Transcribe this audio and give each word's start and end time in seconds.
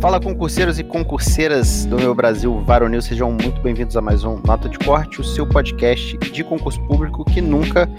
Fala 0.00 0.20
concurseiros 0.20 0.78
e 0.78 0.84
concurseiras 0.84 1.84
do 1.84 1.96
meu 1.96 2.14
Brasil 2.14 2.62
varonil, 2.64 3.02
sejam 3.02 3.32
muito 3.32 3.60
bem-vindos 3.60 3.96
a 3.96 4.00
mais 4.00 4.22
um 4.22 4.38
Nota 4.46 4.68
de 4.68 4.78
Corte, 4.78 5.20
o 5.20 5.24
seu 5.24 5.44
podcast 5.44 6.16
de 6.18 6.44
concurso 6.44 6.80
público 6.82 7.24
que 7.24 7.40
nunca 7.40 7.90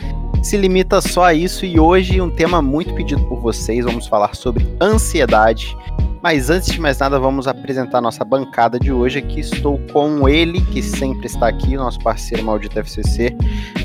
se 0.41 0.55
limita 0.55 1.01
só 1.01 1.25
a 1.25 1.33
isso 1.33 1.65
e 1.65 1.77
hoje 1.77 2.21
um 2.21 2.29
tema 2.29 2.61
muito 2.61 2.93
pedido 2.93 3.21
por 3.27 3.41
vocês, 3.41 3.83
vamos 3.83 4.07
falar 4.07 4.33
sobre 4.33 4.65
ansiedade. 4.81 5.75
Mas 6.23 6.49
antes 6.49 6.71
de 6.71 6.79
mais 6.79 6.97
nada, 6.99 7.19
vamos 7.19 7.47
apresentar 7.47 7.99
nossa 7.99 8.23
bancada 8.23 8.79
de 8.79 8.91
hoje. 8.91 9.19
Aqui 9.19 9.39
estou 9.39 9.79
com 9.91 10.27
ele, 10.27 10.59
que 10.61 10.81
sempre 10.81 11.27
está 11.27 11.47
aqui, 11.47 11.75
nosso 11.75 11.99
parceiro 11.99 12.43
maldito 12.43 12.77
FCC. 12.79 13.35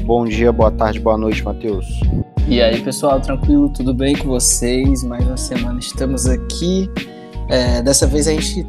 Bom 0.04 0.24
dia, 0.24 0.52
boa 0.52 0.70
tarde, 0.70 0.98
boa 0.98 1.16
noite, 1.16 1.44
Matheus. 1.44 1.86
E 2.48 2.60
aí, 2.60 2.80
pessoal, 2.80 3.20
tranquilo? 3.20 3.68
Tudo 3.68 3.94
bem 3.94 4.16
com 4.16 4.28
vocês? 4.28 5.04
Mais 5.04 5.24
uma 5.24 5.36
semana 5.36 5.78
estamos 5.78 6.26
aqui. 6.26 6.90
É, 7.48 7.82
dessa 7.82 8.06
vez 8.06 8.26
a 8.26 8.32
gente 8.32 8.66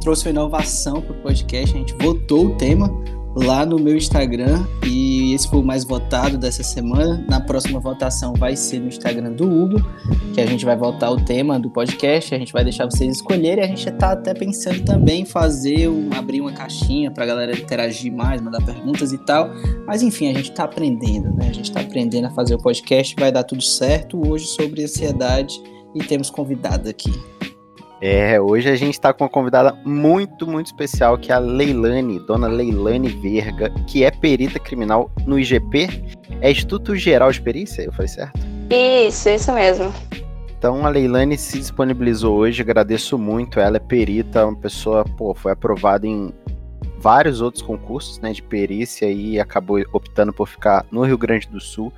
trouxe 0.00 0.26
uma 0.26 0.30
inovação 0.30 1.00
para 1.00 1.12
o 1.12 1.22
podcast, 1.22 1.74
a 1.74 1.78
gente 1.78 1.94
votou 1.94 2.46
o 2.46 2.54
tema 2.56 2.90
lá 3.36 3.66
no 3.66 3.78
meu 3.78 3.96
Instagram 3.96 4.64
e 4.86 5.34
esse 5.34 5.48
foi 5.48 5.58
o 5.58 5.62
mais 5.62 5.84
votado 5.84 6.38
dessa 6.38 6.62
semana. 6.62 7.24
Na 7.28 7.40
próxima 7.40 7.80
votação 7.80 8.34
vai 8.34 8.54
ser 8.54 8.78
no 8.78 8.88
Instagram 8.88 9.32
do 9.32 9.44
Hugo, 9.44 9.84
que 10.32 10.40
a 10.40 10.46
gente 10.46 10.64
vai 10.64 10.76
votar 10.76 11.12
o 11.12 11.16
tema 11.16 11.58
do 11.58 11.68
podcast, 11.68 12.34
a 12.34 12.38
gente 12.38 12.52
vai 12.52 12.62
deixar 12.62 12.84
vocês 12.84 13.16
escolherem. 13.16 13.64
A 13.64 13.66
gente 13.66 13.88
está 13.88 14.12
até 14.12 14.32
pensando 14.32 14.82
também 14.84 15.22
em 15.22 15.24
fazer 15.24 15.88
um, 15.88 16.10
abrir 16.14 16.40
uma 16.40 16.52
caixinha 16.52 17.10
para 17.10 17.24
a 17.24 17.26
galera 17.26 17.52
interagir 17.52 18.12
mais, 18.12 18.40
mandar 18.40 18.64
perguntas 18.64 19.12
e 19.12 19.18
tal. 19.18 19.50
Mas 19.86 20.02
enfim, 20.02 20.30
a 20.30 20.34
gente 20.34 20.50
está 20.50 20.64
aprendendo, 20.64 21.34
né? 21.34 21.48
A 21.48 21.52
gente 21.52 21.70
está 21.70 21.80
aprendendo 21.80 22.26
a 22.26 22.30
fazer 22.30 22.54
o 22.54 22.58
podcast, 22.58 23.14
vai 23.18 23.32
dar 23.32 23.42
tudo 23.42 23.62
certo 23.62 24.20
hoje 24.28 24.46
sobre 24.46 24.84
ansiedade 24.84 25.60
e 25.94 26.04
temos 26.04 26.30
convidado 26.30 26.88
aqui. 26.88 27.12
É, 28.06 28.38
hoje 28.38 28.68
a 28.68 28.76
gente 28.76 28.92
está 28.92 29.14
com 29.14 29.24
uma 29.24 29.30
convidada 29.30 29.72
muito, 29.82 30.46
muito 30.46 30.66
especial, 30.66 31.16
que 31.16 31.32
é 31.32 31.34
a 31.34 31.38
Leilane, 31.38 32.18
dona 32.18 32.46
Leilane 32.46 33.08
Verga, 33.08 33.70
que 33.86 34.04
é 34.04 34.10
perita 34.10 34.58
criminal 34.58 35.10
no 35.24 35.38
IGP, 35.38 35.88
é 36.42 36.50
Instituto 36.50 36.94
Geral 36.94 37.32
de 37.32 37.40
Perícia, 37.40 37.80
eu 37.80 37.90
falei 37.94 38.08
certo? 38.08 38.38
Isso, 38.68 39.30
isso 39.30 39.50
mesmo. 39.54 39.90
Então 40.58 40.84
a 40.84 40.90
Leilane 40.90 41.38
se 41.38 41.58
disponibilizou 41.58 42.36
hoje, 42.36 42.60
agradeço 42.60 43.16
muito, 43.16 43.58
ela 43.58 43.78
é 43.78 43.80
perita, 43.80 44.44
uma 44.44 44.56
pessoa, 44.56 45.02
pô, 45.16 45.32
foi 45.32 45.52
aprovada 45.52 46.06
em 46.06 46.30
vários 46.98 47.40
outros 47.40 47.62
concursos, 47.62 48.18
né, 48.18 48.34
de 48.34 48.42
perícia 48.42 49.10
e 49.10 49.40
acabou 49.40 49.82
optando 49.94 50.30
por 50.30 50.46
ficar 50.46 50.84
no 50.90 51.04
Rio 51.04 51.16
Grande 51.16 51.48
do 51.48 51.58
Sul 51.58 51.90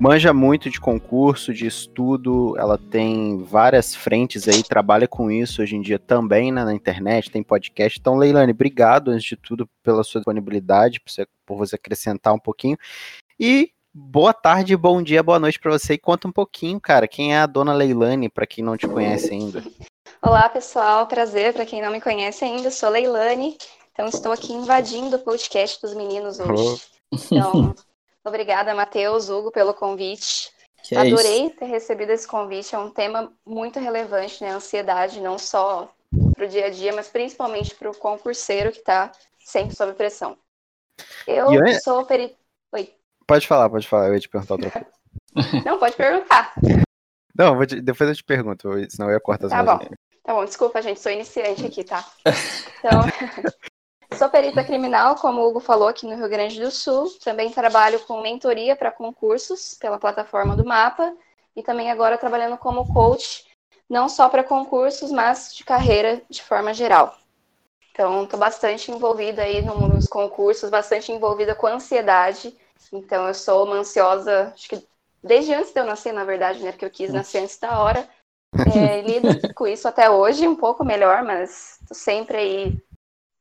manja 0.00 0.32
muito 0.32 0.68
de 0.70 0.80
concurso, 0.80 1.52
de 1.52 1.66
estudo, 1.66 2.56
ela 2.58 2.76
tem 2.76 3.42
várias 3.44 3.94
frentes 3.94 4.48
aí, 4.48 4.62
trabalha 4.62 5.06
com 5.06 5.30
isso 5.30 5.62
hoje 5.62 5.76
em 5.76 5.80
dia 5.80 5.98
também 5.98 6.50
né, 6.50 6.64
na 6.64 6.74
internet, 6.74 7.30
tem 7.30 7.42
podcast. 7.42 7.98
Então, 7.98 8.16
Leilane, 8.16 8.52
obrigado 8.52 9.10
antes 9.10 9.24
de 9.24 9.36
tudo 9.36 9.68
pela 9.82 10.02
sua 10.02 10.20
disponibilidade, 10.20 11.00
por 11.00 11.10
você, 11.10 11.26
por 11.46 11.56
você 11.56 11.76
acrescentar 11.76 12.34
um 12.34 12.38
pouquinho. 12.38 12.76
E 13.38 13.70
boa 13.94 14.32
tarde, 14.32 14.76
bom 14.76 15.02
dia, 15.02 15.22
boa 15.22 15.38
noite 15.38 15.58
para 15.58 15.72
você. 15.72 15.94
E 15.94 15.98
conta 15.98 16.26
um 16.26 16.32
pouquinho, 16.32 16.80
cara, 16.80 17.06
quem 17.06 17.34
é 17.34 17.38
a 17.38 17.46
dona 17.46 17.72
Leilane, 17.72 18.28
para 18.28 18.46
quem 18.46 18.64
não 18.64 18.76
te 18.76 18.88
conhece 18.88 19.32
ainda. 19.32 19.62
Olá, 20.20 20.48
pessoal, 20.48 21.06
prazer. 21.06 21.52
Para 21.52 21.66
quem 21.66 21.82
não 21.82 21.90
me 21.90 22.00
conhece 22.00 22.44
ainda, 22.44 22.70
sou 22.70 22.88
Leilane. 22.88 23.56
Então, 23.92 24.06
estou 24.06 24.32
aqui 24.32 24.52
invadindo 24.52 25.16
o 25.16 25.18
podcast 25.18 25.80
dos 25.82 25.94
meninos 25.94 26.38
hoje. 26.38 26.82
Então, 27.12 27.74
Obrigada, 28.24 28.74
Matheus, 28.74 29.28
Hugo, 29.28 29.50
pelo 29.50 29.74
convite. 29.74 30.50
Que 30.84 30.94
é 30.94 30.98
Adorei 30.98 31.46
é 31.46 31.50
ter 31.50 31.64
recebido 31.66 32.10
esse 32.10 32.26
convite. 32.26 32.74
É 32.74 32.78
um 32.78 32.90
tema 32.90 33.32
muito 33.46 33.78
relevante, 33.78 34.42
né? 34.42 34.50
Ansiedade, 34.50 35.20
não 35.20 35.38
só 35.38 35.92
para 36.34 36.44
o 36.44 36.48
dia 36.48 36.66
a 36.66 36.70
dia, 36.70 36.92
mas 36.92 37.08
principalmente 37.08 37.74
para 37.74 37.90
o 37.90 37.96
concurseiro 37.96 38.72
que 38.72 38.78
está 38.78 39.12
sempre 39.38 39.74
sob 39.76 39.92
pressão. 39.92 40.36
Eu, 41.26 41.52
eu 41.52 41.80
sou 41.80 42.04
perito. 42.04 42.36
Oi. 42.72 42.92
Pode 43.26 43.46
falar, 43.46 43.70
pode 43.70 43.86
falar. 43.86 44.08
Eu 44.08 44.14
ia 44.14 44.20
te 44.20 44.28
perguntar 44.28 44.54
outra 44.54 44.70
coisa. 44.70 44.86
Não, 45.64 45.78
pode 45.78 45.96
perguntar. 45.96 46.52
Não, 47.36 47.66
te... 47.66 47.80
depois 47.80 48.08
eu 48.08 48.16
te 48.16 48.24
pergunto, 48.24 48.68
senão 48.90 49.08
eu 49.08 49.14
ia 49.14 49.20
cortar 49.20 49.46
as 49.46 49.52
Tá 49.52 49.62
bom. 49.62 49.78
Tá 50.22 50.34
bom, 50.34 50.44
desculpa, 50.44 50.80
gente, 50.80 51.00
sou 51.00 51.10
iniciante 51.10 51.66
aqui, 51.66 51.82
tá? 51.82 52.04
Então, 52.78 53.00
Sou 54.14 54.28
perita 54.28 54.64
criminal, 54.64 55.16
como 55.16 55.40
o 55.40 55.48
Hugo 55.48 55.60
falou, 55.60 55.88
aqui 55.88 56.06
no 56.06 56.16
Rio 56.16 56.28
Grande 56.28 56.60
do 56.60 56.70
Sul. 56.70 57.10
Também 57.22 57.50
trabalho 57.50 58.00
com 58.00 58.20
mentoria 58.20 58.76
para 58.76 58.90
concursos 58.90 59.74
pela 59.74 59.98
plataforma 59.98 60.56
do 60.56 60.64
Mapa. 60.64 61.14
E 61.54 61.62
também 61.62 61.90
agora 61.90 62.18
trabalhando 62.18 62.56
como 62.56 62.92
coach, 62.92 63.46
não 63.88 64.08
só 64.08 64.28
para 64.28 64.42
concursos, 64.42 65.10
mas 65.10 65.54
de 65.54 65.64
carreira 65.64 66.22
de 66.28 66.42
forma 66.42 66.72
geral. 66.72 67.16
Então, 67.90 68.24
estou 68.24 68.40
bastante 68.40 68.90
envolvida 68.90 69.42
aí 69.42 69.60
nos 69.62 70.06
concursos, 70.08 70.70
bastante 70.70 71.12
envolvida 71.12 71.54
com 71.54 71.66
ansiedade. 71.66 72.56
Então, 72.90 73.28
eu 73.28 73.34
sou 73.34 73.66
uma 73.66 73.76
ansiosa, 73.76 74.52
acho 74.54 74.68
que 74.68 74.82
desde 75.22 75.52
antes 75.52 75.72
de 75.72 75.80
eu 75.80 75.84
nascer, 75.84 76.12
na 76.12 76.24
verdade, 76.24 76.62
né? 76.62 76.72
Porque 76.72 76.86
eu 76.86 76.90
quis 76.90 77.12
nascer 77.12 77.42
antes 77.42 77.58
da 77.58 77.78
hora. 77.78 78.08
É, 78.66 79.02
lido 79.02 79.28
com 79.54 79.66
isso 79.66 79.86
até 79.86 80.10
hoje, 80.10 80.48
um 80.48 80.56
pouco 80.56 80.84
melhor, 80.84 81.22
mas 81.22 81.78
estou 81.82 81.94
sempre 81.94 82.36
aí 82.38 82.82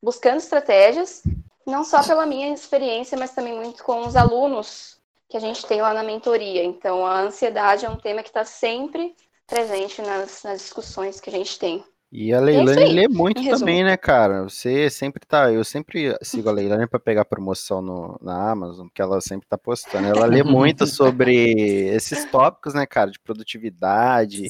buscando 0.02 0.38
estratégias, 0.38 1.24
não 1.66 1.84
só 1.84 2.04
pela 2.04 2.26
minha 2.26 2.54
experiência, 2.54 3.18
mas 3.18 3.34
também 3.34 3.56
muito 3.56 3.84
com 3.84 4.02
os 4.06 4.16
alunos 4.16 5.00
que 5.30 5.38
a 5.38 5.40
gente 5.40 5.66
tem 5.66 5.82
lá 5.82 5.94
na 5.94 6.04
mentoria. 6.04 6.64
Então, 6.64 7.06
a 7.06 7.22
ansiedade 7.22 7.86
é 7.86 7.90
um 7.90 7.96
tema 7.96 8.22
que 8.22 8.30
está 8.30 8.44
sempre 8.44 9.16
presente 9.48 10.02
nas, 10.02 10.44
nas, 10.44 10.60
discussões 10.60 11.20
que 11.20 11.30
a 11.30 11.34
gente 11.34 11.58
tem. 11.58 11.84
E 12.12 12.34
a 12.34 12.42
Leilane 12.42 12.84
é 12.84 12.88
lê 12.88 13.08
muito 13.08 13.42
também, 13.50 13.86
né, 13.86 13.96
cara? 13.96 14.44
Você 14.44 14.90
sempre 14.90 15.26
tá. 15.26 15.50
Eu 15.50 15.64
sempre 15.64 16.18
sigo 16.22 16.50
a 16.50 16.52
Leilane 16.52 16.86
para 16.86 17.00
pegar 17.00 17.24
promoção 17.24 17.82
no, 17.82 18.20
na 18.22 18.52
Amazon, 18.52 18.88
que 18.94 19.02
ela 19.02 19.22
sempre 19.22 19.48
tá 19.48 19.58
postando. 19.58 20.08
Ela 20.08 20.26
lê 20.26 20.44
muito 20.44 20.86
sobre 20.86 21.54
esses 21.88 22.26
tópicos, 22.26 22.74
né, 22.74 22.86
cara, 22.86 23.10
de 23.10 23.20
produtividade, 23.20 24.50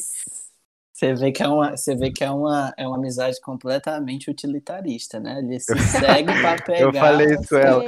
você 1.02 1.16
vê 1.16 1.32
que 1.32 1.42
é 1.42 1.48
uma, 1.48 1.76
você 1.76 1.96
vê 1.96 2.12
que 2.12 2.24
é 2.24 2.30
uma, 2.30 2.74
é 2.78 2.88
uma 2.88 2.96
amizade 2.96 3.42
completamente 3.42 4.30
utilitarista, 4.30 5.20
né? 5.20 5.40
Ele 5.40 5.60
se 5.60 5.74
segue 5.90 6.32
para 6.32 6.62
pegar. 6.62 6.80
Eu 6.80 6.94
falei 6.94 7.34
isso 7.34 7.58
ela. 7.58 7.84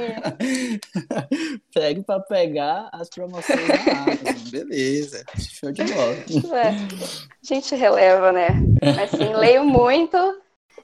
segue 1.72 2.02
para 2.02 2.20
pegar 2.20 2.88
as 2.92 3.08
promoções 3.08 3.68
da 3.68 3.92
Amazon. 3.92 4.50
Beleza, 4.50 5.24
show 5.38 5.70
de 5.70 5.84
bola. 5.84 6.14
É, 6.58 6.70
a 6.70 7.46
gente 7.54 7.76
releva, 7.76 8.32
né? 8.32 8.48
Mas 8.82 9.14
assim, 9.14 9.32
leio 9.32 9.64
muito. 9.64 10.16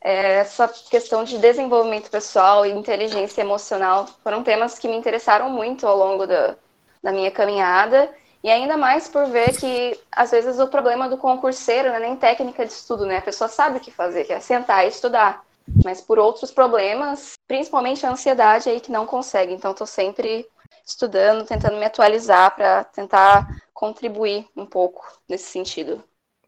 É, 0.01 0.35
essa 0.37 0.69
questão 0.69 1.25
de 1.25 1.37
desenvolvimento 1.37 2.11
pessoal 2.11 2.65
e 2.65 2.71
inteligência 2.71 3.41
emocional 3.41 4.07
foram 4.23 4.45
temas 4.45 4.79
que 4.79 4.87
me 4.87 4.97
interessaram 4.97 5.51
muito 5.51 5.85
ao 5.85 5.99
longo 5.99 6.29
da, 6.29 6.55
da 7.03 7.11
minha 7.11 7.31
caminhada. 7.33 8.09
E 8.43 8.49
ainda 8.49 8.77
mais 8.77 9.09
por 9.09 9.27
ver 9.27 9.57
que, 9.59 9.99
às 10.11 10.31
vezes, 10.31 10.59
o 10.59 10.69
problema 10.69 11.09
do 11.09 11.19
concurseiro 11.19 11.89
não 11.89 11.97
é 11.97 12.01
nem 12.01 12.17
técnica 12.17 12.65
de 12.65 12.73
estudo, 12.73 13.05
né? 13.05 13.19
A 13.19 13.23
pessoa 13.23 13.49
sabe 13.49 13.79
o 13.79 13.81
que 13.81 13.91
fazer, 13.91 14.25
que 14.25 14.33
é 14.33 14.41
sentar 14.41 14.85
e 14.85 14.89
estudar. 14.89 15.45
Mas 15.85 16.01
por 16.01 16.19
outros 16.19 16.51
problemas, 16.51 17.35
principalmente 17.47 18.05
a 18.05 18.11
ansiedade 18.11 18.69
aí 18.69 18.81
que 18.81 18.91
não 18.91 19.05
consegue. 19.05 19.53
Então, 19.53 19.73
estou 19.73 19.87
sempre 19.87 20.47
estudando, 20.87 21.47
tentando 21.47 21.77
me 21.77 21.85
atualizar 21.85 22.55
para 22.55 22.85
tentar 22.85 23.47
contribuir 23.73 24.47
um 24.57 24.67
pouco 24.67 25.07
nesse 25.29 25.51
sentido. 25.51 26.03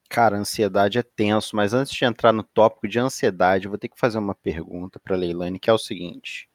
Cara, 0.08 0.36
ansiedade 0.36 0.98
é 0.98 1.02
tenso, 1.02 1.56
mas 1.56 1.72
antes 1.72 1.92
de 1.94 2.04
entrar 2.04 2.32
no 2.32 2.42
tópico 2.42 2.86
de 2.86 2.98
ansiedade, 2.98 3.68
vou 3.68 3.78
ter 3.78 3.88
que 3.88 3.98
fazer 3.98 4.18
uma 4.18 4.34
pergunta 4.34 5.00
para 5.00 5.16
Leilane, 5.16 5.58
que 5.58 5.70
é 5.70 5.72
o 5.72 5.78
seguinte: 5.78 6.50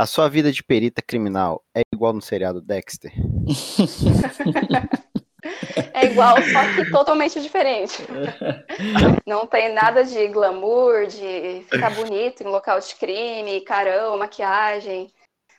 a 0.00 0.06
sua 0.06 0.30
vida 0.30 0.50
de 0.50 0.64
perita 0.64 1.02
criminal 1.02 1.62
é 1.76 1.82
igual 1.92 2.14
no 2.14 2.22
seriado 2.22 2.62
Dexter? 2.62 3.12
é 5.92 6.06
igual, 6.06 6.36
só 6.40 6.74
que 6.74 6.90
totalmente 6.90 7.38
diferente. 7.42 8.02
Não 9.26 9.46
tem 9.46 9.74
nada 9.74 10.02
de 10.02 10.26
glamour, 10.28 11.06
de 11.06 11.66
ficar 11.70 11.94
bonito 11.94 12.42
em 12.42 12.46
local 12.46 12.80
de 12.80 12.94
crime, 12.94 13.60
carão, 13.60 14.16
maquiagem. 14.16 15.12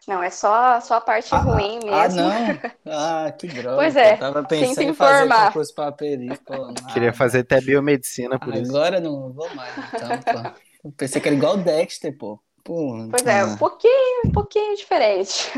Não, 0.07 0.23
é 0.23 0.31
só, 0.31 0.81
só 0.81 0.95
a 0.95 1.01
parte 1.01 1.35
ah, 1.35 1.37
ruim 1.37 1.79
ah, 1.83 2.07
mesmo. 2.07 2.21
Ah, 2.21 2.33
não? 2.33 2.59
Ah, 2.91 3.31
que 3.31 3.45
droga. 3.45 3.75
Pois 3.75 3.95
é. 3.95 4.13
Eu 4.13 4.17
tava 4.17 4.43
pensando 4.43 4.89
em 4.89 4.93
fazer 4.95 5.29
concurso 5.29 5.75
pra 5.75 5.91
perito. 5.91 6.41
Pô, 6.43 6.73
Queria 6.91 7.13
fazer 7.13 7.41
até 7.41 7.61
biomedicina 7.61 8.39
por 8.39 8.47
Agora 8.47 8.59
isso. 8.59 8.75
Agora 8.75 8.99
não 8.99 9.31
vou 9.31 9.53
mais, 9.53 9.71
então, 9.77 10.53
pô. 10.81 10.91
pensei 10.97 11.21
que 11.21 11.27
era 11.27 11.37
igual 11.37 11.53
o 11.53 11.63
Dexter, 11.63 12.17
pô. 12.17 12.39
Pô, 12.63 13.07
pois 13.09 13.25
é, 13.25 13.43
um 13.43 13.57
pouquinho, 13.57 14.21
um 14.25 14.31
pouquinho 14.31 14.75
diferente. 14.75 15.51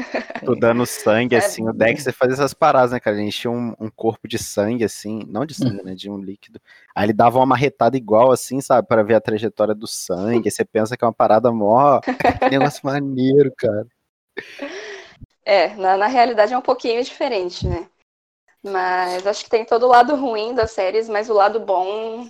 Tô 0.46 0.56
dando 0.56 0.86
sangue, 0.86 1.36
é, 1.36 1.40
assim, 1.40 1.68
o 1.68 1.74
Dexter 1.74 2.14
faz 2.14 2.32
essas 2.32 2.54
paradas, 2.54 2.92
né, 2.92 3.00
cara? 3.00 3.18
Ele 3.18 3.28
enchia 3.28 3.52
um, 3.52 3.76
um, 3.80 3.90
corpo 3.90 4.28
de 4.28 4.38
sangue, 4.38 4.86
assim, 4.86 5.22
não 5.28 5.46
de 5.46 5.54
sangue, 5.54 5.84
né, 5.84 5.96
de 5.96 6.10
um 6.10 6.18
líquido. 6.18 6.62
Aí 6.96 7.06
ele 7.06 7.14
dava 7.14 7.40
uma 7.40 7.46
marretada 7.46 7.98
igual, 7.98 8.32
assim, 8.32 8.62
sabe, 8.62 8.88
para 8.88 9.04
ver 9.04 9.16
a 9.16 9.22
trajetória 9.22 9.76
do 9.76 9.88
sangue. 9.88 10.48
Aí 10.48 10.52
você 10.52 10.64
pensa 10.64 10.96
que 10.96 11.04
é 11.04 11.08
uma 11.08 11.14
parada 11.14 11.52
mó, 11.52 12.00
negócio 12.50 12.82
maneiro, 12.84 13.52
cara. 13.58 13.86
É, 15.46 15.76
na, 15.76 15.98
na 15.98 16.08
realidade 16.08 16.54
é 16.54 16.58
um 16.58 16.62
pouquinho 16.62 17.04
diferente, 17.04 17.68
né? 17.68 17.86
Mas 18.64 19.28
acho 19.28 19.44
que 19.44 19.50
tem 19.50 19.66
todo 19.66 19.86
o 19.86 19.90
lado 19.90 20.16
ruim 20.16 20.56
das 20.56 20.72
séries, 20.72 21.10
mas 21.10 21.30
o 21.30 21.34
lado 21.34 21.60
bom 21.60 22.26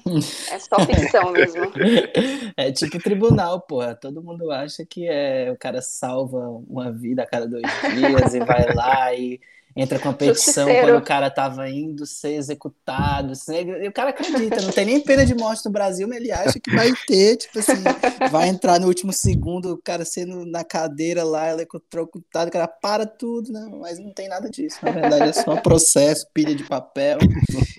é 0.50 0.58
só 0.58 0.80
ficção 0.80 1.32
mesmo. 1.32 1.72
É 2.58 2.72
tipo 2.72 3.00
tribunal, 3.00 3.62
porra. 3.62 3.96
Todo 3.96 4.24
mundo 4.24 4.52
acha 4.52 4.86
que 4.86 5.08
é 5.08 5.52
o 5.52 5.58
cara 5.58 5.82
salva 5.82 6.40
uma 6.68 6.92
vida 6.92 7.24
a 7.24 7.28
cada 7.28 7.48
dois 7.48 7.64
dias 7.94 8.34
e 8.34 8.40
vai 8.40 8.74
lá 8.74 9.14
e 9.14 9.40
entra 9.76 10.00
com 10.00 10.10
a 10.10 10.14
petição 10.14 10.68
quando 10.68 10.98
o 10.98 11.04
cara 11.04 11.30
tava 11.30 11.70
indo 11.70 12.06
ser 12.06 12.36
executado. 12.36 13.34
E 13.50 13.88
o 13.88 13.92
cara 13.92 14.12
acredita, 14.12 14.62
não 14.62 14.72
tem 14.72 14.86
nem 14.86 15.00
pena 15.02 15.26
de 15.26 15.34
morte 15.36 15.66
no 15.66 15.72
Brasil, 15.72 16.08
mas 16.08 16.18
ele 16.18 16.32
acha 16.32 16.60
que 16.60 16.74
vai 16.76 16.92
ter, 17.08 17.38
tipo 17.38 17.60
assim, 17.60 17.84
vai 18.32 18.48
entrar 18.48 18.80
no 18.80 18.88
último 18.88 19.12
segundo, 19.12 19.74
o 19.74 19.82
cara 19.82 20.06
sendo 20.06 20.46
na 20.46 20.64
cadeira 20.64 21.24
lá, 21.24 21.50
eletrocutado, 21.50 22.50
o 22.50 22.54
cara 22.54 22.68
para 22.68 23.06
tudo, 23.06 23.52
né? 23.52 23.70
Mas 23.80 24.00
não 24.00 24.14
tem 24.14 24.28
nada 24.28 24.50
disso. 24.50 24.78
Na 24.82 24.92
verdade, 24.92 25.30
é 25.30 25.34
só 25.34 25.56
processo, 25.58 26.28
pilha 26.34 26.56
de 26.56 26.64
papel 26.64 27.18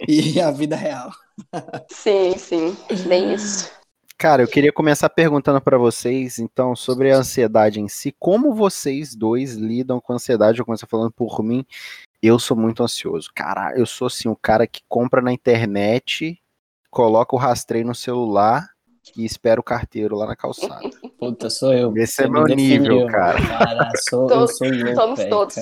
e 0.08 0.40
a 0.40 0.50
vida 0.50 0.76
real. 0.76 1.10
Sim, 1.90 2.36
sim, 2.38 2.76
bem 3.06 3.34
isso. 3.34 3.70
Cara, 4.16 4.42
eu 4.42 4.48
queria 4.48 4.72
começar 4.72 5.08
perguntando 5.10 5.60
para 5.60 5.76
vocês, 5.76 6.38
então, 6.38 6.74
sobre 6.74 7.12
a 7.12 7.18
ansiedade 7.18 7.80
em 7.80 7.88
si. 7.88 8.14
Como 8.18 8.54
vocês 8.54 9.14
dois 9.14 9.54
lidam 9.54 10.00
com 10.00 10.12
a 10.12 10.16
ansiedade? 10.16 10.58
Eu 10.58 10.64
começo 10.64 10.86
falando 10.86 11.10
por 11.10 11.42
mim. 11.42 11.66
Eu 12.22 12.38
sou 12.38 12.56
muito 12.56 12.82
ansioso. 12.82 13.30
Cara, 13.34 13.76
eu 13.76 13.84
sou 13.84 14.06
assim, 14.06 14.28
o 14.28 14.36
cara 14.36 14.66
que 14.66 14.82
compra 14.88 15.20
na 15.20 15.32
internet, 15.32 16.40
coloca 16.90 17.36
o 17.36 17.38
rastreio 17.38 17.86
no 17.86 17.94
celular 17.94 18.73
e 19.16 19.24
espera 19.24 19.60
o 19.60 19.64
carteiro 19.64 20.16
lá 20.16 20.26
na 20.26 20.36
calçada. 20.36 20.88
Puta, 21.18 21.50
sou 21.50 21.72
eu. 21.72 21.94
Esse 21.96 22.24
é 22.24 22.28
meu 22.28 22.44
nível, 22.44 23.06
cara. 23.06 23.38
cara 23.40 23.90
sou, 24.08 24.30
eu 24.30 24.48
sou 24.48 24.66
eu. 24.66 24.94
Somos 24.94 25.18
véio, 25.18 25.30
todos. 25.30 25.54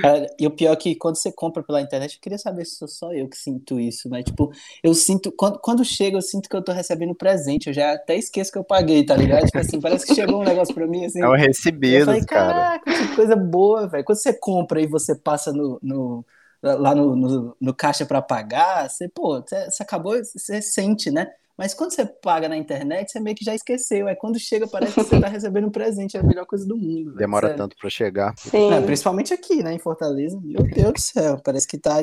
Cara. 0.00 0.26
e 0.38 0.46
o 0.46 0.50
pior 0.50 0.72
é 0.72 0.76
que 0.76 0.94
quando 0.94 1.16
você 1.16 1.32
compra 1.32 1.62
pela 1.62 1.80
internet, 1.80 2.14
eu 2.14 2.20
queria 2.20 2.38
saber 2.38 2.64
se 2.64 2.76
sou 2.76 2.88
só 2.88 3.12
eu 3.12 3.28
que 3.28 3.36
sinto 3.36 3.80
isso, 3.80 4.08
mas 4.08 4.24
tipo, 4.24 4.52
eu 4.82 4.94
sinto, 4.94 5.32
quando, 5.32 5.58
quando 5.58 5.84
chega, 5.84 6.16
eu 6.16 6.22
sinto 6.22 6.48
que 6.48 6.56
eu 6.56 6.62
tô 6.62 6.72
recebendo 6.72 7.14
presente, 7.14 7.68
eu 7.68 7.72
já 7.72 7.92
até 7.92 8.16
esqueço 8.16 8.52
que 8.52 8.58
eu 8.58 8.64
paguei, 8.64 9.04
tá 9.04 9.16
ligado? 9.16 9.46
Tipo 9.46 9.58
assim, 9.58 9.80
parece 9.80 10.06
que 10.06 10.14
chegou 10.14 10.40
um 10.40 10.44
negócio 10.44 10.74
pra 10.74 10.86
mim 10.86 11.04
assim. 11.04 11.22
É 11.22 11.28
o 11.28 11.34
recebido, 11.34 11.96
eu 11.96 12.06
falei, 12.06 12.24
cara. 12.24 12.78
que 12.80 13.16
coisa 13.16 13.36
boa, 13.36 13.88
velho. 13.88 14.04
Quando 14.04 14.18
você 14.18 14.32
compra 14.32 14.80
e 14.80 14.86
você 14.86 15.14
passa 15.14 15.52
no, 15.52 15.78
no 15.82 16.24
lá 16.62 16.94
no, 16.94 17.14
no, 17.14 17.56
no, 17.60 17.74
caixa 17.74 18.04
para 18.06 18.22
pagar, 18.22 18.88
você, 18.88 19.08
pô, 19.08 19.40
você, 19.40 19.70
você 19.70 19.82
acabou, 19.82 20.16
você 20.16 20.60
sente, 20.60 21.10
né? 21.10 21.30
Mas 21.56 21.72
quando 21.72 21.92
você 21.92 22.04
paga 22.04 22.48
na 22.48 22.56
internet, 22.56 23.10
você 23.10 23.18
meio 23.18 23.34
que 23.34 23.44
já 23.44 23.54
esqueceu. 23.54 24.06
Aí 24.06 24.14
quando 24.14 24.38
chega, 24.38 24.66
parece 24.66 24.94
que 24.94 25.02
você 25.02 25.20
tá 25.20 25.28
recebendo 25.28 25.68
um 25.68 25.70
presente, 25.70 26.16
é 26.16 26.20
a 26.20 26.22
melhor 26.22 26.44
coisa 26.44 26.66
do 26.66 26.76
mundo. 26.76 27.14
Demora 27.14 27.48
sério. 27.48 27.62
tanto 27.62 27.76
para 27.76 27.88
chegar. 27.88 28.34
É, 28.52 28.80
principalmente 28.82 29.32
aqui, 29.32 29.62
né, 29.62 29.72
em 29.72 29.78
Fortaleza. 29.78 30.38
Meu 30.42 30.62
Deus 30.62 30.92
do 30.92 31.00
céu, 31.00 31.40
parece 31.42 31.66
que 31.66 31.78
tá 31.78 31.96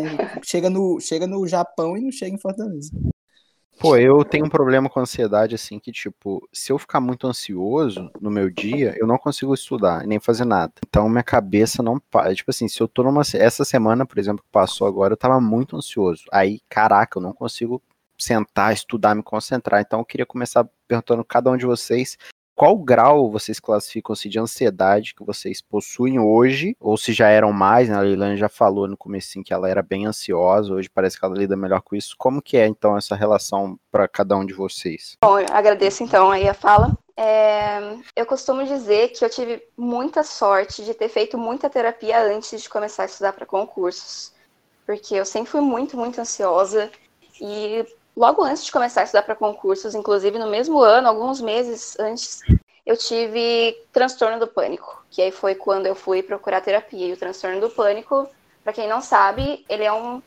chega 0.43 0.69
no 0.69 0.99
chega 0.99 1.27
no 1.27 1.47
Japão 1.47 1.95
e 1.95 2.01
não 2.01 2.11
chega 2.11 2.35
em 2.35 2.39
Fortaleza. 2.39 2.91
Pô, 3.79 3.97
eu 3.97 4.23
tenho 4.23 4.45
um 4.45 4.49
problema 4.49 4.89
com 4.89 4.99
ansiedade, 4.99 5.55
assim, 5.55 5.77
que, 5.79 5.91
tipo, 5.91 6.47
se 6.53 6.71
eu 6.71 6.77
ficar 6.79 7.01
muito 7.01 7.27
ansioso 7.27 8.09
no 8.21 8.31
meu 8.31 8.49
dia, 8.49 8.95
eu 8.97 9.05
não 9.05 9.17
consigo 9.17 9.53
estudar, 9.53 10.05
nem 10.05 10.19
fazer 10.19 10.45
nada. 10.45 10.71
Então, 10.87 11.09
minha 11.09 11.23
cabeça 11.23 11.83
não 11.83 11.99
para. 11.99 12.33
Tipo 12.33 12.51
assim, 12.51 12.67
se 12.67 12.79
eu 12.79 12.87
tô 12.87 13.03
numa. 13.03 13.23
Essa 13.33 13.65
semana, 13.65 14.05
por 14.05 14.17
exemplo, 14.19 14.43
que 14.43 14.51
passou 14.51 14.87
agora, 14.87 15.13
eu 15.13 15.17
tava 15.17 15.41
muito 15.41 15.75
ansioso. 15.75 16.23
Aí, 16.31 16.61
caraca, 16.69 17.17
eu 17.17 17.21
não 17.21 17.33
consigo 17.33 17.81
sentar, 18.17 18.73
estudar, 18.73 19.15
me 19.15 19.23
concentrar. 19.23 19.81
Então 19.81 19.99
eu 19.99 20.05
queria 20.05 20.25
começar 20.25 20.67
perguntando 20.87 21.23
cada 21.23 21.49
um 21.49 21.57
de 21.57 21.65
vocês 21.65 22.17
qual 22.55 22.77
grau 22.77 23.31
vocês 23.31 23.59
classificam-se 23.59 24.29
de 24.29 24.39
ansiedade 24.39 25.15
que 25.15 25.23
vocês 25.23 25.61
possuem 25.61 26.19
hoje, 26.19 26.75
ou 26.79 26.95
se 26.95 27.11
já 27.11 27.27
eram 27.27 27.51
mais, 27.51 27.89
né? 27.89 27.95
A 27.95 28.01
Leilane 28.01 28.37
já 28.37 28.49
falou 28.49 28.87
no 28.87 28.95
começo 28.95 29.41
que 29.43 29.53
ela 29.53 29.69
era 29.69 29.81
bem 29.81 30.05
ansiosa, 30.05 30.73
hoje 30.73 30.89
parece 30.89 31.19
que 31.19 31.25
ela 31.25 31.35
lida 31.35 31.55
melhor 31.55 31.81
com 31.81 31.95
isso. 31.95 32.15
Como 32.17 32.41
que 32.41 32.57
é, 32.57 32.67
então, 32.67 32.95
essa 32.95 33.15
relação 33.15 33.79
para 33.91 34.07
cada 34.07 34.37
um 34.37 34.45
de 34.45 34.53
vocês? 34.53 35.17
Bom, 35.23 35.39
eu 35.39 35.47
agradeço, 35.51 36.03
então, 36.03 36.29
aí 36.29 36.47
a 36.47 36.53
fala. 36.53 36.95
É, 37.15 37.97
eu 38.15 38.25
costumo 38.25 38.63
dizer 38.65 39.09
que 39.09 39.23
eu 39.23 39.29
tive 39.29 39.63
muita 39.77 40.23
sorte 40.23 40.83
de 40.83 40.93
ter 40.93 41.09
feito 41.09 41.37
muita 41.37 41.69
terapia 41.69 42.21
antes 42.21 42.61
de 42.61 42.69
começar 42.69 43.03
a 43.03 43.07
estudar 43.07 43.33
para 43.33 43.45
concursos, 43.45 44.31
porque 44.85 45.15
eu 45.15 45.25
sempre 45.25 45.51
fui 45.51 45.61
muito, 45.61 45.95
muito 45.95 46.19
ansiosa 46.19 46.91
e 47.39 47.85
logo 48.15 48.43
antes 48.43 48.65
de 48.65 48.71
começar 48.71 49.01
a 49.01 49.03
estudar 49.03 49.23
para 49.23 49.35
concursos, 49.35 49.95
inclusive 49.95 50.37
no 50.39 50.47
mesmo 50.47 50.81
ano, 50.81 51.07
alguns 51.07 51.41
meses 51.41 51.97
antes, 51.99 52.41
eu 52.85 52.97
tive 52.97 53.77
transtorno 53.91 54.39
do 54.39 54.47
pânico, 54.47 55.03
que 55.09 55.21
aí 55.21 55.31
foi 55.31 55.55
quando 55.55 55.85
eu 55.85 55.95
fui 55.95 56.21
procurar 56.21 56.61
terapia. 56.61 57.07
E 57.07 57.13
o 57.13 57.17
transtorno 57.17 57.61
do 57.61 57.69
pânico, 57.69 58.27
para 58.63 58.73
quem 58.73 58.87
não 58.87 59.01
sabe, 59.01 59.65
ele 59.69 59.83
é 59.83 59.91
um, 59.91 60.21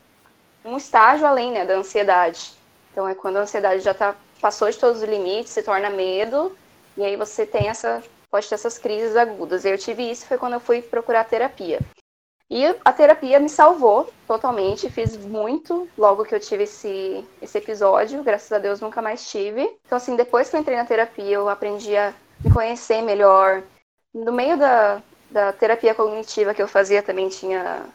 um 0.65 0.77
estágio 0.77 1.25
além 1.25 1.51
né, 1.51 1.65
da 1.65 1.75
ansiedade. 1.75 2.53
Então 2.91 3.07
é 3.07 3.13
quando 3.13 3.37
a 3.37 3.41
ansiedade 3.41 3.81
já 3.81 3.93
tá, 3.93 4.15
passou 4.41 4.69
de 4.69 4.77
todos 4.77 5.01
os 5.01 5.07
limites, 5.07 5.51
se 5.51 5.61
torna 5.61 5.89
medo, 5.89 6.57
e 6.95 7.03
aí 7.03 7.15
você 7.15 7.45
tem 7.45 7.67
essa 7.67 8.03
pode 8.29 8.47
ter 8.49 8.55
essas 8.55 8.77
crises 8.77 9.15
agudas. 9.15 9.65
Eu 9.65 9.77
tive 9.77 10.09
isso 10.09 10.25
foi 10.25 10.37
quando 10.37 10.53
eu 10.53 10.59
fui 10.59 10.81
procurar 10.81 11.23
terapia. 11.23 11.79
E 12.49 12.65
a 12.85 12.93
terapia 12.93 13.39
me 13.39 13.49
salvou 13.49 14.09
totalmente, 14.25 14.89
fiz 14.89 15.17
muito 15.17 15.87
logo 15.97 16.23
que 16.23 16.33
eu 16.33 16.39
tive 16.39 16.63
esse, 16.63 17.25
esse 17.41 17.57
episódio, 17.57 18.23
graças 18.23 18.51
a 18.51 18.57
Deus 18.57 18.79
nunca 18.79 19.01
mais 19.01 19.29
tive. 19.29 19.63
Então, 19.85 19.97
assim, 19.97 20.15
depois 20.15 20.49
que 20.49 20.55
eu 20.55 20.61
entrei 20.61 20.77
na 20.77 20.85
terapia, 20.85 21.35
eu 21.35 21.49
aprendi 21.49 21.95
a 21.97 22.13
me 22.43 22.51
conhecer 22.51 23.01
melhor. 23.01 23.63
No 24.13 24.31
meio 24.31 24.57
da, 24.57 25.01
da 25.29 25.51
terapia 25.51 25.93
cognitiva 25.93 26.53
que 26.53 26.61
eu 26.61 26.69
fazia 26.69 27.03
também 27.03 27.27
tinha 27.27 27.85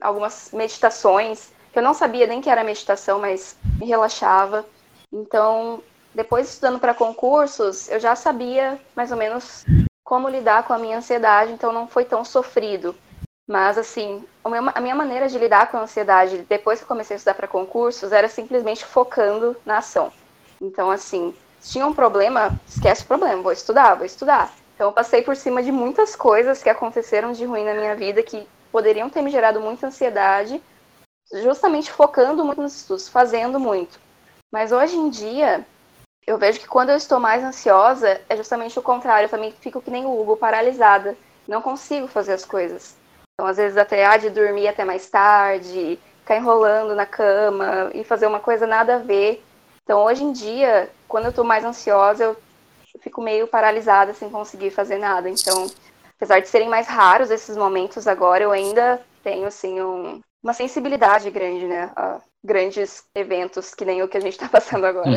algumas 0.00 0.50
meditações, 0.52 1.50
que 1.72 1.78
eu 1.78 1.82
não 1.82 1.92
sabia 1.92 2.26
nem 2.26 2.40
que 2.40 2.48
era 2.50 2.62
meditação, 2.62 3.18
mas 3.18 3.56
me 3.80 3.86
relaxava. 3.86 4.64
Então, 5.12 5.82
depois 6.14 6.48
estudando 6.48 6.78
para 6.78 6.94
concursos, 6.94 7.88
eu 7.88 7.98
já 7.98 8.14
sabia 8.14 8.78
mais 8.94 9.10
ou 9.10 9.16
menos 9.16 9.64
como 10.04 10.28
lidar 10.28 10.62
com 10.62 10.72
a 10.72 10.78
minha 10.78 10.98
ansiedade, 10.98 11.52
então 11.52 11.72
não 11.72 11.88
foi 11.88 12.04
tão 12.04 12.24
sofrido. 12.24 12.94
Mas, 13.48 13.78
assim, 13.78 14.22
a 14.44 14.80
minha 14.80 14.94
maneira 14.94 15.26
de 15.26 15.38
lidar 15.38 15.70
com 15.70 15.78
a 15.78 15.82
ansiedade 15.82 16.44
depois 16.46 16.80
que 16.80 16.86
comecei 16.86 17.14
a 17.14 17.16
estudar 17.16 17.32
para 17.34 17.48
concursos 17.48 18.12
era 18.12 18.28
simplesmente 18.28 18.84
focando 18.84 19.56
na 19.64 19.78
ação. 19.78 20.12
Então, 20.60 20.90
assim, 20.90 21.34
se 21.58 21.72
tinha 21.72 21.86
um 21.86 21.94
problema, 21.94 22.60
esquece 22.68 23.04
o 23.04 23.06
problema, 23.06 23.42
vou 23.42 23.52
estudar, 23.52 23.94
vou 23.94 24.04
estudar. 24.04 24.52
Então, 24.74 24.88
eu 24.88 24.92
passei 24.92 25.22
por 25.22 25.34
cima 25.34 25.62
de 25.62 25.72
muitas 25.72 26.14
coisas 26.14 26.62
que 26.62 26.68
aconteceram 26.68 27.32
de 27.32 27.46
ruim 27.46 27.64
na 27.64 27.72
minha 27.72 27.96
vida 27.96 28.22
que 28.22 28.46
poderiam 28.70 29.08
ter 29.08 29.22
me 29.22 29.30
gerado 29.30 29.62
muita 29.62 29.86
ansiedade, 29.86 30.62
justamente 31.42 31.90
focando 31.90 32.44
muito 32.44 32.60
nos 32.60 32.76
estudos, 32.76 33.08
fazendo 33.08 33.58
muito. 33.58 33.98
Mas 34.52 34.72
hoje 34.72 34.94
em 34.94 35.08
dia, 35.08 35.66
eu 36.26 36.36
vejo 36.36 36.60
que 36.60 36.68
quando 36.68 36.90
eu 36.90 36.96
estou 36.96 37.18
mais 37.18 37.42
ansiosa, 37.42 38.20
é 38.28 38.36
justamente 38.36 38.78
o 38.78 38.82
contrário. 38.82 39.24
Eu 39.24 39.30
também 39.30 39.52
fico 39.52 39.80
que 39.80 39.90
nem 39.90 40.04
o 40.04 40.20
Hugo, 40.20 40.36
paralisada. 40.36 41.16
Não 41.46 41.62
consigo 41.62 42.06
fazer 42.06 42.34
as 42.34 42.44
coisas. 42.44 42.97
Então, 43.38 43.48
às 43.48 43.56
vezes, 43.56 43.78
até 43.78 44.04
há 44.04 44.16
de 44.16 44.30
dormir 44.30 44.66
até 44.66 44.84
mais 44.84 45.08
tarde, 45.08 45.96
ficar 46.22 46.36
enrolando 46.36 46.92
na 46.92 47.06
cama 47.06 47.88
e 47.94 48.02
fazer 48.02 48.26
uma 48.26 48.40
coisa 48.40 48.66
nada 48.66 48.96
a 48.96 48.98
ver. 48.98 49.44
Então, 49.84 50.02
hoje 50.02 50.24
em 50.24 50.32
dia, 50.32 50.90
quando 51.06 51.26
eu 51.26 51.30
estou 51.30 51.44
mais 51.44 51.64
ansiosa, 51.64 52.24
eu 52.24 52.36
fico 53.00 53.22
meio 53.22 53.46
paralisada 53.46 54.12
sem 54.12 54.28
conseguir 54.28 54.72
fazer 54.72 54.98
nada. 54.98 55.30
Então, 55.30 55.70
apesar 56.16 56.40
de 56.40 56.48
serem 56.48 56.68
mais 56.68 56.88
raros 56.88 57.30
esses 57.30 57.56
momentos 57.56 58.08
agora, 58.08 58.42
eu 58.42 58.50
ainda 58.50 59.00
tenho, 59.22 59.46
assim, 59.46 59.80
um, 59.80 60.20
uma 60.42 60.52
sensibilidade 60.52 61.30
grande, 61.30 61.64
né? 61.64 61.92
A 61.94 62.20
grandes 62.42 63.04
eventos 63.14 63.72
que 63.72 63.84
nem 63.84 64.02
o 64.02 64.08
que 64.08 64.16
a 64.16 64.20
gente 64.20 64.32
está 64.32 64.48
passando 64.50 64.84
agora. 64.84 65.12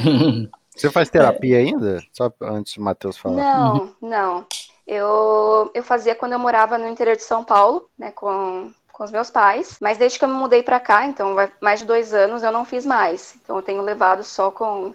Você 0.76 0.92
faz 0.92 1.10
terapia 1.10 1.58
ainda? 1.58 2.04
Só 2.14 2.32
antes 2.40 2.76
do 2.76 2.84
Matheus 2.84 3.18
falar. 3.18 3.38
Não, 3.38 3.96
não 4.00 4.46
eu, 4.92 5.72
eu 5.74 5.84
fazia 5.84 6.14
quando 6.14 6.34
eu 6.34 6.40
morava 6.40 6.78
no 6.78 6.86
interior 6.86 7.16
de 7.16 7.24
São 7.24 7.46
Paulo, 7.46 7.90
né, 7.98 8.12
com, 8.12 8.70
com 8.92 9.04
os 9.06 9.10
meus 9.10 9.32
pais. 9.32 9.78
Mas 9.80 9.98
desde 9.98 10.20
que 10.20 10.26
eu 10.26 10.30
me 10.30 10.36
mudei 10.36 10.62
para 10.62 10.82
cá, 10.82 11.06
então 11.08 11.34
vai 11.34 11.50
mais 11.62 11.80
de 11.80 11.86
dois 11.86 12.14
anos, 12.14 12.44
eu 12.44 12.52
não 12.52 12.66
fiz 12.66 12.86
mais. 12.86 13.34
Então 13.42 13.56
eu 13.56 13.62
tenho 13.62 13.82
levado 13.82 14.22
só 14.22 14.52
com, 14.52 14.94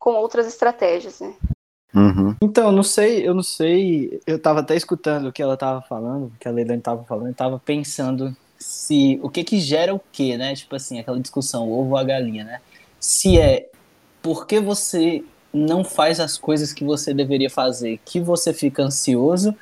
com 0.00 0.14
outras 0.14 0.48
estratégias, 0.48 1.20
né. 1.20 1.32
Uhum. 1.94 2.34
Então, 2.42 2.72
não 2.72 2.82
sei, 2.82 3.26
eu 3.26 3.32
não 3.32 3.42
sei, 3.44 4.20
eu 4.26 4.36
tava 4.38 4.60
até 4.60 4.74
escutando 4.74 5.28
o 5.28 5.32
que 5.32 5.40
ela 5.40 5.56
tava 5.56 5.80
falando, 5.80 6.26
o 6.26 6.32
que 6.40 6.48
a 6.48 6.50
Leilani 6.50 6.82
tava 6.82 7.04
falando, 7.04 7.28
eu 7.28 7.34
tava 7.34 7.58
pensando 7.64 8.36
se 8.58 9.20
o 9.22 9.30
que 9.30 9.44
que 9.44 9.60
gera 9.60 9.94
o 9.94 10.00
que, 10.10 10.36
né? 10.36 10.56
Tipo 10.56 10.74
assim, 10.74 10.98
aquela 10.98 11.20
discussão, 11.20 11.68
o 11.68 11.80
ovo 11.80 11.90
ou 11.90 11.96
a 11.96 12.02
galinha, 12.02 12.44
né? 12.44 12.60
Se 12.98 13.38
é 13.38 13.70
porque 14.20 14.58
você 14.58 15.24
não 15.56 15.82
faz 15.82 16.20
as 16.20 16.36
coisas 16.36 16.72
que 16.72 16.84
você 16.84 17.14
deveria 17.14 17.50
fazer, 17.50 17.98
que 18.04 18.20
você 18.20 18.52
fica 18.52 18.82
ansioso, 18.82 19.54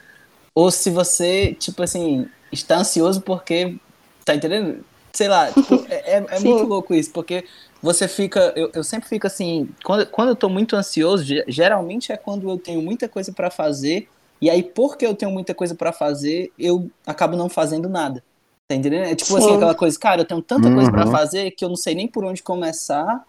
ou 0.55 0.71
se 0.71 0.91
você, 0.91 1.55
tipo 1.55 1.83
assim, 1.83 2.29
está 2.53 2.79
ansioso 2.79 3.21
porque. 3.21 3.77
Tá 4.25 4.35
entendendo? 4.35 4.85
Sei 5.13 5.29
lá, 5.29 5.51
tipo, 5.53 5.75
é, 5.89 6.19
é, 6.19 6.27
é 6.29 6.41
muito 6.41 6.65
louco 6.65 6.95
isso, 6.95 7.11
porque 7.11 7.45
você 7.83 8.09
fica. 8.09 8.53
Eu, 8.57 8.71
eu 8.75 8.85
sempre 8.85 9.09
fico 9.09 9.27
assim. 9.27 9.69
Quando, 9.85 10.07
quando 10.07 10.29
eu 10.31 10.37
tô 10.37 10.49
muito 10.49 10.77
ansioso, 10.77 11.25
geralmente 11.47 12.13
é 12.13 12.17
quando 12.17 12.49
eu 12.49 12.59
tenho 12.59 12.81
muita 12.81 13.09
coisa 13.09 13.33
para 13.33 13.51
fazer, 13.51 14.09
e 14.41 14.51
aí, 14.51 14.63
porque 14.63 15.07
eu 15.07 15.15
tenho 15.15 15.33
muita 15.33 15.55
coisa 15.55 15.75
para 15.75 15.93
fazer, 15.93 16.53
eu 16.59 16.91
acabo 17.07 17.37
não 17.37 17.49
fazendo 17.49 17.89
nada. 17.89 18.23
Tá 18.67 18.75
entendendo? 18.75 19.05
É 19.05 19.15
tipo 19.15 19.37
assim, 19.37 19.45
Sim. 19.45 19.51
assim, 19.51 19.57
aquela 19.57 19.75
coisa, 19.75 19.99
cara, 19.99 20.23
eu 20.23 20.25
tenho 20.25 20.41
tanta 20.41 20.69
uhum. 20.69 20.75
coisa 20.75 20.91
para 20.91 21.07
fazer 21.07 21.51
que 21.51 21.65
eu 21.65 21.69
não 21.69 21.77
sei 21.77 21.95
nem 21.95 22.09
por 22.09 22.25
onde 22.25 22.43
começar. 22.43 23.25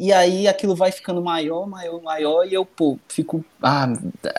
E 0.00 0.14
aí 0.14 0.48
aquilo 0.48 0.74
vai 0.74 0.90
ficando 0.90 1.20
maior, 1.22 1.68
maior, 1.68 2.00
maior, 2.00 2.46
e 2.46 2.54
eu, 2.54 2.64
pô, 2.64 2.98
fico. 3.06 3.44
Ah, 3.62 3.86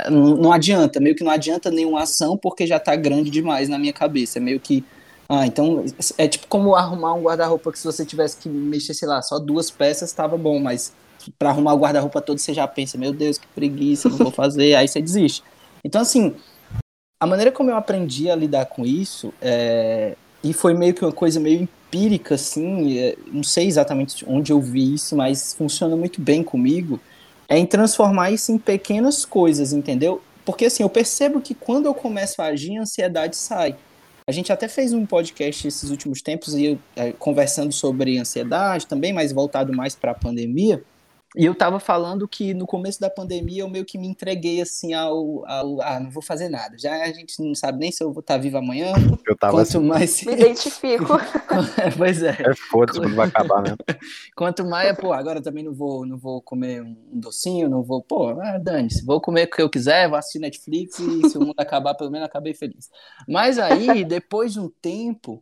não, 0.09 0.51
adianta, 0.51 0.99
meio 0.99 1.15
que 1.15 1.23
não 1.23 1.31
adianta 1.31 1.69
nenhuma 1.69 2.01
ação 2.01 2.35
porque 2.35 2.65
já 2.65 2.79
tá 2.79 2.95
grande 2.95 3.29
demais 3.29 3.69
na 3.69 3.77
minha 3.77 3.93
cabeça. 3.93 4.39
É 4.39 4.41
meio 4.41 4.59
que. 4.59 4.83
Ah, 5.29 5.45
então 5.45 5.85
é 6.17 6.27
tipo 6.27 6.47
como 6.47 6.73
arrumar 6.75 7.13
um 7.13 7.21
guarda-roupa 7.21 7.71
que 7.71 7.77
se 7.77 7.85
você 7.85 8.03
tivesse 8.03 8.37
que 8.37 8.49
mexer, 8.49 8.95
sei 8.95 9.07
lá, 9.07 9.21
só 9.21 9.37
duas 9.37 9.69
peças 9.69 10.11
tava 10.11 10.35
bom, 10.35 10.59
mas 10.59 10.95
para 11.37 11.51
arrumar 11.51 11.75
o 11.75 11.77
guarda-roupa 11.77 12.21
todo 12.21 12.39
você 12.39 12.55
já 12.55 12.67
pensa, 12.67 12.97
meu 12.97 13.13
Deus, 13.13 13.37
que 13.37 13.45
preguiça, 13.53 14.09
não 14.09 14.17
vou 14.17 14.31
fazer, 14.31 14.73
aí 14.73 14.87
você 14.87 14.99
desiste. 14.99 15.43
Então, 15.85 16.01
assim, 16.01 16.35
a 17.19 17.27
maneira 17.27 17.51
como 17.51 17.69
eu 17.69 17.75
aprendi 17.75 18.31
a 18.31 18.35
lidar 18.35 18.65
com 18.65 18.83
isso, 18.83 19.31
é, 19.39 20.15
e 20.43 20.53
foi 20.53 20.73
meio 20.73 20.93
que 20.93 21.03
uma 21.03 21.11
coisa 21.11 21.39
meio 21.39 21.61
empírica, 21.61 22.35
assim, 22.35 22.97
é, 22.97 23.15
não 23.27 23.43
sei 23.43 23.67
exatamente 23.67 24.25
onde 24.27 24.51
eu 24.51 24.59
vi 24.59 24.93
isso, 24.93 25.15
mas 25.15 25.53
funciona 25.53 25.95
muito 25.95 26.21
bem 26.21 26.43
comigo, 26.43 26.99
é 27.47 27.57
em 27.57 27.65
transformar 27.65 28.31
isso 28.31 28.51
em 28.51 28.57
pequenas 28.57 29.25
coisas, 29.25 29.73
entendeu? 29.73 30.21
Porque 30.45 30.65
assim, 30.65 30.83
eu 30.83 30.89
percebo 30.89 31.41
que 31.41 31.53
quando 31.53 31.85
eu 31.85 31.93
começo 31.93 32.41
a 32.41 32.45
agir, 32.45 32.77
a 32.77 32.81
ansiedade 32.81 33.35
sai. 33.35 33.75
A 34.27 34.31
gente 34.31 34.51
até 34.51 34.67
fez 34.67 34.93
um 34.93 35.05
podcast 35.05 35.67
esses 35.67 35.89
últimos 35.89 36.21
tempos 36.21 36.53
e 36.55 36.79
é, 36.95 37.11
conversando 37.11 37.71
sobre 37.73 38.17
ansiedade 38.17 38.87
também, 38.87 39.11
mas 39.11 39.31
voltado 39.31 39.73
mais 39.73 39.95
para 39.95 40.11
a 40.11 40.15
pandemia. 40.15 40.83
E 41.35 41.45
eu 41.45 41.55
tava 41.55 41.79
falando 41.79 42.27
que 42.27 42.53
no 42.53 42.65
começo 42.65 42.99
da 42.99 43.09
pandemia 43.09 43.61
eu 43.61 43.69
meio 43.69 43.85
que 43.85 43.97
me 43.97 44.05
entreguei 44.05 44.61
assim 44.61 44.93
ao, 44.93 45.47
ao 45.47 45.81
ah, 45.81 45.97
não 45.97 46.11
vou 46.11 46.21
fazer 46.21 46.49
nada. 46.49 46.77
Já 46.77 47.03
a 47.03 47.11
gente 47.11 47.41
não 47.41 47.55
sabe 47.55 47.79
nem 47.79 47.89
se 47.89 48.03
eu 48.03 48.11
vou 48.11 48.19
estar 48.19 48.37
vivo 48.37 48.57
amanhã. 48.57 48.93
Eu 49.25 49.37
tava 49.37 49.53
Quanto 49.53 49.77
assim. 49.77 49.79
mais 49.79 50.21
me 50.25 50.33
identifico. 50.33 51.05
pois 51.97 52.21
é. 52.21 52.35
É 52.37 52.53
foda-se, 52.55 52.99
não 52.99 53.15
vai 53.15 53.29
acabar 53.29 53.61
mesmo. 53.61 53.77
Quanto 54.35 54.65
mais, 54.65 54.97
pô, 54.97 55.13
agora 55.13 55.39
eu 55.39 55.43
também 55.43 55.63
não 55.63 55.73
vou, 55.73 56.05
não 56.05 56.17
vou 56.17 56.41
comer 56.41 56.81
um 56.81 56.95
docinho, 57.13 57.69
não 57.69 57.81
vou, 57.81 58.03
pô, 58.03 58.29
ah, 58.41 58.57
dane-se, 58.57 59.05
vou 59.05 59.21
comer 59.21 59.47
o 59.47 59.51
que 59.51 59.61
eu 59.61 59.69
quiser, 59.69 60.09
vou 60.09 60.17
assistir 60.17 60.39
Netflix 60.39 60.99
e 60.99 61.29
se 61.29 61.37
o 61.37 61.41
mundo 61.41 61.55
acabar, 61.57 61.93
pelo 61.95 62.11
menos 62.11 62.27
acabei 62.27 62.53
feliz. 62.53 62.89
Mas 63.25 63.57
aí, 63.57 64.03
depois 64.03 64.51
de 64.51 64.59
um 64.59 64.69
tempo, 64.81 65.41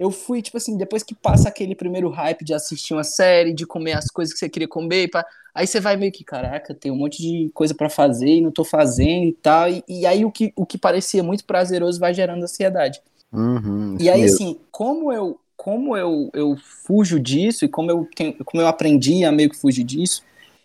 eu 0.00 0.10
fui, 0.10 0.40
tipo 0.40 0.56
assim, 0.56 0.78
depois 0.78 1.02
que 1.02 1.14
passa 1.14 1.50
aquele 1.50 1.74
primeiro 1.74 2.08
hype 2.08 2.42
de 2.42 2.54
assistir 2.54 2.94
uma 2.94 3.04
série, 3.04 3.52
de 3.52 3.66
comer 3.66 3.92
as 3.92 4.06
coisas 4.06 4.32
que 4.32 4.38
você 4.38 4.48
queria 4.48 4.66
comer, 4.66 5.10
pra... 5.10 5.22
aí 5.54 5.66
você 5.66 5.78
vai 5.78 5.94
meio 5.94 6.10
que, 6.10 6.24
caraca, 6.24 6.74
tem 6.74 6.90
um 6.90 6.96
monte 6.96 7.20
de 7.20 7.50
coisa 7.52 7.74
para 7.74 7.90
fazer 7.90 8.36
e 8.36 8.40
não 8.40 8.50
tô 8.50 8.64
fazendo 8.64 9.26
e 9.26 9.32
tal. 9.34 9.68
E, 9.68 9.84
e, 9.86 10.06
aí 10.06 10.24
o 10.24 10.32
que, 10.32 10.54
o 10.56 10.64
que 10.64 10.78
parecia 10.78 11.22
muito 11.22 11.44
prazeroso 11.44 12.00
vai 12.00 12.14
gerando 12.14 12.42
ansiedade. 12.42 12.98
Uhum, 13.30 13.98
e 14.00 14.08
aí, 14.08 14.22
mesmo. 14.22 14.34
assim, 14.34 14.60
como 14.72 15.12
eu 15.12 15.38
como 15.54 15.94
eu, 15.94 16.30
eu 16.32 16.56
fujo 16.56 17.20
disso 17.20 17.66
e 17.66 17.68
como 17.68 17.90
eu, 17.90 18.08
tenho, 18.16 18.34
como 18.46 18.62
eu 18.62 18.66
aprendi 18.66 19.24
a 19.26 19.30
meio 19.30 19.50
que 19.50 19.58
fugir 19.58 19.84
disso, 19.84 20.22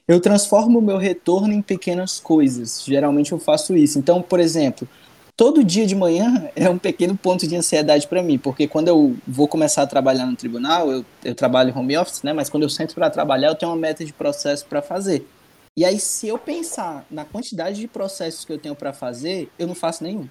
eu 0.07 0.21
transformo 0.21 0.79
o 0.79 0.81
meu 0.81 0.97
retorno 0.97 1.51
em 1.51 1.61
pequenas 1.61 2.17
coisas. 2.17 2.81
Geralmente 2.85 3.33
eu 3.33 3.37
faço 3.37 3.75
isso. 3.75 3.99
Então, 3.99 4.21
por 4.21 4.39
exemplo, 4.39 4.87
todo 5.35 5.63
dia 5.63 5.85
de 5.85 5.95
manhã 5.95 6.49
é 6.55 6.69
um 6.69 6.77
pequeno 6.77 7.15
ponto 7.15 7.47
de 7.47 7.55
ansiedade 7.55 8.07
para 8.07 8.23
mim, 8.23 8.37
porque 8.37 8.67
quando 8.67 8.87
eu 8.87 9.15
vou 9.27 9.47
começar 9.47 9.83
a 9.83 9.87
trabalhar 9.87 10.25
no 10.25 10.35
tribunal, 10.35 10.91
eu, 10.91 11.05
eu 11.23 11.35
trabalho 11.35 11.77
home 11.77 11.97
office, 11.97 12.23
né? 12.23 12.33
Mas 12.33 12.49
quando 12.49 12.63
eu 12.63 12.69
sento 12.69 12.95
para 12.95 13.09
trabalhar, 13.09 13.49
eu 13.49 13.55
tenho 13.55 13.71
uma 13.71 13.77
meta 13.77 14.03
de 14.03 14.13
processo 14.13 14.65
para 14.65 14.81
fazer. 14.81 15.27
E 15.77 15.83
aí, 15.83 15.99
se 15.99 16.27
eu 16.27 16.37
pensar 16.37 17.05
na 17.11 17.25
quantidade 17.25 17.81
de 17.81 17.87
processos 17.87 18.45
que 18.45 18.53
eu 18.53 18.57
tenho 18.57 18.75
para 18.75 18.93
fazer, 18.93 19.49
eu 19.59 19.67
não 19.67 19.75
faço 19.75 20.03
nenhum. 20.03 20.29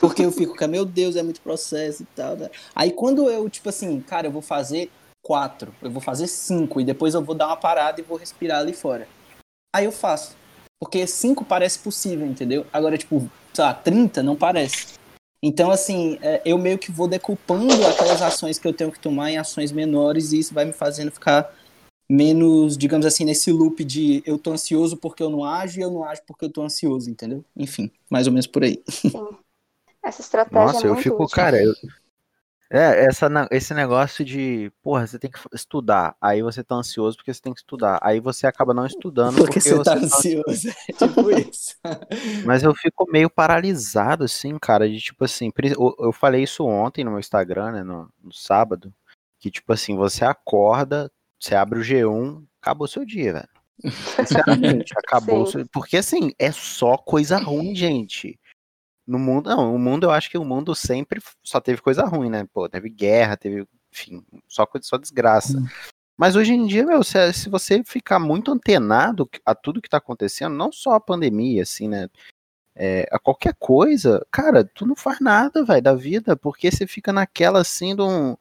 Porque 0.00 0.24
eu 0.24 0.32
fico, 0.32 0.56
meu 0.68 0.84
Deus, 0.84 1.16
é 1.16 1.22
muito 1.22 1.40
processo 1.40 2.02
e 2.02 2.06
tal. 2.16 2.36
Né? 2.36 2.50
Aí 2.74 2.90
quando 2.90 3.28
eu, 3.30 3.48
tipo 3.48 3.68
assim, 3.68 4.00
cara, 4.00 4.26
eu 4.26 4.32
vou 4.32 4.42
fazer 4.42 4.90
quatro, 5.22 5.72
eu 5.80 5.90
vou 5.90 6.02
fazer 6.02 6.26
cinco, 6.26 6.80
e 6.80 6.84
depois 6.84 7.14
eu 7.14 7.22
vou 7.22 7.34
dar 7.34 7.46
uma 7.46 7.56
parada 7.56 8.00
e 8.00 8.04
vou 8.04 8.18
respirar 8.18 8.58
ali 8.58 8.72
fora. 8.72 9.06
Aí 9.74 9.84
eu 9.84 9.92
faço. 9.92 10.36
Porque 10.82 11.06
cinco 11.06 11.44
parece 11.44 11.78
possível, 11.78 12.26
entendeu? 12.26 12.66
Agora, 12.72 12.98
tipo, 12.98 13.30
sei 13.54 13.64
lá, 13.64 13.72
30, 13.72 14.20
não 14.20 14.34
parece. 14.34 14.98
Então, 15.40 15.70
assim, 15.70 16.18
é, 16.20 16.42
eu 16.44 16.58
meio 16.58 16.76
que 16.76 16.90
vou 16.90 17.06
decupando 17.06 17.72
aquelas 17.86 18.20
ações 18.20 18.58
que 18.58 18.66
eu 18.66 18.72
tenho 18.72 18.90
que 18.90 18.98
tomar 18.98 19.30
em 19.30 19.38
ações 19.38 19.70
menores 19.70 20.32
e 20.32 20.40
isso 20.40 20.52
vai 20.52 20.64
me 20.64 20.72
fazendo 20.72 21.12
ficar 21.12 21.54
menos, 22.10 22.76
digamos 22.76 23.06
assim, 23.06 23.24
nesse 23.24 23.52
loop 23.52 23.84
de 23.84 24.24
eu 24.26 24.36
tô 24.36 24.50
ansioso 24.50 24.96
porque 24.96 25.22
eu 25.22 25.30
não 25.30 25.44
ajo 25.44 25.78
e 25.78 25.84
eu 25.84 25.90
não 25.90 26.02
ajo 26.02 26.20
porque 26.26 26.46
eu 26.46 26.50
tô 26.50 26.64
ansioso, 26.64 27.08
entendeu? 27.08 27.44
Enfim, 27.56 27.88
mais 28.10 28.26
ou 28.26 28.32
menos 28.32 28.48
por 28.48 28.64
aí. 28.64 28.82
Sim. 28.90 29.12
Essa 30.04 30.20
estratégia 30.20 30.64
Nossa, 30.64 30.84
é 30.84 30.90
eu 30.90 30.96
fico, 30.96 31.22
útil. 31.22 31.36
cara, 31.36 31.62
eu, 31.62 31.72
é, 32.74 33.04
essa, 33.04 33.28
esse 33.50 33.74
negócio 33.74 34.24
de, 34.24 34.72
porra, 34.82 35.06
você 35.06 35.18
tem 35.18 35.30
que 35.30 35.38
estudar, 35.52 36.16
aí 36.18 36.40
você 36.40 36.64
tá 36.64 36.74
ansioso 36.74 37.18
porque 37.18 37.32
você 37.32 37.42
tem 37.42 37.52
que 37.52 37.60
estudar, 37.60 37.98
aí 38.02 38.18
você 38.18 38.46
acaba 38.46 38.72
não 38.72 38.86
estudando 38.86 39.36
porque, 39.36 39.60
porque 39.60 39.60
você, 39.60 39.74
você 39.74 39.84
tá, 39.84 39.96
tá 39.96 40.06
ansioso, 40.06 40.68
é 40.68 40.92
tipo 40.96 41.30
isso. 41.32 41.76
Mas 42.46 42.62
eu 42.62 42.74
fico 42.74 43.06
meio 43.10 43.28
paralisado, 43.28 44.24
assim, 44.24 44.58
cara, 44.58 44.88
de 44.88 44.98
tipo 44.98 45.22
assim, 45.22 45.52
eu, 45.98 46.12
falei 46.12 46.44
isso 46.44 46.64
ontem 46.64 47.04
no 47.04 47.10
meu 47.10 47.20
Instagram, 47.20 47.72
né, 47.72 47.82
no, 47.82 48.08
no 48.24 48.32
sábado, 48.32 48.90
que 49.38 49.50
tipo 49.50 49.70
assim, 49.70 49.94
você 49.94 50.24
acorda, 50.24 51.12
você 51.38 51.54
abre 51.54 51.78
o 51.78 51.82
G1, 51.82 52.42
acabou 52.58 52.88
seu 52.88 53.04
dia, 53.04 53.34
velho. 53.34 53.48
Sinceramente, 54.16 54.94
acabou. 54.96 55.46
Seu... 55.46 55.66
Porque 55.68 55.98
assim, 55.98 56.32
é 56.38 56.50
só 56.50 56.96
coisa 56.96 57.36
ruim, 57.36 57.74
gente. 57.74 58.40
No 59.06 59.18
mundo, 59.18 59.50
não, 59.50 59.74
o 59.74 59.78
mundo 59.78 60.04
eu 60.04 60.10
acho 60.10 60.30
que 60.30 60.38
o 60.38 60.44
mundo 60.44 60.74
sempre 60.74 61.20
só 61.42 61.60
teve 61.60 61.80
coisa 61.80 62.04
ruim, 62.04 62.30
né? 62.30 62.46
Pô, 62.52 62.68
teve 62.68 62.88
guerra, 62.88 63.36
teve, 63.36 63.66
enfim, 63.92 64.24
só 64.46 64.66
só 64.80 64.96
desgraça. 64.96 65.58
Hum. 65.58 65.66
Mas 66.16 66.36
hoje 66.36 66.52
em 66.52 66.66
dia, 66.66 66.86
meu, 66.86 67.02
se, 67.02 67.32
se 67.32 67.48
você 67.48 67.82
ficar 67.82 68.18
muito 68.20 68.52
antenado 68.52 69.28
a 69.44 69.54
tudo 69.54 69.82
que 69.82 69.88
tá 69.88 69.96
acontecendo, 69.96 70.54
não 70.54 70.70
só 70.70 70.92
a 70.92 71.00
pandemia, 71.00 71.62
assim, 71.62 71.88
né? 71.88 72.08
É, 72.74 73.06
a 73.10 73.18
qualquer 73.18 73.54
coisa, 73.58 74.24
cara, 74.30 74.64
tu 74.64 74.86
não 74.86 74.96
faz 74.96 75.20
nada, 75.20 75.64
vai, 75.64 75.80
da 75.80 75.94
vida, 75.94 76.36
porque 76.36 76.70
você 76.70 76.86
fica 76.86 77.12
naquela 77.12 77.60
assim 77.60 77.94
de 77.96 78.02
um. 78.02 78.36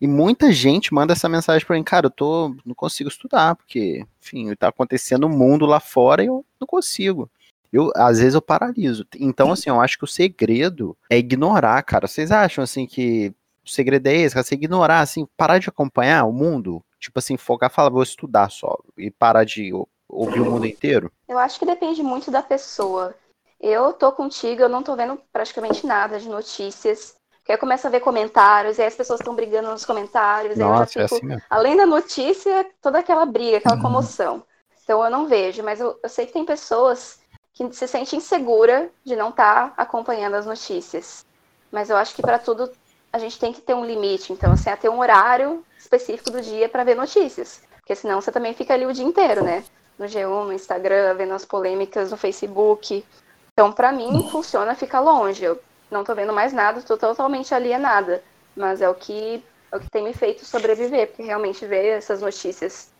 E 0.00 0.06
muita 0.06 0.52
gente 0.52 0.94
manda 0.94 1.12
essa 1.12 1.28
mensagem 1.28 1.66
pra 1.66 1.76
mim, 1.76 1.82
cara, 1.82 2.06
eu 2.06 2.10
tô. 2.10 2.54
não 2.64 2.74
consigo 2.74 3.08
estudar, 3.08 3.56
porque, 3.56 4.06
enfim, 4.22 4.54
tá 4.54 4.68
acontecendo 4.68 5.24
o 5.24 5.26
um 5.26 5.36
mundo 5.36 5.66
lá 5.66 5.80
fora 5.80 6.22
e 6.22 6.26
eu 6.26 6.44
não 6.60 6.66
consigo 6.66 7.30
eu 7.74 7.90
às 7.96 8.18
vezes 8.18 8.34
eu 8.34 8.42
paraliso. 8.42 9.06
Então, 9.16 9.52
assim, 9.52 9.68
eu 9.68 9.80
acho 9.80 9.98
que 9.98 10.04
o 10.04 10.08
segredo 10.08 10.96
é 11.10 11.18
ignorar, 11.18 11.82
cara. 11.82 12.06
Vocês 12.06 12.30
acham 12.30 12.62
assim 12.62 12.86
que 12.86 13.34
o 13.64 13.68
segredo 13.68 14.06
é 14.06 14.14
esse, 14.14 14.36
você 14.36 14.54
ignorar, 14.54 15.00
assim, 15.00 15.26
parar 15.36 15.58
de 15.58 15.68
acompanhar 15.68 16.24
o 16.24 16.32
mundo, 16.32 16.84
tipo 17.00 17.18
assim, 17.18 17.36
focar, 17.36 17.70
falar, 17.70 17.90
vou 17.90 18.02
estudar 18.02 18.50
só 18.50 18.78
e 18.96 19.10
parar 19.10 19.44
de 19.44 19.72
ouvir 20.08 20.40
o 20.40 20.50
mundo 20.50 20.66
inteiro? 20.66 21.10
Eu 21.26 21.38
acho 21.38 21.58
que 21.58 21.66
depende 21.66 22.02
muito 22.02 22.30
da 22.30 22.42
pessoa. 22.42 23.14
Eu 23.58 23.92
tô 23.92 24.12
contigo, 24.12 24.62
eu 24.62 24.68
não 24.68 24.82
tô 24.82 24.94
vendo 24.94 25.18
praticamente 25.32 25.86
nada 25.86 26.20
de 26.20 26.28
notícias. 26.28 27.14
Porque 27.38 27.52
aí 27.52 27.58
começo 27.58 27.86
a 27.86 27.90
ver 27.90 28.00
comentários, 28.00 28.78
e 28.78 28.82
aí 28.82 28.88
as 28.88 28.94
pessoas 28.94 29.20
estão 29.20 29.34
brigando 29.34 29.70
nos 29.70 29.84
comentários, 29.84 30.56
Nossa, 30.56 30.98
eu 30.98 31.08
já 31.08 31.08
fico, 31.08 31.30
é 31.30 31.34
assim 31.34 31.44
além 31.50 31.76
da 31.76 31.84
notícia, 31.84 32.66
toda 32.80 33.00
aquela 33.00 33.26
briga, 33.26 33.58
aquela 33.58 33.76
uhum. 33.76 33.82
comoção. 33.82 34.42
Então 34.82 35.02
eu 35.02 35.10
não 35.10 35.26
vejo, 35.26 35.62
mas 35.62 35.80
eu, 35.80 35.98
eu 36.02 36.08
sei 36.08 36.26
que 36.26 36.32
tem 36.32 36.44
pessoas 36.44 37.18
que 37.54 37.72
se 37.72 37.86
sente 37.86 38.16
insegura 38.16 38.90
de 39.04 39.14
não 39.14 39.30
estar 39.30 39.70
tá 39.70 39.82
acompanhando 39.82 40.34
as 40.34 40.44
notícias. 40.44 41.24
Mas 41.70 41.88
eu 41.88 41.96
acho 41.96 42.14
que 42.14 42.20
para 42.20 42.38
tudo 42.38 42.70
a 43.12 43.18
gente 43.18 43.38
tem 43.38 43.52
que 43.52 43.60
ter 43.60 43.74
um 43.74 43.84
limite. 43.84 44.32
Então, 44.32 44.52
assim, 44.52 44.68
é 44.68 44.76
ter 44.76 44.88
um 44.88 44.98
horário 44.98 45.64
específico 45.78 46.32
do 46.32 46.40
dia 46.40 46.68
para 46.68 46.82
ver 46.82 46.96
notícias. 46.96 47.62
Porque 47.76 47.94
senão 47.94 48.20
você 48.20 48.32
também 48.32 48.54
fica 48.54 48.74
ali 48.74 48.84
o 48.84 48.92
dia 48.92 49.04
inteiro, 49.04 49.44
né? 49.44 49.64
No 49.96 50.06
G1, 50.06 50.46
no 50.46 50.52
Instagram, 50.52 51.14
vendo 51.14 51.32
as 51.32 51.44
polêmicas 51.44 52.10
no 52.10 52.16
Facebook. 52.16 53.04
Então, 53.52 53.70
para 53.70 53.92
mim, 53.92 54.28
funciona 54.32 54.74
ficar 54.74 54.98
longe. 54.98 55.44
Eu 55.44 55.60
não 55.90 56.02
tô 56.02 56.12
vendo 56.12 56.32
mais 56.32 56.52
nada, 56.52 56.82
tô 56.82 56.96
totalmente 56.96 57.54
alienada. 57.54 58.20
Mas 58.56 58.82
é 58.82 58.88
o 58.88 58.94
que, 58.94 59.44
é 59.70 59.76
o 59.76 59.80
que 59.80 59.90
tem 59.90 60.02
me 60.02 60.12
feito 60.12 60.44
sobreviver, 60.44 61.08
porque 61.08 61.22
realmente 61.22 61.64
ver 61.66 61.98
essas 61.98 62.20
notícias. 62.20 62.92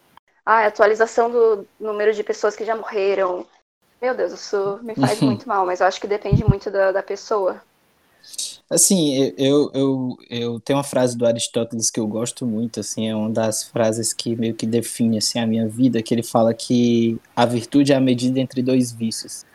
Ah, 0.46 0.66
atualização 0.66 1.28
do 1.28 1.66
número 1.80 2.12
de 2.12 2.23
pessoas 2.23 2.54
que 2.54 2.64
já 2.64 2.76
morreram, 2.76 3.46
meu 4.04 4.14
Deus, 4.14 4.34
isso 4.34 4.78
me 4.82 4.94
faz 4.94 5.20
uhum. 5.23 5.28
muito 5.28 5.49
mal, 5.49 5.64
mas 5.64 5.80
eu 5.80 5.87
acho 5.87 5.99
que 5.99 6.06
depende 6.06 6.44
muito 6.44 6.70
da, 6.70 6.92
da 6.92 7.02
pessoa. 7.02 7.62
Assim, 8.68 9.32
eu, 9.38 9.70
eu, 9.73 10.18
eu 10.28 10.61
tenho 10.61 10.78
uma 10.78 10.84
frase 10.84 11.16
do 11.16 11.26
Aristóteles 11.26 11.90
que 11.90 11.99
eu 11.99 12.06
gosto 12.06 12.46
muito, 12.46 12.80
assim, 12.80 13.08
é 13.08 13.16
uma 13.16 13.30
das 13.30 13.64
frases 13.64 14.12
que 14.12 14.37
meio 14.37 14.54
que 14.54 14.66
define 14.66 15.16
assim, 15.16 15.38
a 15.38 15.46
minha 15.46 15.66
vida, 15.66 16.02
que 16.02 16.12
ele 16.12 16.23
fala 16.23 16.52
que 16.52 17.18
a 17.34 17.46
virtude 17.46 17.92
é 17.92 17.96
a 17.96 18.00
medida 18.00 18.38
entre 18.38 18.62
dois 18.62 18.92
vícios. 18.92 19.46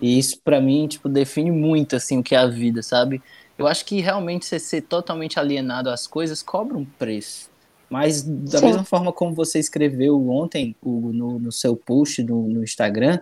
E 0.00 0.16
isso 0.16 0.40
para 0.44 0.60
mim, 0.60 0.86
tipo, 0.86 1.08
define 1.08 1.50
muito 1.50 1.96
assim 1.96 2.18
o 2.18 2.22
que 2.22 2.36
é 2.36 2.38
a 2.38 2.46
vida, 2.46 2.84
sabe? 2.84 3.20
Eu 3.56 3.66
acho 3.66 3.84
que 3.84 4.00
realmente 4.00 4.46
você 4.46 4.60
ser 4.60 4.82
totalmente 4.82 5.40
alienado 5.40 5.90
às 5.90 6.06
coisas 6.06 6.40
cobra 6.40 6.78
um 6.78 6.84
preço. 6.84 7.50
Mas 7.90 8.22
da 8.22 8.58
Sim. 8.58 8.66
mesma 8.66 8.84
forma 8.84 9.12
como 9.12 9.34
você 9.34 9.58
escreveu 9.58 10.28
ontem 10.30 10.76
o, 10.80 11.10
no, 11.12 11.38
no 11.40 11.50
seu 11.50 11.74
post 11.74 12.22
no, 12.22 12.46
no 12.46 12.62
Instagram, 12.62 13.18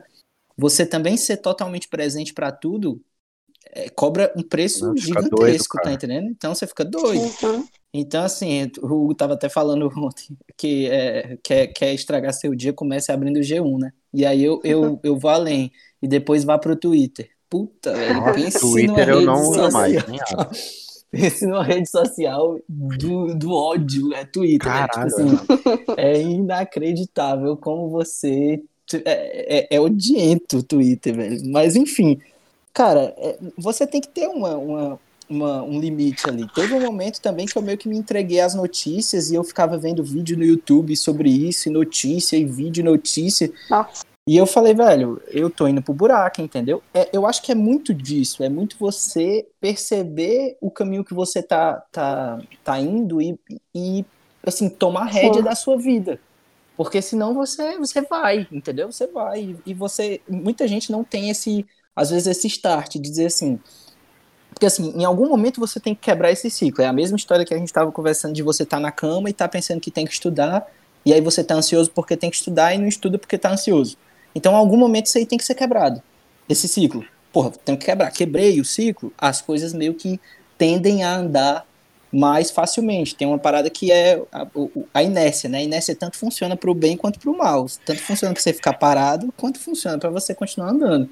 você 0.57 0.87
também 0.87 1.17
ser 1.17 1.39
totalmente 1.39 1.89
presente 1.89 2.33
para 2.33 2.51
tudo 2.51 3.03
é, 3.73 3.89
cobra 3.91 4.33
um 4.37 4.43
preço 4.43 4.87
Não, 4.87 4.97
gigantesco, 4.97 5.77
doido, 5.77 5.85
tá 5.85 5.93
entendendo? 5.93 6.29
Então 6.29 6.55
você 6.55 6.67
fica 6.67 6.85
doido. 6.85 7.23
Uhum. 7.43 7.67
Então, 7.93 8.25
assim, 8.25 8.71
o 8.81 8.87
Hugo 8.87 9.15
tava 9.15 9.35
até 9.35 9.49
falando 9.49 9.91
ontem 9.97 10.37
que 10.57 10.87
é, 10.87 11.39
quer, 11.43 11.69
quer 11.69 11.95
estragar 11.95 12.33
seu 12.33 12.55
dia, 12.55 12.73
comece 12.73 13.11
abrindo 13.11 13.39
o 13.39 13.43
G1, 13.43 13.79
né? 13.79 13.93
E 14.13 14.25
aí 14.25 14.45
eu, 14.45 14.61
eu, 14.65 15.01
eu 15.03 15.19
vou 15.19 15.31
além. 15.31 15.73
E 16.01 16.07
depois 16.07 16.45
vá 16.45 16.59
pro 16.59 16.77
Twitter. 16.77 17.31
Puta, 17.49 17.93
velho. 17.93 18.15
Nossa, 18.15 18.33
Pense 18.35 18.65
numa 18.65 18.73
Twitter 18.73 19.09
eu 19.09 19.15
rede 19.15 19.27
não 19.27 19.41
uso 19.41 19.73
mais. 19.73 19.97
Pense 21.11 21.47
numa 21.47 21.63
rede 21.63 21.89
social 21.89 22.59
do, 22.69 23.35
do 23.35 23.53
ódio, 23.53 24.13
é 24.13 24.25
Twitter, 24.25 24.71
né? 24.71 24.89
Tipo 24.89 24.95
Caralho, 24.95 25.15
assim, 25.15 25.95
é 25.97 26.21
inacreditável 26.21 27.57
como 27.57 27.89
você. 27.89 28.63
É, 28.95 29.66
é, 29.75 29.76
é 29.76 29.81
odiento 29.81 30.59
o 30.59 30.62
Twitter, 30.62 31.14
velho. 31.16 31.40
Mas 31.50 31.75
enfim, 31.75 32.21
cara, 32.73 33.14
é, 33.16 33.38
você 33.59 33.87
tem 33.87 34.00
que 34.00 34.09
ter 34.09 34.28
uma, 34.28 34.57
uma, 34.57 35.00
uma- 35.28 35.62
um 35.62 35.81
limite 35.81 36.28
ali. 36.28 36.47
Teve 36.55 36.75
um 36.75 36.81
momento 36.81 37.21
também 37.21 37.47
que 37.47 37.57
eu 37.57 37.62
meio 37.62 37.78
que 37.78 37.88
me 37.88 37.97
entreguei 37.97 38.40
às 38.40 38.55
notícias 38.55 39.31
e 39.31 39.35
eu 39.35 39.43
ficava 39.43 39.76
vendo 39.76 40.05
vídeo 40.05 40.37
no 40.38 40.45
YouTube 40.45 40.97
sobre 40.97 41.31
isso, 41.31 41.69
e 41.69 41.73
notícia, 41.73 42.37
e 42.37 42.45
vídeo, 42.45 42.81
e 42.81 42.85
notícia. 42.85 43.50
Nossa. 43.69 44.05
E 44.28 44.37
eu 44.37 44.45
falei, 44.45 44.75
velho, 44.75 45.23
eu 45.28 45.49
tô 45.49 45.69
indo 45.69 45.81
pro 45.81 45.95
buraco, 45.95 46.43
entendeu? 46.43 46.83
É, 46.93 47.09
eu 47.12 47.25
acho 47.26 47.40
que 47.43 47.52
é 47.52 47.55
muito 47.55 47.95
disso, 47.95 48.43
é 48.43 48.49
muito 48.49 48.76
você 48.76 49.47
perceber 49.61 50.57
o 50.61 50.69
caminho 50.69 51.05
que 51.05 51.14
você 51.14 51.40
tá, 51.40 51.81
tá, 51.93 52.40
tá 52.64 52.81
indo 52.81 53.23
e, 53.23 53.38
e, 53.73 54.05
assim, 54.45 54.69
tomar 54.69 55.05
rédea 55.05 55.35
Sim. 55.35 55.43
da 55.43 55.55
sua 55.55 55.76
vida. 55.76 56.19
Porque 56.76 57.00
senão 57.00 57.35
você, 57.35 57.78
você 57.78 58.02
vai, 58.02 58.47
entendeu? 58.52 58.92
Você 58.92 59.06
vai. 59.06 59.56
E 59.64 59.73
você. 59.73 60.21
Muita 60.28 60.68
gente 60.68 60.92
não 60.92 61.02
tem 61.02 61.30
esse, 61.30 61.66
às 61.95 62.11
vezes, 62.11 62.26
esse 62.26 62.47
start 62.49 62.92
de 62.92 62.99
dizer 62.99 63.26
assim. 63.26 63.59
Porque 64.50 64.66
assim, 64.66 64.92
em 64.97 65.04
algum 65.04 65.28
momento 65.28 65.61
você 65.61 65.78
tem 65.78 65.95
que 65.95 66.00
quebrar 66.00 66.30
esse 66.30 66.50
ciclo. 66.50 66.83
É 66.83 66.87
a 66.87 66.92
mesma 66.92 67.16
história 67.16 67.45
que 67.45 67.52
a 67.52 67.59
gente 67.59 67.68
estava 67.68 67.92
conversando 67.92 68.35
de 68.35 68.42
você 68.42 68.62
estar 68.62 68.80
na 68.80 68.90
cama 68.90 69.28
e 69.28 69.33
tá 69.33 69.47
pensando 69.47 69.80
que 69.80 69.90
tem 69.90 70.06
que 70.06 70.12
estudar, 70.12 70.66
e 71.04 71.12
aí 71.12 71.21
você 71.21 71.45
tá 71.45 71.54
ansioso 71.54 71.90
porque 71.90 72.16
tem 72.16 72.30
que 72.30 72.37
estudar 72.37 72.75
e 72.75 72.78
não 72.78 72.88
estuda 72.88 73.18
porque 73.18 73.37
tá 73.37 73.50
ansioso. 73.50 73.99
Então, 74.35 74.52
em 74.52 74.56
algum 74.56 74.76
momento 74.76 75.06
isso 75.06 75.18
aí 75.18 75.26
tem 75.26 75.38
que 75.38 75.45
ser 75.45 75.54
quebrado. 75.54 76.02
Esse 76.49 76.68
ciclo. 76.68 77.04
Porra, 77.33 77.50
tenho 77.64 77.76
que 77.76 77.85
quebrar. 77.85 78.11
Quebrei 78.11 78.59
o 78.61 78.64
ciclo, 78.64 79.12
as 79.18 79.42
coisas 79.42 79.75
meio 79.75 79.95
que 79.95 80.18
tendem 80.56 81.04
a 81.04 81.14
andar 81.16 81.66
mais 82.13 82.51
facilmente. 82.51 83.15
Tem 83.15 83.27
uma 83.27 83.39
parada 83.39 83.69
que 83.69 83.91
é 83.93 84.23
a, 84.33 84.47
a 84.95 85.03
inércia, 85.03 85.49
né? 85.49 85.59
A 85.59 85.63
inércia 85.63 85.95
tanto 85.95 86.17
funciona 86.17 86.57
para 86.57 86.71
o 86.71 86.75
bem 86.75 86.97
quanto 86.97 87.19
para 87.19 87.31
o 87.31 87.37
mal. 87.37 87.67
Tanto 87.85 88.01
funciona 88.01 88.33
para 88.33 88.43
você 88.43 88.53
ficar 88.53 88.75
parado, 88.75 89.33
quanto 89.37 89.59
funciona 89.59 89.99
para 89.99 90.11
você 90.11 90.35
continuar 90.35 90.71
andando. 90.71 91.09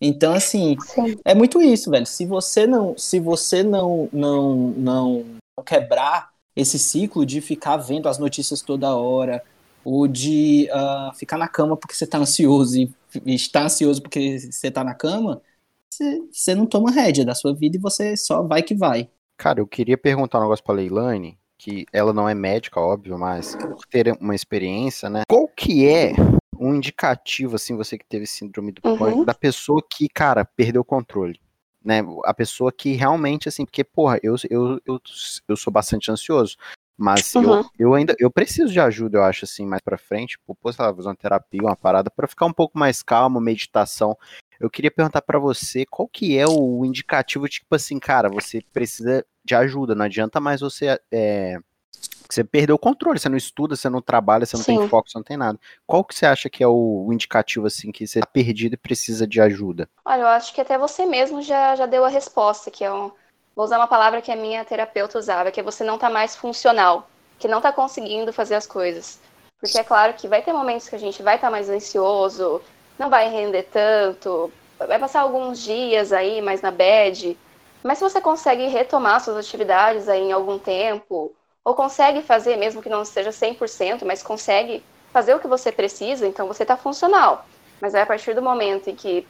Então, 0.00 0.34
assim, 0.34 0.76
Sim. 0.80 1.16
é 1.24 1.34
muito 1.34 1.62
isso, 1.62 1.90
velho. 1.90 2.06
Se 2.06 2.26
você 2.26 2.66
não, 2.66 2.96
se 2.98 3.18
você 3.20 3.62
não, 3.62 4.08
não, 4.12 4.56
não 4.76 5.24
quebrar 5.64 6.30
esse 6.54 6.78
ciclo 6.78 7.24
de 7.24 7.40
ficar 7.40 7.76
vendo 7.76 8.08
as 8.08 8.18
notícias 8.18 8.60
toda 8.60 8.94
hora, 8.94 9.42
ou 9.84 10.08
de 10.08 10.68
ah, 10.72 11.12
ficar 11.14 11.36
na 11.36 11.48
cama 11.48 11.76
porque 11.76 11.94
você 11.94 12.06
tá 12.06 12.18
ansioso 12.18 12.78
e, 12.78 12.94
e 13.24 13.34
estar 13.34 13.64
ansioso 13.64 14.00
porque 14.02 14.38
você 14.40 14.70
tá 14.70 14.82
na 14.82 14.94
cama, 14.94 15.42
você, 15.90 16.20
você 16.32 16.54
não 16.54 16.66
toma 16.66 16.90
rédea 16.90 17.24
da 17.24 17.34
sua 17.34 17.54
vida 17.54 17.76
e 17.76 17.80
você 17.80 18.16
só 18.16 18.42
vai 18.42 18.62
que 18.62 18.74
vai. 18.74 19.08
Cara, 19.36 19.60
eu 19.60 19.66
queria 19.66 19.98
perguntar 19.98 20.38
um 20.38 20.42
negócio 20.42 20.64
pra 20.64 20.74
Leilani, 20.74 21.38
que 21.58 21.86
ela 21.92 22.12
não 22.12 22.28
é 22.28 22.34
médica, 22.34 22.80
óbvio, 22.80 23.18
mas 23.18 23.56
por 23.56 23.86
ter 23.90 24.16
uma 24.20 24.34
experiência, 24.34 25.08
né? 25.10 25.22
Qual 25.28 25.48
que 25.48 25.88
é 25.88 26.12
um 26.58 26.74
indicativo, 26.74 27.56
assim, 27.56 27.76
você 27.76 27.98
que 27.98 28.04
teve 28.06 28.26
síndrome 28.26 28.70
do 28.72 28.80
Uhum. 28.84 28.96
pânico, 28.98 29.24
da 29.24 29.34
pessoa 29.34 29.82
que, 29.90 30.08
cara, 30.08 30.44
perdeu 30.44 30.82
o 30.82 30.84
controle? 30.84 31.40
Né? 31.84 32.00
A 32.24 32.32
pessoa 32.32 32.72
que 32.72 32.92
realmente, 32.92 33.48
assim, 33.48 33.64
porque, 33.64 33.84
porra, 33.84 34.18
eu, 34.22 34.36
eu, 34.48 34.80
eu, 34.86 35.00
eu 35.48 35.56
sou 35.56 35.72
bastante 35.72 36.10
ansioso, 36.10 36.56
mas 36.96 37.34
eu, 37.34 37.42
Uhum. 37.50 37.62
eu 37.78 37.94
ainda, 37.94 38.14
eu 38.18 38.30
preciso 38.30 38.72
de 38.72 38.80
ajuda, 38.80 39.18
eu 39.18 39.24
acho, 39.24 39.44
assim, 39.44 39.66
mais 39.66 39.82
pra 39.84 39.98
frente, 39.98 40.30
tipo, 40.38 40.54
pô, 40.54 40.72
sei 40.72 40.84
lá, 40.84 40.94
fazer 40.94 41.08
uma 41.08 41.16
terapia, 41.16 41.60
uma 41.62 41.76
parada, 41.76 42.08
pra 42.10 42.28
ficar 42.28 42.46
um 42.46 42.52
pouco 42.52 42.78
mais 42.78 43.02
calmo, 43.02 43.40
meditação. 43.40 44.16
Eu 44.60 44.70
queria 44.70 44.90
perguntar 44.90 45.22
pra 45.22 45.38
você 45.38 45.84
qual 45.86 46.08
que 46.08 46.38
é 46.38 46.46
o 46.46 46.84
indicativo, 46.84 47.48
tipo 47.48 47.74
assim, 47.74 47.98
cara, 47.98 48.28
você 48.28 48.62
precisa 48.72 49.24
de 49.44 49.54
ajuda, 49.54 49.94
não 49.94 50.04
adianta 50.04 50.40
mais 50.40 50.60
você 50.60 50.98
é, 51.12 51.58
você 52.28 52.42
perdeu 52.42 52.76
o 52.76 52.78
controle, 52.78 53.18
você 53.18 53.28
não 53.28 53.36
estuda, 53.36 53.76
você 53.76 53.88
não 53.88 54.00
trabalha, 54.00 54.46
você 54.46 54.56
não 54.56 54.64
tem 54.64 54.80
Sim. 54.80 54.88
foco, 54.88 55.08
você 55.08 55.18
não 55.18 55.22
tem 55.22 55.36
nada. 55.36 55.58
Qual 55.86 56.04
que 56.04 56.14
você 56.14 56.26
acha 56.26 56.48
que 56.48 56.62
é 56.62 56.68
o, 56.68 57.08
indicativo, 57.12 57.66
assim, 57.66 57.92
que 57.92 58.06
você 58.06 58.20
tá 58.20 58.26
perdido 58.26 58.74
e 58.74 58.78
precisa 58.78 59.26
de 59.26 59.40
ajuda? 59.40 59.88
Olha, 60.04 60.22
eu 60.22 60.28
acho 60.28 60.52
que 60.54 60.60
até 60.60 60.78
você 60.78 61.06
mesmo 61.06 61.42
já, 61.42 61.76
já 61.76 61.86
deu 61.86 62.04
a 62.04 62.08
resposta, 62.08 62.70
que 62.70 62.84
é 62.84 62.92
um. 62.92 63.10
Vou 63.54 63.64
usar 63.64 63.78
uma 63.78 63.86
palavra 63.86 64.20
que 64.20 64.32
a 64.32 64.36
minha 64.36 64.64
terapeuta 64.64 65.18
usava, 65.18 65.50
que 65.50 65.60
é 65.60 65.62
você 65.62 65.84
não 65.84 65.96
tá 65.96 66.10
mais 66.10 66.34
funcional, 66.34 67.08
que 67.38 67.46
não 67.46 67.60
tá 67.60 67.72
conseguindo 67.72 68.32
fazer 68.32 68.56
as 68.56 68.66
coisas. 68.66 69.20
Porque 69.60 69.78
é 69.78 69.84
claro 69.84 70.14
que 70.14 70.26
vai 70.26 70.42
ter 70.42 70.52
momentos 70.52 70.88
que 70.88 70.96
a 70.96 70.98
gente 70.98 71.22
vai 71.22 71.36
estar 71.36 71.50
mais 71.50 71.70
ansioso, 71.70 72.60
não 72.98 73.10
vai 73.10 73.28
render 73.28 73.64
tanto, 73.64 74.52
vai 74.78 74.98
passar 74.98 75.20
alguns 75.20 75.60
dias 75.60 76.12
aí 76.12 76.40
mais 76.40 76.60
na 76.60 76.70
bad. 76.70 77.36
Mas 77.82 77.98
se 77.98 78.04
você 78.04 78.20
consegue 78.20 78.66
retomar 78.66 79.20
suas 79.20 79.36
atividades 79.36 80.08
aí 80.08 80.22
em 80.22 80.32
algum 80.32 80.58
tempo, 80.58 81.34
ou 81.64 81.74
consegue 81.74 82.22
fazer, 82.22 82.56
mesmo 82.56 82.82
que 82.82 82.88
não 82.88 83.04
seja 83.04 83.30
100%, 83.30 84.04
mas 84.04 84.22
consegue 84.22 84.82
fazer 85.12 85.34
o 85.34 85.38
que 85.38 85.46
você 85.46 85.70
precisa, 85.70 86.26
então 86.26 86.46
você 86.46 86.64
tá 86.64 86.76
funcional. 86.76 87.46
Mas 87.80 87.94
aí 87.94 88.02
a 88.02 88.06
partir 88.06 88.34
do 88.34 88.42
momento 88.42 88.88
em 88.88 88.96
que 88.96 89.26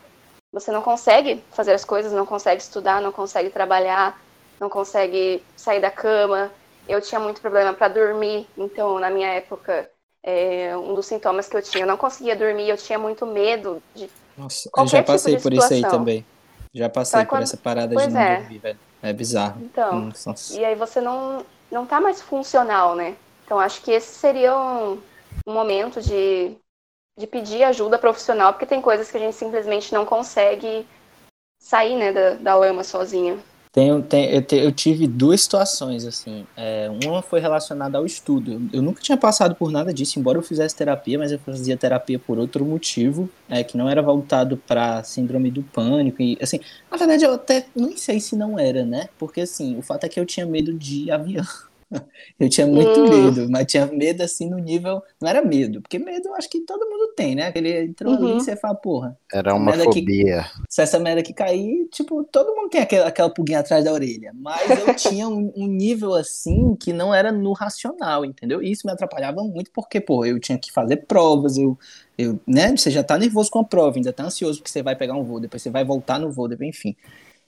você 0.53 0.71
não 0.71 0.83
consegue 0.83 1.45
fazer 1.51 1.73
as 1.73 1.85
coisas, 1.85 2.13
não 2.13 2.25
consegue 2.25 2.63
estudar, 2.63 3.01
não 3.01 3.13
consegue 3.13 3.51
trabalhar, 3.51 4.21
não 4.61 4.69
consegue 4.69 5.45
sair 5.57 5.81
da 5.81 5.91
cama. 5.91 6.51
Eu 6.89 7.01
tinha 7.01 7.21
muito 7.21 7.41
problema 7.41 7.73
para 7.73 7.89
dormir, 7.89 8.47
então 8.57 8.99
na 8.99 9.11
minha 9.11 9.29
época, 9.29 9.91
é, 10.25 10.77
um 10.77 10.95
dos 10.95 11.07
sintomas 11.07 11.49
que 11.49 11.57
eu 11.57 11.63
tinha, 11.63 11.85
eu 11.85 11.89
não 11.89 11.97
conseguia 11.97 12.35
dormir, 12.35 12.69
eu 12.69 12.77
tinha 12.77 12.99
muito 12.99 13.27
medo 13.27 13.83
de. 13.95 14.11
Nossa, 14.37 14.71
eu 14.77 14.87
já 14.87 14.99
tipo 14.99 15.13
passei 15.13 15.37
de 15.37 15.43
por 15.43 15.53
isso 15.53 15.63
aí 15.73 15.81
situação. 15.81 15.99
também. 15.99 16.27
Já 16.75 16.89
passei 16.89 17.21
Então 17.21 17.21
é 17.21 17.25
por 17.25 17.31
quando- 17.31 17.43
essa 17.45 17.57
parada 17.57 17.95
Pois 17.95 18.07
de 18.09 18.13
não 18.15 18.21
é. 18.21 18.37
dormir, 18.41 18.59
velho. 18.59 18.79
É 19.03 19.13
bizarro. 19.13 19.61
Então, 19.63 20.01
Nossa. 20.01 20.59
e 20.59 20.65
aí 20.65 20.75
você 20.75 21.01
não, 21.01 21.45
não 21.71 21.87
tá 21.87 22.01
mais 22.01 22.21
funcional, 22.23 22.97
né? 22.97 23.17
Então 23.45 23.61
acho 23.61 23.83
que 23.83 23.91
esse 23.93 24.15
seria 24.15 24.57
um, 24.57 24.95
um 25.47 25.53
momento 25.53 26.01
de, 26.01 26.57
de 27.19 27.27
pedir 27.27 27.63
ajuda 27.65 27.99
profissional, 27.99 28.53
porque 28.55 28.67
tem 28.67 28.81
coisas 28.81 29.11
que 29.11 29.17
a 29.19 29.21
gente 29.21 29.37
simplesmente 29.37 29.93
não 29.93 30.07
consegue 30.07 30.87
sair, 31.61 31.97
né, 31.97 32.13
da, 32.13 32.35
da 32.35 32.55
lama 32.57 32.83
sozinha. 32.83 33.39
Tenho, 33.75 34.01
tem- 34.05 34.31
eu, 34.33 34.41
te- 34.41 34.55
eu 34.57 34.71
tive 34.71 35.09
duas 35.09 35.41
situações, 35.43 36.05
assim. 36.07 36.47
É, 36.57 36.89
uma 37.05 37.21
foi 37.23 37.41
relacionada 37.41 37.99
ao 37.99 38.07
estudo. 38.07 38.53
Eu, 38.53 38.61
eu 38.75 38.83
nunca 38.83 39.03
tinha 39.03 39.19
passado 39.19 39.57
por 39.57 39.73
nada 39.73 39.93
disso, 39.93 40.17
embora 40.21 40.39
eu 40.39 40.43
fizesse 40.43 40.77
terapia, 40.77 41.19
mas 41.19 41.33
eu 41.33 41.41
fazia 41.41 41.77
terapia 41.77 42.17
por 42.17 42.39
outro 42.39 42.65
motivo, 42.65 43.29
é, 43.49 43.65
que 43.65 43.77
não 43.77 43.89
era 43.89 44.01
voltado 44.01 44.57
para 44.57 45.03
síndrome 45.03 45.51
do 45.51 45.65
pânico. 45.65 46.23
E, 46.23 46.39
assim, 46.41 46.61
na 46.89 46.97
verdade, 46.97 47.25
eu 47.25 47.35
até 47.35 47.67
nem 47.75 47.97
sei 47.97 48.21
se 48.21 48.37
não 48.37 48.57
era, 48.61 48.85
né? 48.87 49.09
Porque, 49.19 49.41
assim, 49.41 49.77
o 49.77 49.83
fato 49.83 50.05
é 50.05 50.09
que 50.09 50.21
eu 50.21 50.27
tinha 50.27 50.47
medo 50.47 50.73
de 50.73 51.11
avião. 51.11 51.45
Eu 52.39 52.49
tinha 52.49 52.67
muito 52.67 53.01
Hum. 53.01 53.09
medo, 53.09 53.49
mas 53.51 53.67
tinha 53.67 53.87
medo, 53.87 54.23
assim, 54.23 54.49
no 54.51 54.59
nível. 54.59 55.03
Não 55.21 55.29
era 55.29 55.43
medo, 55.45 55.81
porque 55.81 55.99
medo 55.99 56.29
eu 56.29 56.35
acho 56.35 56.49
que 56.51 56.61
todo 56.61 56.85
mundo 56.89 57.13
tem, 57.17 57.35
né? 57.35 57.47
Aquele 57.49 57.85
entrou 57.85 58.13
ali 58.13 58.23
Uhum. 58.33 58.37
e 58.37 58.41
você 58.41 58.57
fala, 58.57 58.75
porra. 58.75 59.17
Era 59.33 59.55
uma 59.55 59.67
Merda 59.67 59.85
que- 59.91 60.01
fobia. 60.01 60.47
Se 60.69 60.83
essa 60.83 60.99
merda 60.99 61.21
aqui 61.21 61.33
cair, 61.33 61.87
tipo, 61.93 62.25
todo 62.25 62.55
mundo 62.57 62.69
tem 62.71 62.81
aquela, 62.81 63.07
aquela 63.07 63.31
pulguinha 63.31 63.61
atrás 63.61 63.85
da 63.85 63.93
orelha. 63.93 64.33
Mas 64.35 64.71
eu 64.71 64.87
tinha 64.97 65.29
um, 65.29 65.53
um 65.57 65.67
nível 65.67 66.15
assim 66.15 66.75
que 66.75 66.93
não 66.93 67.15
era 67.15 67.31
no 67.31 67.53
racional, 67.53 68.25
entendeu? 68.25 68.63
E 68.63 68.71
isso 68.73 68.87
me 68.87 68.93
atrapalhava 68.93 69.43
muito 69.45 69.71
porque, 69.73 70.01
pô, 70.01 70.25
eu 70.25 70.41
tinha 70.41 70.59
que 70.59 70.73
fazer 70.73 70.97
provas, 71.07 71.57
eu, 71.57 71.79
eu, 72.19 72.39
né? 72.47 72.77
Você 72.77 72.91
já 72.91 73.03
tá 73.05 73.17
nervoso 73.17 73.51
com 73.51 73.61
a 73.61 73.65
prova, 73.65 73.97
ainda 73.97 74.13
tá 74.13 74.25
ansioso 74.25 74.59
porque 74.59 74.71
você 74.71 74.83
vai 74.83 74.97
pegar 74.97 75.15
um 75.15 75.23
voo, 75.23 75.39
depois 75.41 75.63
você 75.63 75.71
vai 75.71 75.85
voltar 75.85 76.19
no 76.19 76.31
voo, 76.33 76.49
depois, 76.49 76.69
enfim. 76.69 76.97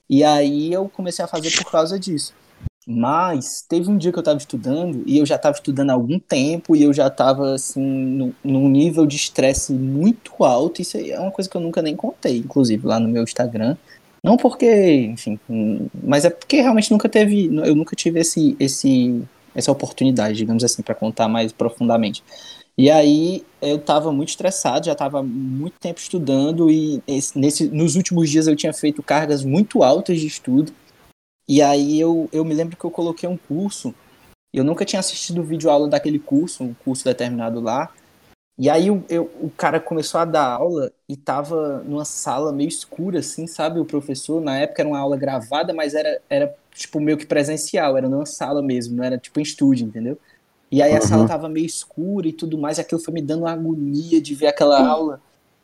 E 0.09 0.23
aí 0.23 0.73
eu 0.73 0.89
comecei 0.89 1.25
a 1.25 1.29
fazer 1.29 1.51
por 1.57 1.69
causa 1.71 1.99
disso. 1.99 2.33
Mas 2.89 3.63
teve 3.69 3.91
um 3.91 3.99
dia 3.99 4.13
que 4.13 4.19
eu 4.19 4.23
tava 4.23 4.39
estudando 4.39 5.03
e 5.07 5.19
eu 5.19 5.27
já 5.27 5.37
tava 5.37 5.57
estudando 5.57 5.91
há 5.91 5.95
algum 5.95 6.21
tempo 6.21 6.77
e 6.77 6.85
eu 6.85 6.93
já 6.93 7.11
tava 7.11 7.55
assim 7.55 7.81
no, 7.83 8.35
num 8.45 8.69
nível 8.69 9.05
de 9.07 9.17
estresse 9.17 9.73
muito 9.73 10.45
alto. 10.45 10.81
Isso 10.81 10.97
é 10.97 11.19
uma 11.19 11.33
coisa 11.33 11.51
que 11.51 11.57
eu 11.57 11.61
nunca 11.61 11.83
nem 11.83 11.97
contei, 11.97 12.39
inclusive 12.39 12.87
lá 12.87 13.01
no 13.01 13.09
meu 13.09 13.25
Instagram. 13.25 13.77
Não 14.23 14.37
porque, 14.37 14.67
enfim, 15.07 15.39
mas 16.03 16.25
é 16.25 16.31
porque 16.31 16.57
realmente 16.61 16.91
nunca 16.91 17.09
teve, 17.09 17.47
eu 17.65 17.75
nunca 17.75 17.95
tive 17.97 18.21
esse, 18.21 18.57
esse, 18.59 19.23
essa 19.55 19.71
oportunidade, 19.73 20.37
digamos 20.37 20.65
assim, 20.65 20.83
para 20.83 20.95
contar 20.95 21.29
mais 21.29 21.53
profundamente. 21.53 22.23
E 22.79 22.91
aí 22.91 23.43
eu 23.61 23.79
tava 23.79 24.13
muito 24.13 24.31
estressado, 24.31 24.87
já 24.87 24.95
tava 24.95 25.23
muito 25.23 25.75
tempo 25.81 25.99
estudando 25.99 26.71
e 26.71 27.03
esse- 27.07 27.39
nesse, 27.39 27.69
nos 27.69 27.97
últimos 27.97 28.29
dias 28.31 28.47
eu 28.47 28.55
tinha 28.57 28.73
feito 28.73 29.03
cargas 29.03 29.45
muito 29.45 29.83
altas 29.83 30.21
de 30.21 30.27
estudo. 30.27 30.73
E 31.49 31.63
aí 31.63 32.01
eu, 32.01 32.29
eu 32.33 32.45
me 32.45 32.55
lembro 32.55 32.77
que 32.77 32.85
eu 32.85 32.91
coloquei 32.91 33.29
um 33.29 33.37
curso, 33.37 33.95
eu 34.53 34.65
nunca 34.65 34.85
tinha 34.85 35.01
assistido 35.01 35.43
vídeo 35.43 35.71
aula 35.71 35.89
daquele 35.89 36.19
curso, 36.19 36.65
um 36.65 36.75
curso 36.75 37.05
determinado 37.05 37.61
lá, 37.61 37.93
E 38.59 38.71
aí 38.71 38.87
eu, 38.87 39.05
eu, 39.11 39.31
o 39.41 39.51
cara 39.51 39.79
começou 39.79 40.19
a 40.19 40.25
dar 40.25 40.47
aula 40.47 40.91
e 41.07 41.15
tava 41.15 41.83
numa 41.85 42.07
sala 42.07 42.53
meio 42.53 42.69
escura, 42.69 43.19
assim, 43.19 43.47
sabe? 43.47 43.79
O 43.79 43.85
professor, 43.85 44.41
na 44.41 44.59
época 44.59 44.81
era 44.81 44.89
uma 44.89 44.99
aula 44.99 45.17
gravada, 45.17 45.75
mas 45.75 45.95
era, 45.95 46.21
era 46.31 46.55
tipo 46.75 46.99
meio 46.99 47.19
que 47.19 47.27
presencial, 47.27 47.99
era 47.99 48.09
numa 48.09 48.25
sala 48.25 48.63
mesmo, 48.63 48.97
não 48.97 49.05
era 49.05 49.19
tipo 49.19 49.39
em 49.41 49.43
estúdio, 49.43 49.87
entendeu? 49.87 50.19
E 50.71 50.81
aí 50.83 50.93
a 50.93 50.97
uhum. 50.97 51.03
sala 51.03 51.29
tava 51.29 51.49
meio 51.51 51.67
escura 51.67 52.27
e 52.29 52.33
tudo 52.33 52.57
mais, 52.57 52.79
e 52.79 52.81
aquilo 52.81 53.01
foi 53.01 53.13
me 53.13 53.23
dando 53.23 53.43
uma 53.43 53.53
agonia 53.53 54.21
de 54.23 54.35
ver 54.35 54.47
aquela 54.49 54.81
uhum. 54.81 54.91
aula. 54.91 55.21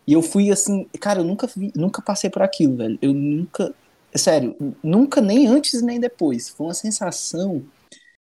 E 0.07 0.13
eu 0.13 0.23
fui 0.23 0.51
assim, 0.51 0.87
cara, 1.01 1.21
eu 1.21 1.25
nunca 1.25 1.47
vi, 1.47 1.73
nunca 1.75 2.03
passei 2.03 2.29
por 2.29 2.43
aquilo, 2.43 2.77
velho. 2.77 2.99
Eu 3.01 3.15
nunca, 3.15 3.73
sério, 4.19 4.57
nunca 4.83 5.21
nem 5.21 5.47
antes 5.47 5.83
nem 5.83 5.99
depois. 6.01 6.49
Foi 6.49 6.67
uma 6.67 6.75
sensação 6.75 7.65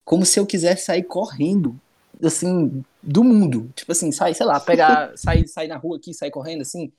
como 0.04 0.26
se 0.26 0.38
eu 0.38 0.46
quisesse 0.46 0.84
sair 0.86 1.04
correndo 1.04 1.78
assim, 2.26 2.84
do 3.02 3.24
mundo. 3.24 3.70
Tipo 3.74 3.92
assim, 3.92 4.12
sai, 4.12 4.34
sei 4.34 4.46
lá, 4.46 4.60
pegar, 4.60 5.12
sair, 5.18 5.46
sair 5.48 5.68
na 5.68 5.76
rua 5.76 5.96
aqui, 5.96 6.14
sair 6.14 6.30
correndo, 6.30 6.62
assim. 6.62 6.92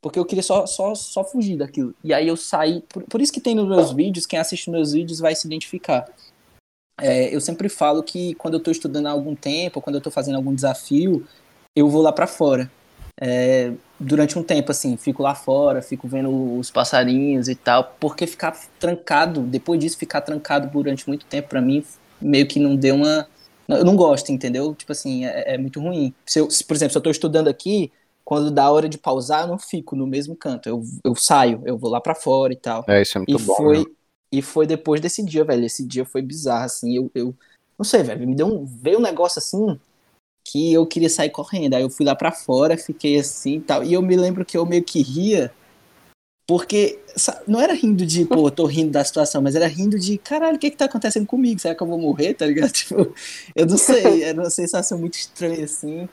Porque 0.00 0.18
eu 0.18 0.24
queria 0.24 0.42
só, 0.42 0.66
só, 0.66 0.94
só 0.94 1.24
fugir 1.24 1.58
daquilo. 1.58 1.94
E 2.02 2.14
aí 2.14 2.26
eu 2.26 2.36
saí. 2.36 2.82
Por, 2.82 3.02
por 3.04 3.20
isso 3.20 3.32
que 3.32 3.40
tem 3.40 3.54
nos 3.54 3.68
meus 3.68 3.92
vídeos, 3.92 4.26
quem 4.26 4.38
assiste 4.38 4.70
meus 4.70 4.92
vídeos 4.92 5.18
vai 5.18 5.34
se 5.34 5.46
identificar. 5.46 6.08
É, 6.98 7.34
eu 7.34 7.40
sempre 7.40 7.68
falo 7.68 8.02
que 8.02 8.34
quando 8.34 8.54
eu 8.54 8.60
tô 8.60 8.70
estudando 8.70 9.06
há 9.06 9.10
algum 9.10 9.34
tempo, 9.34 9.80
quando 9.80 9.96
eu 9.96 10.02
tô 10.02 10.10
fazendo 10.10 10.36
algum 10.36 10.54
desafio, 10.54 11.26
eu 11.74 11.88
vou 11.88 12.02
lá 12.02 12.12
para 12.12 12.26
fora. 12.26 12.70
É, 13.18 13.72
durante 13.98 14.38
um 14.38 14.42
tempo, 14.42 14.70
assim, 14.70 14.96
fico 14.96 15.22
lá 15.22 15.34
fora, 15.34 15.82
fico 15.82 16.08
vendo 16.08 16.58
os 16.58 16.70
passarinhos 16.70 17.48
e 17.48 17.54
tal, 17.54 17.96
porque 18.00 18.26
ficar 18.26 18.58
trancado, 18.78 19.42
depois 19.42 19.78
disso, 19.80 19.98
ficar 19.98 20.20
trancado 20.20 20.68
durante 20.68 21.06
muito 21.08 21.26
tempo, 21.26 21.48
para 21.48 21.60
mim, 21.60 21.84
meio 22.20 22.46
que 22.46 22.58
não 22.58 22.76
deu 22.76 22.94
uma, 22.94 23.26
eu 23.68 23.84
não 23.84 23.96
gosto, 23.96 24.30
entendeu? 24.32 24.74
Tipo 24.74 24.92
assim, 24.92 25.24
é, 25.24 25.54
é 25.54 25.58
muito 25.58 25.80
ruim. 25.80 26.12
Se 26.26 26.40
eu, 26.40 26.50
se, 26.50 26.64
por 26.64 26.74
exemplo, 26.74 26.92
se 26.92 26.98
eu 26.98 27.02
tô 27.02 27.10
estudando 27.10 27.48
aqui, 27.48 27.92
quando 28.24 28.50
dá 28.50 28.64
a 28.64 28.70
hora 28.70 28.88
de 28.88 28.98
pausar, 28.98 29.42
eu 29.42 29.48
não 29.48 29.58
fico 29.58 29.96
no 29.96 30.06
mesmo 30.06 30.36
canto. 30.36 30.68
Eu, 30.68 30.82
eu 31.04 31.14
saio, 31.14 31.62
eu 31.64 31.76
vou 31.76 31.90
lá 31.90 32.00
para 32.00 32.14
fora 32.14 32.52
e 32.52 32.56
tal. 32.56 32.84
É, 32.88 33.02
isso 33.02 33.18
é 33.18 33.20
muito 33.20 33.42
e 33.42 33.44
bom. 33.44 33.54
Foi, 33.54 33.78
né? 33.78 33.84
E 34.32 34.42
foi 34.42 34.66
depois 34.66 35.00
desse 35.00 35.24
dia, 35.24 35.44
velho. 35.44 35.64
Esse 35.64 35.84
dia 35.84 36.04
foi 36.04 36.22
bizarro, 36.22 36.64
assim. 36.64 36.96
Eu, 36.96 37.10
eu 37.14 37.34
não 37.76 37.84
sei, 37.84 38.02
velho. 38.02 38.26
Me 38.26 38.34
deu 38.34 38.46
um, 38.46 38.64
veio 38.64 38.98
um 38.98 39.02
negócio 39.02 39.38
assim 39.38 39.78
que 40.50 40.72
eu 40.72 40.86
queria 40.86 41.10
sair 41.10 41.30
correndo. 41.30 41.74
Aí 41.74 41.82
eu 41.82 41.90
fui 41.90 42.04
lá 42.04 42.14
para 42.14 42.32
fora, 42.32 42.76
fiquei 42.76 43.18
assim 43.18 43.56
e 43.56 43.60
tal. 43.60 43.84
E 43.84 43.92
eu 43.92 44.02
me 44.02 44.16
lembro 44.16 44.44
que 44.44 44.56
eu 44.56 44.66
meio 44.66 44.82
que 44.82 45.00
ria 45.02 45.52
porque 46.50 46.98
não 47.46 47.60
era 47.60 47.72
rindo 47.72 48.04
de, 48.04 48.24
pô, 48.24 48.50
tô 48.50 48.66
rindo 48.66 48.90
da 48.90 49.04
situação, 49.04 49.40
mas 49.40 49.54
era 49.54 49.68
rindo 49.68 49.96
de, 49.96 50.18
caralho, 50.18 50.56
o 50.56 50.58
que 50.58 50.68
que 50.68 50.76
tá 50.76 50.86
acontecendo 50.86 51.24
comigo? 51.24 51.60
Será 51.60 51.76
que 51.76 51.80
eu 51.80 51.86
vou 51.86 51.96
morrer, 51.96 52.34
tá 52.34 52.44
ligado? 52.44 52.72
Tipo, 52.74 53.14
eu 53.54 53.66
não 53.66 53.78
sei, 53.78 54.24
era 54.24 54.40
uma 54.40 54.50
sensação 54.50 54.98
muito 54.98 55.14
estranha, 55.14 55.64
assim. 55.64 56.08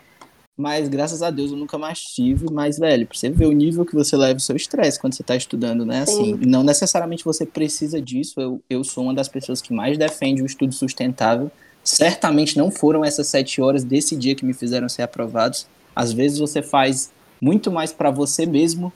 Mas 0.56 0.88
graças 0.90 1.24
a 1.24 1.32
Deus 1.32 1.50
eu 1.50 1.58
nunca 1.58 1.80
mais 1.80 2.02
tive. 2.02 2.52
Mas, 2.52 2.78
velho, 2.78 3.08
pra 3.08 3.18
você 3.18 3.32
ver 3.32 3.48
o 3.48 3.52
nível 3.52 3.84
que 3.84 3.96
você 3.96 4.16
leva 4.16 4.38
o 4.38 4.40
seu 4.40 4.56
estresse 4.56 5.00
quando 5.00 5.16
você 5.16 5.24
tá 5.24 5.36
estudando, 5.36 5.84
né? 5.84 6.02
Assim, 6.02 6.36
não 6.36 6.64
necessariamente 6.64 7.26
você 7.26 7.44
precisa 7.44 8.00
disso. 8.00 8.40
Eu, 8.40 8.62
eu 8.70 8.84
sou 8.84 9.06
uma 9.06 9.16
das 9.16 9.28
pessoas 9.28 9.60
que 9.60 9.74
mais 9.74 9.98
defende 9.98 10.44
o 10.44 10.46
estudo 10.46 10.74
sustentável. 10.74 11.52
Certamente 11.88 12.58
não 12.58 12.70
foram 12.70 13.06
essas 13.06 13.28
sete 13.28 13.62
horas 13.62 13.82
desse 13.82 14.14
dia 14.14 14.36
que 14.36 14.44
me 14.44 14.54
fizeram 14.54 14.90
ser 14.90 15.04
aprovados. 15.04 15.66
Às 15.96 16.12
vezes 16.12 16.38
você 16.38 16.62
faz 16.62 17.14
muito 17.40 17.72
mais 17.72 17.94
para 17.94 18.12
você 18.12 18.46
mesmo 18.46 18.92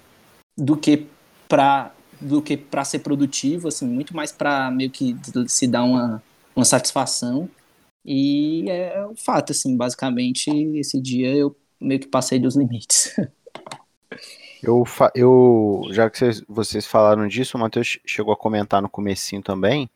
do 0.57 0.75
que 0.75 1.07
para 1.47 1.93
do 2.19 2.41
que 2.41 2.57
para 2.57 2.83
ser 2.83 2.99
produtivo, 2.99 3.69
assim, 3.69 3.87
muito 3.87 4.13
mais 4.13 4.33
para 4.33 4.69
meio 4.69 4.91
que 4.91 5.15
se 5.47 5.67
dar 5.67 5.83
uma, 5.83 6.21
uma 6.53 6.65
satisfação. 6.65 7.49
E 8.03 8.69
é 8.69 9.05
o 9.05 9.15
fato, 9.15 9.53
assim, 9.53 9.75
basicamente, 9.77 10.51
esse 10.75 10.99
dia 11.01 11.33
eu 11.33 11.55
meio 11.79 12.01
que 12.01 12.07
passei 12.07 12.39
dos 12.39 12.57
limites. 12.57 13.15
Eu, 14.63 14.83
eu 15.15 15.87
já 15.89 16.07
que 16.07 16.19
vocês, 16.19 16.43
vocês 16.47 16.85
falaram 16.85 17.27
disso, 17.27 17.57
o 17.57 17.59
Matheus 17.59 17.97
chegou 18.05 18.31
a 18.31 18.37
comentar 18.37 18.79
no 18.79 18.87
comecinho 18.87 19.41
também, 19.41 19.89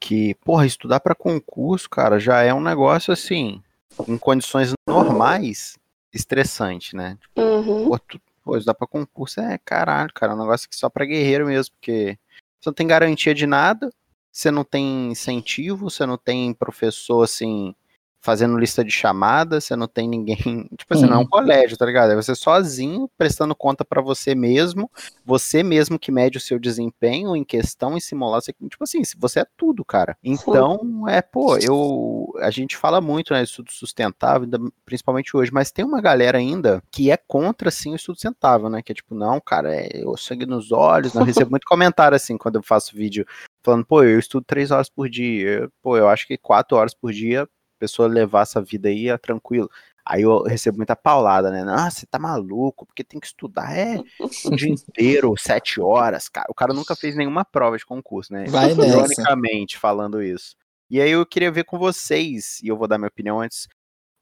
que, 0.00 0.34
porra, 0.36 0.66
estudar 0.66 1.00
para 1.00 1.14
concurso, 1.14 1.88
cara, 1.88 2.18
já 2.18 2.42
é 2.42 2.52
um 2.52 2.60
negócio 2.60 3.12
assim, 3.12 3.62
em 4.06 4.18
condições 4.18 4.72
normais, 4.88 5.76
estressante, 6.12 6.94
né? 6.94 7.18
Uhum. 7.36 7.88
Pô, 7.88 7.98
tu, 7.98 8.20
Pô, 8.46 8.56
dá 8.60 8.72
pra 8.72 8.86
concurso 8.86 9.40
é 9.40 9.58
caralho, 9.58 10.12
cara. 10.14 10.30
É 10.32 10.36
um 10.36 10.38
negócio 10.38 10.68
que 10.68 10.76
só 10.76 10.88
pra 10.88 11.04
guerreiro 11.04 11.46
mesmo, 11.46 11.74
porque 11.74 12.16
você 12.60 12.68
não 12.68 12.74
tem 12.74 12.86
garantia 12.86 13.34
de 13.34 13.44
nada, 13.44 13.90
você 14.30 14.52
não 14.52 14.62
tem 14.62 15.10
incentivo, 15.10 15.90
você 15.90 16.06
não 16.06 16.16
tem 16.16 16.54
professor 16.54 17.24
assim 17.24 17.74
fazendo 18.20 18.58
lista 18.58 18.84
de 18.84 18.90
chamada, 18.90 19.60
você 19.60 19.76
não 19.76 19.86
tem 19.86 20.08
ninguém. 20.08 20.36
Tipo 20.76 20.94
assim, 20.94 21.04
uhum. 21.04 21.10
não 21.10 21.16
é 21.18 21.20
um 21.20 21.26
colégio, 21.26 21.76
tá 21.76 21.86
ligado? 21.86 22.10
É 22.10 22.16
você 22.16 22.34
sozinho, 22.34 23.08
prestando 23.16 23.54
conta 23.54 23.84
para 23.84 24.02
você 24.02 24.34
mesmo, 24.34 24.90
você 25.24 25.62
mesmo 25.62 25.98
que 25.98 26.10
mede 26.10 26.38
o 26.38 26.40
seu 26.40 26.58
desempenho 26.58 27.36
em 27.36 27.44
questão, 27.44 27.96
em 27.96 28.00
simular. 28.00 28.40
Tipo 28.42 28.82
assim, 28.82 29.02
você 29.16 29.40
é 29.40 29.46
tudo, 29.56 29.84
cara. 29.84 30.16
Então, 30.22 31.08
é, 31.08 31.22
pô, 31.22 31.56
eu. 31.58 32.32
A 32.40 32.50
gente 32.50 32.76
fala 32.76 33.00
muito, 33.00 33.32
né, 33.32 33.42
estudo 33.42 33.70
sustentável, 33.70 34.48
principalmente 34.84 35.36
hoje, 35.36 35.52
mas 35.52 35.70
tem 35.70 35.84
uma 35.84 36.00
galera 36.00 36.38
ainda 36.38 36.82
que 36.90 37.10
é 37.10 37.16
contra, 37.16 37.68
assim, 37.68 37.92
o 37.92 37.96
estudo 37.96 38.16
sustentável, 38.16 38.68
né? 38.68 38.82
Que 38.82 38.92
é 38.92 38.94
tipo, 38.94 39.14
não, 39.14 39.40
cara, 39.40 39.74
é 39.74 40.02
o 40.04 40.16
sangue 40.16 40.46
nos 40.46 40.72
olhos. 40.72 41.14
Não, 41.14 41.22
eu 41.22 41.26
recebo 41.26 41.50
muito 41.52 41.64
comentário, 41.66 42.16
assim, 42.16 42.36
quando 42.36 42.56
eu 42.56 42.62
faço 42.62 42.96
vídeo 42.96 43.24
falando, 43.62 43.84
pô, 43.84 44.02
eu 44.02 44.18
estudo 44.18 44.44
três 44.44 44.70
horas 44.70 44.88
por 44.88 45.08
dia. 45.08 45.68
Pô, 45.82 45.96
eu 45.96 46.08
acho 46.08 46.26
que 46.26 46.36
quatro 46.36 46.76
horas 46.76 46.94
por 46.94 47.12
dia 47.12 47.48
pessoa 47.78 48.08
levar 48.08 48.42
essa 48.42 48.60
vida 48.60 48.88
aí 48.88 49.08
é 49.08 49.18
tranquilo. 49.18 49.70
Aí 50.04 50.22
eu 50.22 50.44
recebo 50.44 50.76
muita 50.76 50.94
paulada, 50.94 51.50
né? 51.50 51.64
Nossa, 51.64 52.00
você 52.00 52.06
tá 52.06 52.16
maluco, 52.16 52.86
porque 52.86 53.02
tem 53.02 53.18
que 53.18 53.26
estudar 53.26 53.76
é 53.76 53.98
o 54.46 54.54
dia 54.54 54.70
inteiro, 54.70 55.34
sete 55.36 55.80
horas, 55.80 56.28
cara. 56.28 56.46
O 56.48 56.54
cara 56.54 56.72
nunca 56.72 56.94
fez 56.94 57.16
nenhuma 57.16 57.44
prova 57.44 57.76
de 57.76 57.84
concurso, 57.84 58.32
né? 58.32 58.44
Vai 58.46 58.70
Ironicamente 58.70 59.76
falando 59.76 60.22
isso. 60.22 60.54
E 60.88 61.00
aí 61.00 61.10
eu 61.10 61.26
queria 61.26 61.50
ver 61.50 61.64
com 61.64 61.76
vocês, 61.76 62.60
e 62.62 62.68
eu 62.68 62.76
vou 62.76 62.86
dar 62.86 62.98
minha 62.98 63.08
opinião 63.08 63.40
antes, 63.40 63.66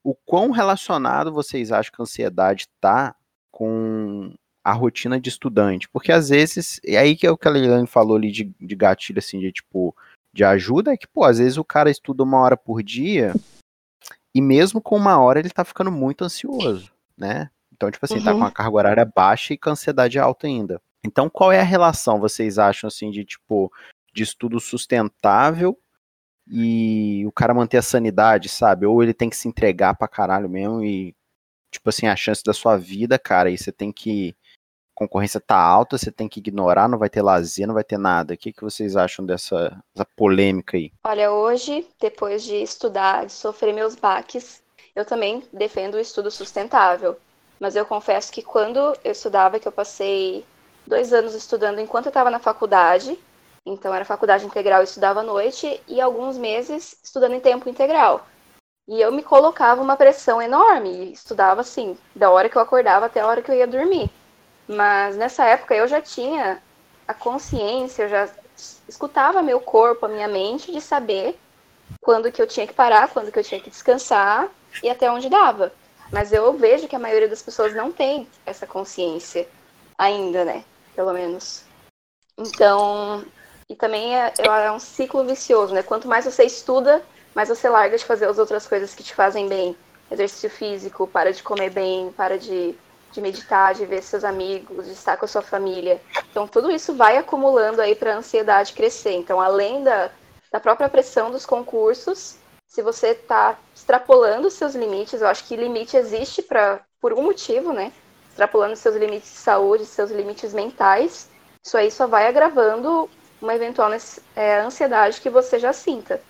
o 0.03 0.15
quão 0.15 0.49
relacionado 0.49 1.31
vocês 1.31 1.71
acham 1.71 1.91
que 1.91 2.01
a 2.01 2.03
ansiedade 2.03 2.67
tá 2.81 3.15
com 3.51 4.33
a 4.63 4.73
rotina 4.73 5.19
de 5.19 5.29
estudante? 5.29 5.87
Porque 5.89 6.11
às 6.11 6.29
vezes, 6.29 6.79
é 6.83 6.97
aí 6.97 7.15
que 7.15 7.27
é 7.27 7.31
o 7.31 7.37
que 7.37 7.47
a 7.47 7.51
Leilane 7.51 7.85
falou 7.85 8.17
ali 8.17 8.31
de, 8.31 8.51
de 8.59 8.75
gatilho, 8.75 9.19
assim, 9.19 9.39
de 9.39 9.51
tipo, 9.51 9.95
de 10.35 10.43
ajuda 10.43 10.91
é 10.91 10.97
que, 10.97 11.07
pô, 11.07 11.23
às 11.23 11.39
vezes 11.39 11.57
o 11.57 11.63
cara 11.63 11.89
estuda 11.89 12.21
uma 12.21 12.41
hora 12.41 12.57
por 12.57 12.83
dia 12.83 13.33
e 14.33 14.41
mesmo 14.41 14.81
com 14.81 14.97
uma 14.97 15.17
hora 15.17 15.39
ele 15.39 15.49
tá 15.49 15.63
ficando 15.63 15.89
muito 15.89 16.25
ansioso, 16.25 16.91
né? 17.17 17.49
Então, 17.71 17.89
tipo 17.89 18.05
assim, 18.05 18.17
uhum. 18.17 18.23
tá 18.23 18.33
com 18.33 18.43
a 18.43 18.51
carga 18.51 18.75
horária 18.75 19.05
baixa 19.05 19.53
e 19.53 19.57
com 19.57 19.69
a 19.69 19.71
ansiedade 19.71 20.19
alta 20.19 20.45
ainda. 20.45 20.81
Então, 21.05 21.29
qual 21.29 21.53
é 21.53 21.61
a 21.61 21.63
relação, 21.63 22.19
vocês 22.19 22.59
acham, 22.59 22.89
assim, 22.89 23.11
de, 23.11 23.23
tipo, 23.23 23.71
de 24.13 24.23
estudo 24.23 24.59
sustentável 24.59 25.79
e 26.45 27.23
o 27.25 27.31
cara 27.31 27.53
manter 27.53 27.77
a 27.77 27.81
sanidade, 27.81 28.49
sabe? 28.49 28.85
Ou 28.85 29.01
ele 29.01 29.13
tem 29.13 29.29
que 29.29 29.37
se 29.37 29.47
entregar 29.47 29.95
pra 29.95 30.07
caralho 30.07 30.49
mesmo 30.49 30.83
e, 30.83 31.15
tipo 31.71 31.89
assim, 31.89 32.07
a 32.07 32.15
chance 32.15 32.43
da 32.43 32.53
sua 32.53 32.75
vida, 32.75 33.17
cara, 33.17 33.49
e 33.49 33.57
você 33.57 33.71
tem 33.71 33.89
que 33.89 34.35
concorrência 34.95 35.41
tá 35.41 35.57
alta, 35.57 35.97
você 35.97 36.09
tem 36.09 36.27
que 36.27 36.39
ignorar, 36.39 36.87
não 36.87 36.97
vai 36.97 37.09
ter 37.09 37.21
lazer, 37.21 37.67
não 37.67 37.73
vai 37.73 37.83
ter 37.83 37.99
nada. 37.99 38.33
O 38.33 38.37
que, 38.37 38.53
que 38.53 38.63
vocês 38.63 38.95
acham 38.95 39.25
dessa, 39.25 39.77
dessa 39.93 40.07
polêmica 40.15 40.77
aí? 40.77 40.91
Olha, 41.03 41.31
hoje, 41.31 41.85
depois 41.99 42.43
de 42.43 42.55
estudar, 42.55 43.25
de 43.25 43.33
sofrer 43.33 43.73
meus 43.73 43.95
baques, 43.95 44.63
eu 44.95 45.05
também 45.05 45.43
defendo 45.51 45.95
o 45.95 45.99
estudo 45.99 46.31
sustentável. 46.31 47.17
Mas 47.59 47.75
eu 47.75 47.85
confesso 47.85 48.31
que 48.31 48.41
quando 48.41 48.79
eu 49.03 49.11
estudava, 49.11 49.59
que 49.59 49.67
eu 49.67 49.71
passei 49.71 50.45
dois 50.87 51.11
anos 51.13 51.35
estudando 51.35 51.79
enquanto 51.79 52.05
eu 52.05 52.09
estava 52.09 52.29
na 52.29 52.39
faculdade, 52.39 53.17
então 53.65 53.93
era 53.93 54.05
faculdade 54.05 54.45
integral, 54.45 54.79
eu 54.79 54.83
estudava 54.85 55.21
à 55.21 55.23
noite, 55.23 55.81
e 55.87 55.99
alguns 55.99 56.37
meses 56.37 56.97
estudando 57.03 57.33
em 57.33 57.39
tempo 57.39 57.69
integral. 57.69 58.25
E 58.87 59.01
eu 59.01 59.11
me 59.11 59.23
colocava 59.23 59.81
uma 59.81 59.97
pressão 59.97 60.41
enorme, 60.41 61.11
estudava 61.11 61.61
assim, 61.61 61.97
da 62.15 62.29
hora 62.29 62.47
que 62.47 62.55
eu 62.55 62.61
acordava 62.61 63.07
até 63.07 63.21
a 63.21 63.27
hora 63.27 63.41
que 63.41 63.49
eu 63.49 63.55
ia 63.55 63.65
dormir. 63.65 64.11
Mas 64.67 65.15
nessa 65.15 65.45
época 65.45 65.75
eu 65.75 65.87
já 65.87 66.01
tinha 66.01 66.61
a 67.07 67.13
consciência, 67.13 68.03
eu 68.03 68.09
já 68.09 68.29
escutava 68.87 69.41
meu 69.41 69.59
corpo, 69.59 70.05
a 70.05 70.09
minha 70.09 70.27
mente 70.27 70.71
de 70.71 70.81
saber 70.81 71.37
quando 72.01 72.31
que 72.31 72.41
eu 72.41 72.47
tinha 72.47 72.65
que 72.65 72.73
parar, 72.73 73.09
quando 73.09 73.31
que 73.31 73.37
eu 73.37 73.43
tinha 73.43 73.61
que 73.61 73.69
descansar 73.69 74.49
e 74.81 74.89
até 74.89 75.09
onde 75.11 75.29
dava. 75.29 75.71
Mas 76.11 76.31
eu 76.31 76.53
vejo 76.53 76.87
que 76.87 76.95
a 76.95 76.99
maioria 76.99 77.27
das 77.27 77.41
pessoas 77.41 77.73
não 77.75 77.91
tem 77.91 78.27
essa 78.45 78.65
consciência 78.65 79.47
ainda, 79.97 80.45
né? 80.45 80.63
Pelo 80.95 81.13
menos. 81.13 81.63
Então, 82.37 83.25
e 83.69 83.75
também 83.75 84.15
é, 84.15 84.33
é 84.37 84.71
um 84.71 84.79
ciclo 84.79 85.23
vicioso, 85.23 85.73
né? 85.73 85.81
Quanto 85.81 86.07
mais 86.07 86.25
você 86.25 86.43
estuda, 86.43 87.03
mais 87.33 87.49
você 87.49 87.67
larga 87.69 87.97
de 87.97 88.05
fazer 88.05 88.27
as 88.27 88.37
outras 88.37 88.67
coisas 88.67 88.93
que 88.93 89.03
te 89.03 89.15
fazem 89.15 89.47
bem. 89.47 89.75
Exercício 90.11 90.49
físico, 90.49 91.07
para 91.07 91.33
de 91.33 91.41
comer 91.41 91.71
bem, 91.71 92.11
para 92.11 92.37
de 92.37 92.75
de 93.15 93.21
meditar, 93.21 93.73
de 93.73 93.85
ver 93.85 94.03
seus 94.03 94.23
amigos, 94.23 94.85
de 94.85 94.91
estar 94.91 95.17
com 95.17 95.25
a 95.25 95.27
sua 95.27 95.41
família. 95.41 95.99
Então, 96.29 96.47
tudo 96.47 96.69
isso 96.69 96.93
vai 96.93 97.17
acumulando 97.17 97.81
aí 97.81 97.95
para 97.95 98.13
a 98.13 98.17
ansiedade 98.17 98.73
crescer. 98.73 99.13
Então, 99.13 99.41
além 99.41 99.83
da, 99.83 100.11
da 100.51 100.59
própria 100.59 100.89
pressão 100.89 101.31
dos 101.31 101.45
concursos, 101.45 102.37
se 102.67 102.81
você 102.81 103.09
está 103.09 103.57
extrapolando 103.73 104.51
seus 104.51 104.75
limites, 104.75 105.21
eu 105.21 105.27
acho 105.27 105.45
que 105.45 105.55
limite 105.55 105.95
existe 105.95 106.41
para 106.41 106.81
por 106.99 107.13
um 107.13 107.21
motivo, 107.21 107.71
né? 107.71 107.91
Extrapolando 108.29 108.75
seus 108.75 108.95
limites 108.95 109.31
de 109.31 109.37
saúde, 109.37 109.85
seus 109.85 110.11
limites 110.11 110.53
mentais, 110.53 111.29
isso 111.65 111.77
aí 111.77 111.89
só 111.89 112.05
vai 112.05 112.27
agravando 112.27 113.09
uma 113.41 113.55
eventual 113.55 113.89
é, 114.35 114.59
ansiedade 114.59 115.19
que 115.19 115.31
você 115.31 115.57
já 115.57 115.73
sinta. 115.73 116.21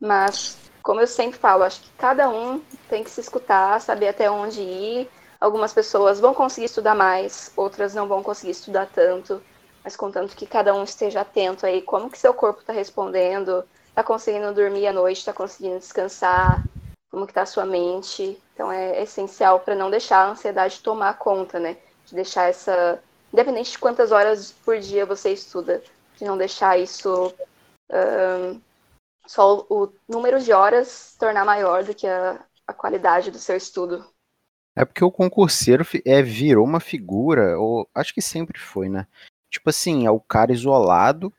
Mas, 0.00 0.58
como 0.80 1.00
eu 1.00 1.06
sempre 1.08 1.38
falo, 1.38 1.64
acho 1.64 1.80
que 1.80 1.90
cada 1.98 2.28
um 2.28 2.60
tem 2.88 3.02
que 3.02 3.10
se 3.10 3.20
escutar, 3.20 3.80
saber 3.80 4.08
até 4.08 4.30
onde 4.30 4.60
ir. 4.60 5.10
Algumas 5.40 5.72
pessoas 5.72 6.20
vão 6.20 6.34
conseguir 6.34 6.66
estudar 6.66 6.94
mais, 6.94 7.52
outras 7.56 7.94
não 7.94 8.08
vão 8.08 8.22
conseguir 8.22 8.52
estudar 8.52 8.86
tanto, 8.86 9.42
mas 9.84 9.96
contanto 9.96 10.34
que 10.36 10.46
cada 10.46 10.74
um 10.74 10.84
esteja 10.84 11.20
atento 11.20 11.66
aí, 11.66 11.82
como 11.82 12.10
que 12.10 12.18
seu 12.18 12.34
corpo 12.34 12.60
está 12.60 12.72
respondendo, 12.72 13.64
está 13.88 14.02
conseguindo 14.02 14.52
dormir 14.52 14.86
à 14.86 14.92
noite, 14.92 15.18
está 15.18 15.32
conseguindo 15.32 15.78
descansar, 15.78 16.66
como 17.10 17.26
que 17.26 17.32
está 17.32 17.42
a 17.42 17.46
sua 17.46 17.64
mente. 17.64 18.42
Então 18.54 18.70
é 18.70 19.02
essencial 19.02 19.60
para 19.60 19.74
não 19.74 19.90
deixar 19.90 20.18
a 20.26 20.30
ansiedade 20.30 20.80
tomar 20.80 21.18
conta, 21.18 21.58
né? 21.58 21.76
De 22.04 22.14
deixar 22.14 22.48
essa, 22.48 23.02
independente 23.32 23.72
de 23.72 23.78
quantas 23.78 24.12
horas 24.12 24.52
por 24.52 24.78
dia 24.78 25.06
você 25.06 25.32
estuda, 25.32 25.82
de 26.16 26.24
não 26.24 26.36
deixar 26.36 26.78
isso 26.78 27.32
um, 27.90 28.60
só 29.26 29.66
o 29.68 29.92
número 30.08 30.40
de 30.40 30.52
horas 30.52 31.16
tornar 31.18 31.44
maior 31.44 31.84
do 31.84 31.94
que 31.94 32.06
a, 32.06 32.44
a 32.66 32.72
qualidade 32.72 33.30
do 33.30 33.38
seu 33.38 33.56
estudo. 33.56 34.04
É 34.76 34.84
porque 34.84 35.02
o 35.02 35.10
concurseiro 35.10 35.86
é, 36.04 36.20
virou 36.20 36.64
uma 36.64 36.80
figura, 36.80 37.58
ou 37.58 37.88
acho 37.94 38.12
que 38.12 38.20
sempre 38.20 38.58
foi, 38.58 38.90
né? 38.90 39.06
Tipo 39.50 39.70
assim, 39.70 40.04
é 40.04 40.10
o 40.10 40.20
cara 40.20 40.52
isolado, 40.52 41.32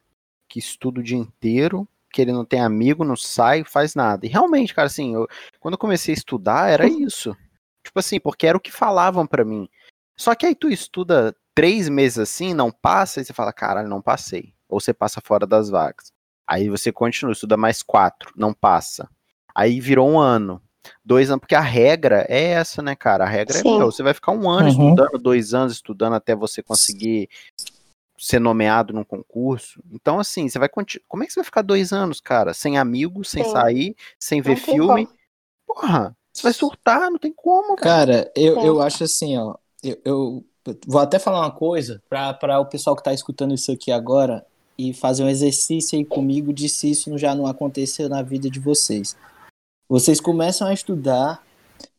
que 0.50 0.58
estuda 0.58 1.00
o 1.00 1.04
dia 1.04 1.18
inteiro, 1.18 1.88
que 2.12 2.20
ele 2.20 2.32
não 2.32 2.44
tem 2.44 2.60
amigo, 2.60 3.04
não 3.04 3.16
sai, 3.16 3.64
faz 3.64 3.94
nada. 3.94 4.26
E 4.26 4.30
realmente, 4.30 4.74
cara, 4.74 4.88
assim, 4.88 5.14
eu, 5.14 5.28
quando 5.60 5.76
eu 5.76 5.78
comecei 5.78 6.16
a 6.16 6.18
estudar, 6.18 6.72
era 6.72 6.88
isso. 6.88 7.38
Tipo 7.84 8.00
assim, 8.00 8.20
porque 8.20 8.48
era 8.48 8.58
o 8.58 8.62
que 8.62 8.72
falavam 8.72 9.28
para 9.28 9.46
mim. 9.46 9.70
Só 10.16 10.34
que 10.34 10.46
aí 10.46 10.56
tu 10.56 10.68
estuda 10.68 11.36
três 11.54 11.88
meses 11.88 12.18
assim, 12.18 12.56
não 12.56 12.72
passa, 12.72 13.22
e 13.22 13.26
você 13.26 13.34
fala, 13.34 13.54
caralho, 13.54 13.88
não 13.88 14.02
passei. 14.02 14.54
Ou 14.68 14.80
você 14.80 14.94
passa 14.94 15.22
fora 15.24 15.46
das 15.46 15.70
vagas. 15.70 16.12
Aí 16.48 16.70
você 16.70 16.92
continua, 16.92 17.34
estuda 17.34 17.56
mais 17.56 17.84
quatro, 17.84 18.34
não 18.36 18.54
passa. 18.54 19.08
Aí 19.54 19.80
virou 19.80 20.10
um 20.10 20.20
ano. 20.20 20.62
Dois 21.04 21.30
anos, 21.30 21.42
porque 21.42 21.56
a 21.56 21.62
regra 21.62 22.26
é 22.30 22.52
essa, 22.52 22.82
né, 22.82 22.96
cara? 22.96 23.24
A 23.24 23.28
regra 23.28 23.58
é, 23.58 23.62
Sim. 23.62 23.76
é, 23.76 23.78
meu, 23.78 23.92
você 23.92 24.04
vai 24.04 24.14
ficar 24.14 24.32
um 24.32 24.50
ano 24.50 24.70
uhum. 24.70 24.92
estudando, 24.94 25.22
dois 25.22 25.54
anos 25.54 25.74
estudando 25.74 26.14
até 26.14 26.36
você 26.36 26.62
conseguir 26.62 27.30
ser 28.18 28.40
nomeado 28.40 28.94
num 28.94 29.04
concurso. 29.04 29.82
Então, 29.92 30.20
assim, 30.20 30.50
você 30.50 30.58
vai 30.58 30.70
continuar. 30.70 31.06
Como 31.08 31.24
é 31.24 31.28
que 31.28 31.34
você 31.34 31.40
vai 31.40 31.46
ficar 31.46 31.62
dois 31.62 31.94
anos, 31.94 32.20
cara? 32.20 32.54
Sem 32.54 32.78
amigos, 32.78 33.30
sem 33.30 33.44
Sim. 33.44 33.52
sair, 33.52 33.96
sem 34.20 34.42
ver 34.42 34.56
filme? 34.56 35.06
Como. 35.06 35.18
Porra, 35.68 36.16
você 36.34 36.44
vai 36.44 36.54
surtar, 36.54 37.12
não 37.12 37.18
tem 37.18 37.34
como. 37.34 37.76
Cara, 37.76 38.32
eu, 38.36 38.60
eu 38.62 38.82
acho 38.82 39.04
assim, 39.04 39.38
ó. 39.38 39.56
Eu, 39.84 39.98
eu 40.04 40.46
vou 40.86 41.02
até 41.02 41.20
falar 41.20 41.42
uma 41.42 41.52
coisa 41.52 42.02
para 42.10 42.60
o 42.60 42.66
pessoal 42.66 42.96
que 42.96 43.04
tá 43.04 43.14
escutando 43.14 43.54
isso 43.54 43.72
aqui 43.72 43.92
agora 43.92 44.46
e 44.78 44.94
fazer 44.94 45.24
um 45.24 45.30
exercício 45.30 45.98
aí 45.98 46.06
comigo 46.06 46.54
de 46.54 46.70
se 46.70 46.92
isso 46.92 47.18
já 47.18 47.34
não 47.34 47.48
aconteceu 47.48 48.08
na 48.08 48.22
vida 48.22 48.50
de 48.50 48.60
vocês. 48.60 49.16
Vocês 49.90 50.20
começam 50.20 50.68
a 50.68 50.74
estudar 50.74 51.42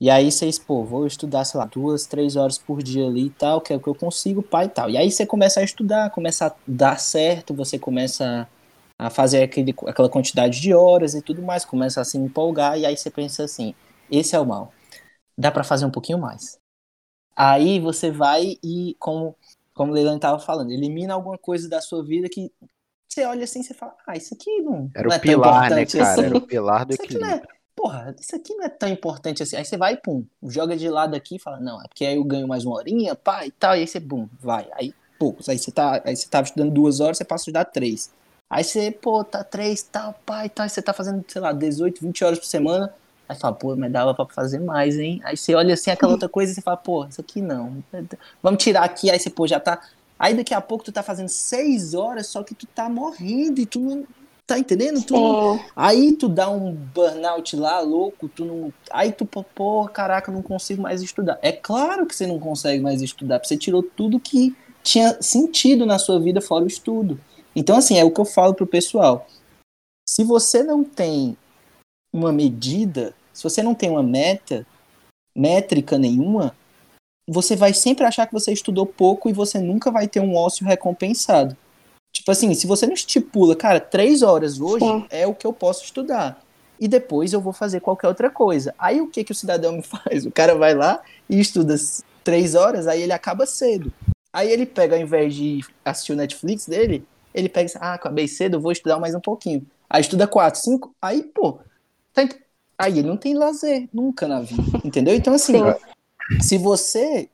e 0.01 0.11
aí 0.11 0.31
vocês, 0.31 0.59
pô, 0.59 0.85
vou 0.85 1.07
estudar, 1.07 1.45
sei 1.45 1.59
lá, 1.59 1.67
duas, 1.67 2.07
três 2.07 2.37
horas 2.37 2.59
por 2.59 2.83
dia 2.83 3.07
ali 3.07 3.27
e 3.27 3.31
tal, 3.31 3.61
que 3.61 3.73
é 3.73 3.77
o 3.77 3.81
que 3.81 3.89
eu 3.89 3.95
consigo, 3.95 4.43
pai 4.43 4.67
e 4.67 4.69
tal. 4.69 4.91
E 4.91 4.97
aí 4.97 5.11
você 5.11 5.25
começa 5.25 5.61
a 5.61 5.65
estudar, 5.65 6.11
começa 6.11 6.47
a 6.47 6.55
dar 6.67 6.99
certo, 6.99 7.55
você 7.55 7.79
começa 7.79 8.49
a 8.99 9.11
fazer 9.11 9.43
aquele, 9.43 9.75
aquela 9.87 10.09
quantidade 10.09 10.61
de 10.61 10.75
horas 10.75 11.15
e 11.15 11.23
tudo 11.23 11.43
mais, 11.43 11.65
começa 11.65 12.01
a 12.01 12.05
se 12.05 12.19
empolgar, 12.19 12.77
e 12.79 12.85
aí 12.85 12.97
você 12.97 13.11
pensa 13.11 13.45
assim, 13.45 13.75
esse 14.11 14.35
é 14.35 14.41
o 14.41 14.47
mal. 14.47 14.73
Dá 15.37 15.51
para 15.53 15.63
fazer 15.63 15.87
um 15.87 15.91
pouquinho 15.91 16.19
mais. 16.19 16.59
Aí 17.37 17.79
você 17.79 18.11
vai 18.11 18.59
e, 18.63 18.97
como 18.99 19.37
como 19.73 19.93
o 19.93 19.95
Leilani 19.95 20.17
estava 20.17 20.41
falando, 20.41 20.73
elimina 20.73 21.15
alguma 21.15 21.39
coisa 21.39 21.69
da 21.69 21.81
sua 21.81 22.03
vida 22.05 22.29
que 22.29 22.51
você 23.09 23.25
olha 23.25 23.45
assim 23.45 23.61
e 23.61 23.63
você 23.63 23.73
fala, 23.73 23.95
ah, 24.09 24.17
isso 24.17 24.35
aqui 24.35 24.61
não, 24.61 24.91
Era 24.93 25.07
não 25.07 25.15
é 25.15 25.19
o 25.19 25.21
pilar, 25.21 25.71
né, 25.71 25.87
cara? 25.87 26.13
Assim. 26.13 26.25
Era 26.25 26.37
o 26.37 26.41
pilar 26.41 26.85
do 26.85 26.95
isso 26.95 27.03
equilíbrio. 27.05 27.58
Porra, 27.79 28.13
isso 28.19 28.35
aqui 28.35 28.57
não 28.57 28.65
é 28.65 28.69
tão 28.69 28.89
importante 28.89 29.41
assim. 29.41 29.55
Aí 29.55 29.65
você 29.65 29.77
vai, 29.77 29.97
pum, 29.97 30.25
joga 30.43 30.77
de 30.77 30.89
lado 30.89 31.15
aqui 31.15 31.37
e 31.37 31.39
fala, 31.39 31.61
não, 31.61 31.81
é 31.81 31.87
porque 31.87 32.05
aí 32.05 32.17
eu 32.17 32.25
ganho 32.25 32.49
mais 32.49 32.65
uma 32.65 32.75
horinha, 32.75 33.15
pá, 33.15 33.47
e 33.47 33.53
tal, 33.53 33.77
e 33.77 33.81
aí 33.81 33.87
você, 33.87 34.01
pum, 34.01 34.29
vai. 34.41 34.69
Aí, 34.73 34.93
pô, 35.17 35.37
aí 35.47 35.57
você 35.57 35.71
tá, 35.71 36.03
aí 36.05 36.17
você 36.17 36.29
tava 36.29 36.45
estudando 36.47 36.73
duas 36.73 36.99
horas, 36.99 37.19
você 37.19 37.25
passa 37.25 37.43
a 37.43 37.45
estudar 37.45 37.65
três. 37.67 38.11
Aí 38.51 38.65
você, 38.65 38.91
pô, 38.91 39.23
tá 39.23 39.45
três, 39.45 39.81
tal, 39.85 40.13
pá, 40.27 40.45
e 40.45 40.49
tal, 40.49 40.67
e 40.67 40.69
você 40.69 40.83
tá 40.83 40.93
fazendo, 40.93 41.25
sei 41.29 41.41
lá, 41.41 41.53
18, 41.53 42.01
20 42.03 42.25
horas 42.25 42.39
por 42.41 42.47
semana, 42.47 42.93
Aí 43.29 43.37
fala, 43.37 43.55
pô, 43.55 43.77
mas 43.77 43.93
dava 43.93 44.15
pra 44.15 44.25
fazer 44.27 44.59
mais, 44.59 44.99
hein? 44.99 45.21
Aí 45.23 45.37
você 45.37 45.55
olha 45.55 45.75
assim 45.75 45.91
aquela 45.91 46.13
outra 46.13 46.29
coisa 46.31 46.51
e 46.51 46.55
você 46.55 46.63
fala, 46.63 46.79
pô, 46.79 47.05
isso 47.07 47.21
aqui 47.21 47.43
não. 47.43 47.85
Vamos 48.43 48.65
tirar 48.65 48.85
aqui, 48.85 49.11
aí 49.11 49.19
você, 49.21 49.29
pô, 49.29 49.47
já 49.47 49.61
tá. 49.61 49.83
Aí 50.19 50.35
daqui 50.35 50.55
a 50.55 50.61
pouco 50.61 50.83
tu 50.83 50.91
tá 50.91 51.03
fazendo 51.03 51.29
seis 51.29 51.93
horas, 51.93 52.27
só 52.27 52.43
que 52.43 52.55
tu 52.55 52.67
tá 52.67 52.89
morrendo 52.89 53.61
e 53.61 53.67
tu 53.67 53.81
não. 53.81 54.07
Tá 54.49 54.59
entendendo? 54.59 55.05
Tu 55.05 55.13
não... 55.13 55.61
Aí 55.77 56.15
tu 56.15 56.27
dá 56.27 56.49
um 56.49 56.73
burnout 56.73 57.55
lá, 57.55 57.81
louco, 57.81 58.31
tu 58.31 58.47
não. 58.47 58.73
Aí 58.91 59.13
tu, 59.13 59.27
pô, 59.27 59.87
caraca, 59.89 60.33
não 60.33 60.41
consigo 60.41 60.81
mais 60.81 61.03
estudar. 61.03 61.39
É 61.43 61.53
claro 61.53 62.07
que 62.07 62.17
você 62.17 62.27
não 62.27 62.41
consegue 62.41 62.83
mais 62.83 63.03
estudar, 63.03 63.39
porque 63.39 63.49
você 63.49 63.59
tirou 63.59 63.83
tudo 63.83 64.19
que 64.19 64.57
tinha 64.83 65.21
sentido 65.21 65.85
na 65.85 65.99
sua 65.99 66.19
vida 66.19 66.41
fora 66.41 66.65
o 66.65 66.67
estudo. 66.67 67.21
Então, 67.55 67.77
assim, 67.77 67.99
é 67.99 68.05
o 68.05 68.11
que 68.11 68.23
eu 68.23 68.25
falo 68.25 68.55
pro 68.55 68.67
pessoal. 68.67 69.27
Se 70.09 70.25
você 70.25 70.63
não 70.63 70.83
tem 70.83 71.37
uma 72.11 72.33
medida, 72.33 73.15
se 73.35 73.43
você 73.43 73.63
não 73.63 73.75
tem 73.75 73.91
uma 73.91 74.03
meta, 74.03 74.67
métrica 75.37 75.99
nenhuma, 75.99 76.57
você 77.29 77.55
vai 77.55 77.75
sempre 77.75 78.07
achar 78.07 78.27
que 78.27 78.33
você 78.33 78.51
estudou 78.51 78.87
pouco 78.87 79.29
e 79.29 79.33
você 79.35 79.59
nunca 79.59 79.91
vai 79.91 80.09
ter 80.09 80.21
um 80.21 80.35
ócio 80.35 80.65
recompensado. 80.65 81.55
Tipo 82.19 82.33
assim, 82.33 82.53
se 82.53 82.67
você 82.67 82.85
não 82.85 82.95
estipula, 82.95 83.55
cara, 83.55 83.79
três 83.79 84.23
horas 84.23 84.61
hoje 84.61 84.85
Sim. 84.85 85.07
é 85.09 85.25
o 85.25 85.35
que 85.35 85.47
eu 85.47 85.53
posso 85.53 85.85
estudar. 85.85 86.43
E 86.81 86.89
depois 86.89 87.33
eu 87.33 87.41
vou 87.41 87.53
fazer 87.53 87.79
qualquer 87.79 88.09
outra 88.09 88.29
coisa. 88.29 88.75
Aí 88.77 89.01
o 89.01 89.07
que, 89.07 89.23
que 89.23 89.31
o 89.31 89.35
cidadão 89.35 89.73
me 89.73 89.83
faz? 89.87 90.27
O 90.27 90.31
cara 90.33 90.57
vai 90.57 90.75
lá 90.75 91.01
e 91.31 91.39
estuda 91.39 91.77
três 92.25 92.57
horas, 92.57 92.89
aí 92.89 93.03
ele 93.03 93.13
acaba 93.13 93.47
cedo. 93.47 93.93
Aí 94.33 94.51
ele 94.51 94.67
pega, 94.67 94.97
ao 94.97 95.01
invés 95.01 95.33
de 95.33 95.65
assistir 95.85 96.13
o 96.13 96.17
Netflix 96.17 96.67
dele, 96.67 97.07
ele 97.33 97.49
pega 97.49 97.71
ah, 97.81 97.95
acabei 97.95 98.27
cedo, 98.27 98.61
vou 98.61 98.73
estudar 98.73 98.99
mais 98.99 99.15
um 99.15 99.21
pouquinho. 99.21 99.65
Aí 99.89 100.01
estuda 100.01 100.27
quatro, 100.27 100.61
cinco, 100.61 100.93
aí, 101.01 101.23
pô, 101.23 101.61
tá 102.13 102.29
Aí 102.77 102.99
ele 102.99 103.09
não 103.09 103.17
tem 103.17 103.35
lazer 103.35 103.89
nunca 103.93 104.27
na 104.27 104.41
vida, 104.41 104.81
entendeu? 104.85 105.15
Então, 105.15 105.35
assim, 105.35 105.55
Sim. 105.55 106.41
se 106.41 106.59
você 106.59 107.29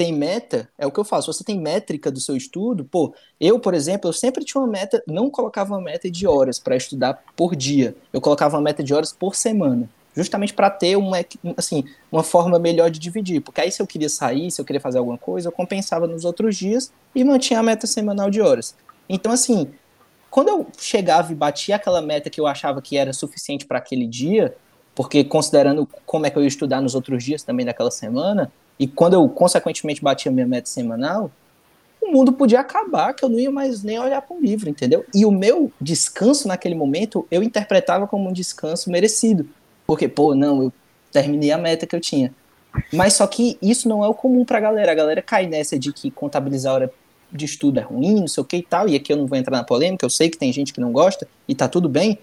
tem 0.00 0.14
meta, 0.14 0.66
é 0.78 0.86
o 0.86 0.90
que 0.90 0.98
eu 0.98 1.04
faço, 1.04 1.30
você 1.30 1.44
tem 1.44 1.60
métrica 1.60 2.10
do 2.10 2.18
seu 2.18 2.34
estudo, 2.34 2.86
pô, 2.86 3.14
eu, 3.38 3.60
por 3.60 3.74
exemplo, 3.74 4.08
eu 4.08 4.14
sempre 4.14 4.42
tinha 4.46 4.58
uma 4.58 4.66
meta, 4.66 5.02
não 5.06 5.28
colocava 5.28 5.74
uma 5.74 5.82
meta 5.82 6.10
de 6.10 6.26
horas 6.26 6.58
para 6.58 6.74
estudar 6.74 7.22
por 7.36 7.54
dia, 7.54 7.94
eu 8.10 8.18
colocava 8.18 8.56
uma 8.56 8.62
meta 8.62 8.82
de 8.82 8.94
horas 8.94 9.12
por 9.12 9.34
semana, 9.34 9.86
justamente 10.16 10.54
para 10.54 10.70
ter 10.70 10.96
uma, 10.96 11.18
assim, 11.54 11.84
uma 12.10 12.22
forma 12.22 12.58
melhor 12.58 12.90
de 12.90 12.98
dividir, 12.98 13.42
porque 13.42 13.60
aí 13.60 13.70
se 13.70 13.82
eu 13.82 13.86
queria 13.86 14.08
sair, 14.08 14.50
se 14.50 14.58
eu 14.58 14.64
queria 14.64 14.80
fazer 14.80 14.96
alguma 14.96 15.18
coisa, 15.18 15.48
eu 15.48 15.52
compensava 15.52 16.06
nos 16.06 16.24
outros 16.24 16.56
dias 16.56 16.90
e 17.14 17.22
mantinha 17.22 17.60
a 17.60 17.62
meta 17.62 17.86
semanal 17.86 18.30
de 18.30 18.40
horas. 18.40 18.74
Então, 19.06 19.30
assim, 19.30 19.68
quando 20.30 20.48
eu 20.48 20.66
chegava 20.78 21.30
e 21.30 21.34
batia 21.34 21.76
aquela 21.76 22.00
meta 22.00 22.30
que 22.30 22.40
eu 22.40 22.46
achava 22.46 22.80
que 22.80 22.96
era 22.96 23.12
suficiente 23.12 23.66
para 23.66 23.76
aquele 23.76 24.06
dia, 24.06 24.56
porque 24.94 25.22
considerando 25.24 25.86
como 26.06 26.24
é 26.24 26.30
que 26.30 26.38
eu 26.38 26.42
ia 26.42 26.48
estudar 26.48 26.80
nos 26.80 26.94
outros 26.94 27.22
dias 27.22 27.42
também 27.42 27.66
daquela 27.66 27.90
semana, 27.90 28.50
e 28.80 28.86
quando 28.86 29.12
eu 29.12 29.28
consequentemente 29.28 30.02
batia 30.02 30.32
minha 30.32 30.46
meta 30.46 30.66
semanal, 30.66 31.30
o 32.00 32.10
mundo 32.10 32.32
podia 32.32 32.60
acabar, 32.60 33.12
que 33.12 33.22
eu 33.22 33.28
não 33.28 33.38
ia 33.38 33.50
mais 33.50 33.82
nem 33.82 33.98
olhar 33.98 34.22
para 34.22 34.34
um 34.34 34.40
livro, 34.40 34.70
entendeu? 34.70 35.04
E 35.14 35.26
o 35.26 35.30
meu 35.30 35.70
descanso 35.78 36.48
naquele 36.48 36.74
momento 36.74 37.26
eu 37.30 37.42
interpretava 37.42 38.06
como 38.06 38.30
um 38.30 38.32
descanso 38.32 38.90
merecido, 38.90 39.46
porque, 39.86 40.08
pô, 40.08 40.34
não, 40.34 40.62
eu 40.62 40.72
terminei 41.12 41.52
a 41.52 41.58
meta 41.58 41.86
que 41.86 41.94
eu 41.94 42.00
tinha. 42.00 42.34
Mas 42.90 43.12
só 43.12 43.26
que 43.26 43.58
isso 43.60 43.86
não 43.86 44.02
é 44.02 44.08
o 44.08 44.14
comum 44.14 44.46
pra 44.46 44.58
galera. 44.60 44.92
A 44.92 44.94
galera 44.94 45.20
cai 45.20 45.46
nessa 45.46 45.78
de 45.78 45.92
que 45.92 46.10
contabilizar 46.10 46.74
hora 46.74 46.92
de 47.30 47.44
estudo 47.44 47.80
é 47.80 47.82
ruim, 47.82 48.20
não 48.20 48.28
sei 48.28 48.40
o 48.40 48.46
que 48.46 48.56
e 48.56 48.62
tal, 48.62 48.88
e 48.88 48.96
aqui 48.96 49.12
eu 49.12 49.16
não 49.18 49.26
vou 49.26 49.36
entrar 49.36 49.58
na 49.58 49.64
polêmica, 49.64 50.06
eu 50.06 50.10
sei 50.10 50.30
que 50.30 50.38
tem 50.38 50.50
gente 50.52 50.72
que 50.72 50.80
não 50.80 50.90
gosta, 50.90 51.28
e 51.46 51.54
tá 51.54 51.68
tudo 51.68 51.88
bem, 51.88 52.18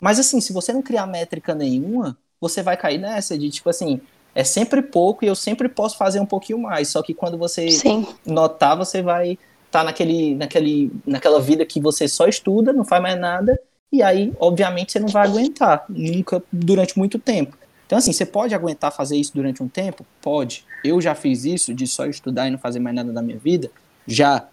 mas 0.00 0.18
assim, 0.18 0.40
se 0.40 0.52
você 0.52 0.72
não 0.72 0.82
criar 0.82 1.06
métrica 1.06 1.54
nenhuma, 1.54 2.18
você 2.40 2.62
vai 2.62 2.76
cair 2.76 2.98
nessa 2.98 3.38
de 3.38 3.48
tipo 3.48 3.70
assim, 3.70 4.00
é 4.34 4.44
sempre 4.44 4.82
pouco 4.82 5.24
e 5.24 5.28
eu 5.28 5.34
sempre 5.34 5.68
posso 5.68 5.96
fazer 5.96 6.20
um 6.20 6.26
pouquinho 6.26 6.58
mais. 6.58 6.88
Só 6.88 7.02
que 7.02 7.14
quando 7.14 7.36
você 7.36 7.70
Sim. 7.70 8.06
notar, 8.24 8.76
você 8.76 9.02
vai 9.02 9.32
estar 9.66 9.80
tá 9.80 9.84
naquele, 9.84 10.34
naquele, 10.34 10.92
naquela 11.06 11.40
vida 11.40 11.64
que 11.64 11.80
você 11.80 12.06
só 12.08 12.26
estuda, 12.26 12.72
não 12.72 12.84
faz 12.84 13.02
mais 13.02 13.18
nada, 13.18 13.58
e 13.92 14.02
aí, 14.02 14.32
obviamente, 14.38 14.92
você 14.92 15.00
não 15.00 15.08
vai 15.08 15.26
aguentar 15.26 15.84
nunca 15.88 16.42
durante 16.52 16.96
muito 16.96 17.18
tempo. 17.18 17.56
Então, 17.86 17.98
assim, 17.98 18.12
você 18.12 18.24
pode 18.24 18.54
aguentar 18.54 18.92
fazer 18.92 19.16
isso 19.16 19.32
durante 19.34 19.62
um 19.62 19.68
tempo? 19.68 20.06
Pode. 20.22 20.64
Eu 20.84 21.00
já 21.00 21.12
fiz 21.12 21.44
isso 21.44 21.74
de 21.74 21.88
só 21.88 22.06
estudar 22.06 22.46
e 22.46 22.50
não 22.52 22.58
fazer 22.58 22.78
mais 22.78 22.94
nada 22.94 23.12
da 23.12 23.20
minha 23.20 23.36
vida? 23.36 23.68
Já. 24.06 24.46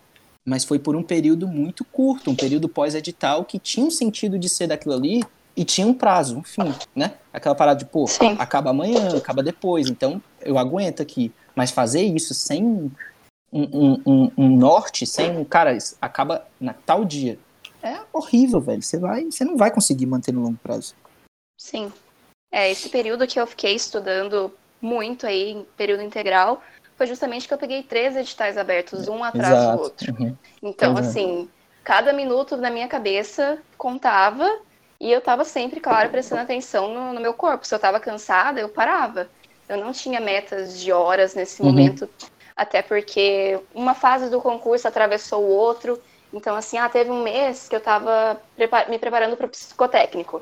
Mas 0.43 0.63
foi 0.63 0.79
por 0.79 0.95
um 0.95 1.03
período 1.03 1.47
muito 1.47 1.85
curto, 1.85 2.31
um 2.31 2.35
período 2.35 2.67
pós-edital 2.67 3.45
que 3.45 3.59
tinha 3.59 3.85
um 3.85 3.91
sentido 3.91 4.39
de 4.39 4.49
ser 4.49 4.65
daquilo 4.65 4.95
ali, 4.95 5.23
e 5.57 5.65
tinha 5.65 5.87
um 5.87 5.93
prazo, 5.93 6.37
um 6.37 6.43
fim, 6.43 6.71
né? 6.95 7.15
Aquela 7.33 7.55
parada 7.55 7.79
de, 7.79 7.85
pô, 7.85 8.05
Sim. 8.05 8.35
acaba 8.37 8.69
amanhã, 8.69 9.17
acaba 9.17 9.41
depois, 9.41 9.89
então 9.89 10.21
eu 10.39 10.59
aguento 10.59 11.01
aqui. 11.01 11.33
Mas 11.55 11.71
fazer 11.71 12.03
isso 12.03 12.35
sem 12.35 12.63
um, 12.63 12.91
um, 13.51 14.01
um, 14.05 14.31
um 14.37 14.55
norte, 14.55 15.07
sem, 15.07 15.43
cara, 15.45 15.75
acaba 15.99 16.45
na 16.61 16.73
tal 16.73 17.03
dia. 17.03 17.39
É 17.81 17.97
horrível, 18.13 18.61
velho. 18.61 18.83
Você 18.83 18.99
vai, 18.99 19.25
você 19.25 19.43
não 19.43 19.57
vai 19.57 19.71
conseguir 19.71 20.05
manter 20.05 20.31
no 20.31 20.43
longo 20.43 20.59
prazo. 20.61 20.93
Sim. 21.57 21.91
É, 22.51 22.69
esse 22.69 22.89
período 22.89 23.25
que 23.25 23.39
eu 23.39 23.47
fiquei 23.47 23.73
estudando 23.73 24.53
muito 24.79 25.25
aí, 25.25 25.53
em 25.53 25.65
período 25.75 26.03
integral, 26.03 26.61
foi 26.95 27.07
justamente 27.07 27.47
que 27.47 27.53
eu 27.53 27.57
peguei 27.57 27.81
três 27.81 28.15
editais 28.15 28.59
abertos, 28.59 29.07
um 29.07 29.23
atrás 29.23 29.57
Exato. 29.57 29.77
do 29.77 29.83
outro. 29.83 30.15
Uhum. 30.19 30.37
Então, 30.61 30.95
é. 30.95 30.99
assim, 30.99 31.49
cada 31.83 32.13
minuto 32.13 32.55
na 32.55 32.69
minha 32.69 32.87
cabeça 32.87 33.57
contava 33.75 34.66
e 34.99 35.11
eu 35.11 35.21
tava 35.21 35.43
sempre, 35.43 35.79
claro, 35.79 36.09
prestando 36.09 36.41
atenção 36.41 36.93
no, 36.93 37.13
no 37.13 37.21
meu 37.21 37.33
corpo. 37.33 37.65
Se 37.65 37.73
eu 37.75 37.79
tava 37.79 37.99
cansada, 37.99 38.59
eu 38.59 38.69
parava. 38.69 39.29
Eu 39.67 39.77
não 39.77 39.91
tinha 39.91 40.19
metas 40.19 40.79
de 40.79 40.91
horas 40.91 41.35
nesse 41.35 41.61
Uhum. 41.61 41.69
momento, 41.69 42.09
até 42.55 42.81
porque 42.81 43.59
uma 43.73 43.93
fase 43.93 44.29
do 44.29 44.41
concurso 44.41 44.87
atravessou 44.87 45.43
o 45.43 45.49
outro. 45.49 46.01
Então, 46.33 46.55
assim, 46.55 46.77
ah, 46.77 46.89
teve 46.89 47.11
um 47.11 47.23
mês 47.23 47.67
que 47.67 47.75
eu 47.75 47.81
tava 47.81 48.41
me 48.89 48.97
preparando 48.99 49.37
para 49.37 49.45
o 49.45 49.49
psicotécnico. 49.49 50.41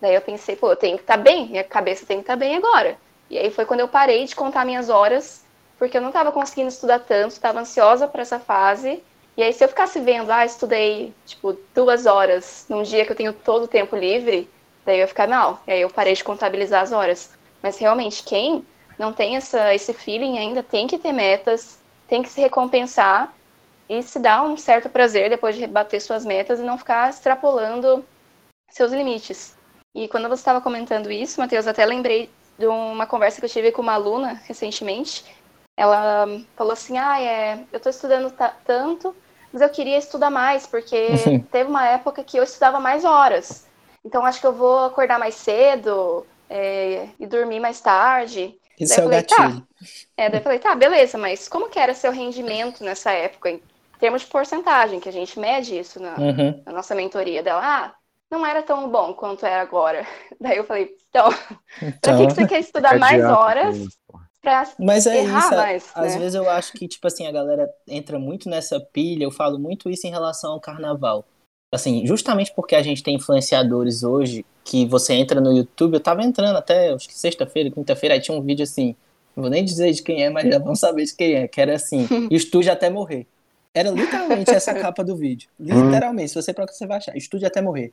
Daí 0.00 0.14
eu 0.14 0.20
pensei, 0.22 0.56
pô, 0.56 0.70
eu 0.70 0.76
tenho 0.76 0.96
que 0.96 1.02
estar 1.04 1.16
bem, 1.16 1.48
minha 1.48 1.64
cabeça 1.64 2.06
tem 2.06 2.18
que 2.18 2.22
estar 2.24 2.36
bem 2.36 2.56
agora. 2.56 2.98
E 3.30 3.38
aí 3.38 3.50
foi 3.50 3.64
quando 3.64 3.80
eu 3.80 3.88
parei 3.88 4.24
de 4.24 4.34
contar 4.34 4.64
minhas 4.64 4.88
horas, 4.88 5.46
porque 5.78 5.96
eu 5.96 6.00
não 6.00 6.08
estava 6.08 6.32
conseguindo 6.32 6.68
estudar 6.68 7.00
tanto, 7.00 7.32
estava 7.32 7.60
ansiosa 7.60 8.06
para 8.08 8.22
essa 8.22 8.38
fase. 8.38 9.04
E 9.36 9.42
aí, 9.42 9.52
se 9.52 9.64
eu 9.64 9.68
ficasse 9.68 10.00
vendo, 10.00 10.30
ah, 10.30 10.44
estudei, 10.44 11.12
tipo, 11.26 11.58
duas 11.74 12.06
horas 12.06 12.66
num 12.68 12.82
dia 12.82 13.04
que 13.04 13.12
eu 13.12 13.16
tenho 13.16 13.32
todo 13.32 13.64
o 13.64 13.68
tempo 13.68 13.96
livre, 13.96 14.48
daí 14.84 14.96
eu 14.96 15.00
ia 15.00 15.08
ficar 15.08 15.26
mal. 15.28 15.60
E 15.66 15.72
aí 15.72 15.80
eu 15.80 15.90
parei 15.90 16.14
de 16.14 16.22
contabilizar 16.22 16.82
as 16.82 16.92
horas. 16.92 17.30
Mas 17.62 17.78
realmente, 17.78 18.22
quem 18.22 18.64
não 18.98 19.12
tem 19.12 19.36
essa, 19.36 19.74
esse 19.74 19.92
feeling 19.92 20.38
ainda 20.38 20.62
tem 20.62 20.86
que 20.86 20.98
ter 20.98 21.12
metas, 21.12 21.78
tem 22.06 22.22
que 22.22 22.28
se 22.28 22.40
recompensar 22.40 23.32
e 23.88 24.02
se 24.02 24.18
dar 24.18 24.42
um 24.42 24.56
certo 24.56 24.88
prazer 24.88 25.28
depois 25.28 25.56
de 25.56 25.66
bater 25.66 26.00
suas 26.00 26.24
metas 26.24 26.60
e 26.60 26.62
não 26.62 26.78
ficar 26.78 27.10
extrapolando 27.10 28.04
seus 28.70 28.92
limites. 28.92 29.56
E 29.94 30.08
quando 30.08 30.28
você 30.28 30.40
estava 30.40 30.60
comentando 30.60 31.10
isso, 31.10 31.40
Matheus, 31.40 31.66
até 31.66 31.84
lembrei 31.84 32.30
de 32.58 32.66
uma 32.66 33.06
conversa 33.06 33.40
que 33.40 33.46
eu 33.46 33.50
tive 33.50 33.72
com 33.72 33.82
uma 33.82 33.94
aluna 33.94 34.40
recentemente. 34.46 35.24
Ela 35.76 36.26
falou 36.56 36.72
assim: 36.72 36.98
Ah, 36.98 37.20
é, 37.20 37.64
eu 37.72 37.76
estou 37.76 37.90
estudando 37.90 38.30
ta- 38.30 38.56
tanto, 38.64 39.14
mas 39.54 39.62
eu 39.62 39.70
queria 39.70 39.98
estudar 39.98 40.30
mais, 40.30 40.66
porque 40.66 41.40
teve 41.52 41.70
uma 41.70 41.86
época 41.88 42.24
que 42.24 42.36
eu 42.36 42.44
estudava 42.44 42.80
mais 42.80 43.06
horas. 43.06 43.68
Então 44.04 44.26
acho 44.26 44.40
que 44.40 44.48
eu 44.48 44.52
vou 44.52 44.86
acordar 44.86 45.18
mais 45.18 45.36
cedo 45.36 46.26
é, 46.50 47.08
e 47.20 47.26
dormir 47.26 47.60
mais 47.60 47.80
tarde. 47.80 48.58
Isso 48.78 48.94
Daí 48.94 48.98
é 49.00 49.00
eu 49.00 49.04
o 49.06 49.10
falei, 49.10 49.22
tá. 49.22 49.36
gatilho. 49.36 49.68
É, 50.16 50.28
daí 50.30 50.40
eu 50.40 50.44
falei, 50.44 50.58
tá, 50.60 50.74
beleza, 50.74 51.18
mas 51.18 51.48
como 51.48 51.70
que 51.70 51.78
era 51.78 51.94
seu 51.94 52.12
rendimento 52.12 52.84
nessa 52.84 53.12
época, 53.12 53.50
em 53.50 53.62
termos 54.00 54.22
de 54.22 54.28
porcentagem, 54.28 55.00
que 55.00 55.08
a 55.08 55.12
gente 55.12 55.38
mede 55.38 55.78
isso 55.78 56.00
na, 56.00 56.16
Uhum. 56.18 56.64
na 56.66 56.72
nossa 56.72 56.94
mentoria 56.94 57.42
dela? 57.42 57.62
Ah, 57.64 57.94
não 58.30 58.44
era 58.46 58.62
tão 58.62 58.88
bom 58.90 59.14
quanto 59.14 59.46
é 59.46 59.60
agora. 59.60 60.06
Daí 60.40 60.56
eu 60.58 60.64
falei, 60.64 60.96
então, 61.08 61.30
pra 61.30 61.88
Então, 61.88 62.16
que, 62.16 62.26
que 62.26 62.34
você 62.34 62.46
quer 62.46 62.60
estudar 62.60 62.98
mais 62.98 63.22
adianta, 63.22 63.40
horas. 63.40 63.76
Pra 64.44 64.72
Mas 64.78 65.06
é 65.06 65.18
errar 65.18 65.38
isso, 65.40 65.56
mais, 65.56 65.90
às 65.94 66.12
né? 66.12 66.18
vezes 66.20 66.34
eu 66.34 66.48
acho 66.48 66.72
que, 66.74 66.86
tipo 66.86 67.06
assim, 67.06 67.26
a 67.26 67.32
galera 67.32 67.68
entra 67.88 68.18
muito 68.18 68.48
nessa 68.48 68.78
pilha, 68.78 69.24
eu 69.24 69.30
falo 69.30 69.58
muito 69.58 69.90
isso 69.90 70.06
em 70.06 70.10
relação 70.10 70.52
ao 70.52 70.60
carnaval. 70.60 71.24
Assim, 71.72 72.06
justamente 72.06 72.52
porque 72.54 72.76
a 72.76 72.82
gente 72.82 73.02
tem 73.02 73.16
influenciadores 73.16 74.04
hoje, 74.04 74.46
que 74.62 74.86
você 74.86 75.14
entra 75.14 75.40
no 75.40 75.52
YouTube, 75.52 75.94
eu 75.94 76.00
tava 76.00 76.22
entrando 76.22 76.56
até, 76.56 76.92
acho 76.92 77.08
que 77.08 77.18
sexta-feira, 77.18 77.70
quinta-feira, 77.70 78.14
aí 78.14 78.20
tinha 78.20 78.36
um 78.36 78.42
vídeo 78.42 78.62
assim, 78.62 78.94
não 79.34 79.42
vou 79.42 79.50
nem 79.50 79.64
dizer 79.64 79.90
de 79.92 80.02
quem 80.02 80.22
é, 80.22 80.30
mas 80.30 80.48
já 80.48 80.58
vão 80.58 80.76
saber 80.76 81.04
de 81.04 81.16
quem 81.16 81.34
é, 81.34 81.48
que 81.48 81.60
era 81.60 81.74
assim, 81.74 82.06
estude 82.30 82.70
até 82.70 82.88
morrer. 82.88 83.26
Era 83.74 83.90
literalmente 83.90 84.50
essa 84.54 84.72
capa 84.72 85.02
do 85.02 85.16
vídeo. 85.16 85.48
Literalmente, 85.58 86.28
se 86.28 86.34
você 86.36 86.54
procurar, 86.54 86.76
você 86.76 86.86
vai 86.86 86.98
achar, 86.98 87.16
estude 87.16 87.44
até 87.44 87.60
morrer. 87.60 87.92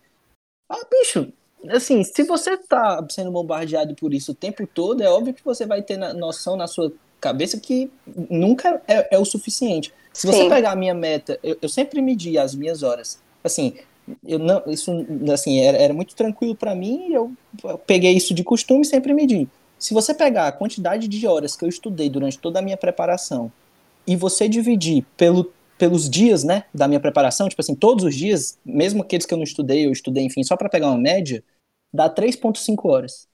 Ah, 0.70 0.86
bicho, 0.90 1.34
assim, 1.70 2.04
se 2.04 2.24
você 2.24 2.58
tá 2.58 3.06
sendo 3.10 3.32
bombardeado 3.32 3.96
por 3.96 4.14
isso 4.14 4.32
o 4.32 4.36
tempo 4.36 4.66
todo, 4.68 5.02
é 5.02 5.10
óbvio 5.10 5.34
que 5.34 5.44
você 5.44 5.66
vai 5.66 5.82
ter 5.82 5.98
na- 5.98 6.14
noção 6.14 6.56
na 6.56 6.68
sua 6.68 6.92
cabeça 7.20 7.60
que 7.60 7.90
nunca 8.30 8.82
é, 8.88 9.16
é 9.16 9.20
o 9.20 9.26
suficiente. 9.26 9.94
Se 10.14 10.28
você 10.28 10.44
Sim. 10.44 10.50
pegar 10.50 10.72
a 10.72 10.76
minha 10.76 10.94
meta, 10.94 11.40
eu, 11.44 11.58
eu 11.62 11.70
sempre 11.70 12.02
medi 12.02 12.38
as 12.38 12.54
minhas 12.54 12.84
horas. 12.84 13.22
Assim, 13.44 13.76
eu 14.28 14.40
não, 14.40 14.62
isso 14.68 14.92
assim, 15.32 15.60
era, 15.60 15.78
era 15.78 15.94
muito 15.94 16.16
tranquilo 16.16 16.56
pra 16.56 16.76
mim 16.76 17.14
eu, 17.14 17.32
eu 17.64 17.78
peguei 17.78 18.12
isso 18.12 18.34
de 18.34 18.44
costume 18.44 18.82
e 18.82 18.86
sempre 18.86 19.14
medi. 19.14 19.48
Se 19.78 19.94
você 19.94 20.14
pegar 20.14 20.48
a 20.48 20.52
quantidade 20.52 21.08
de 21.08 21.26
horas 21.28 21.56
que 21.56 21.64
eu 21.64 21.70
estudei 21.70 22.10
durante 22.10 22.38
toda 22.38 22.60
a 22.60 22.62
minha 22.62 22.78
preparação 22.78 23.52
e 24.06 24.16
você 24.16 24.48
dividir 24.50 25.06
pelo, 25.16 25.52
pelos 25.82 26.08
dias, 26.08 26.44
né, 26.44 26.66
da 26.72 26.88
minha 26.88 27.00
preparação, 27.00 27.50
tipo 27.50 27.60
assim, 27.60 27.74
todos 27.74 28.06
os 28.06 28.14
dias, 28.14 28.56
mesmo 28.64 29.02
aqueles 29.02 29.26
que 29.26 29.34
eu 29.34 29.38
não 29.38 29.44
estudei, 29.44 29.88
eu 29.88 29.92
estudei, 29.92 30.24
enfim, 30.24 30.44
só 30.44 30.56
pra 30.56 30.70
pegar 30.70 30.90
uma 30.90 30.98
média, 30.98 31.44
dá 31.92 32.08
3.5 32.08 32.88
horas. 32.88 33.28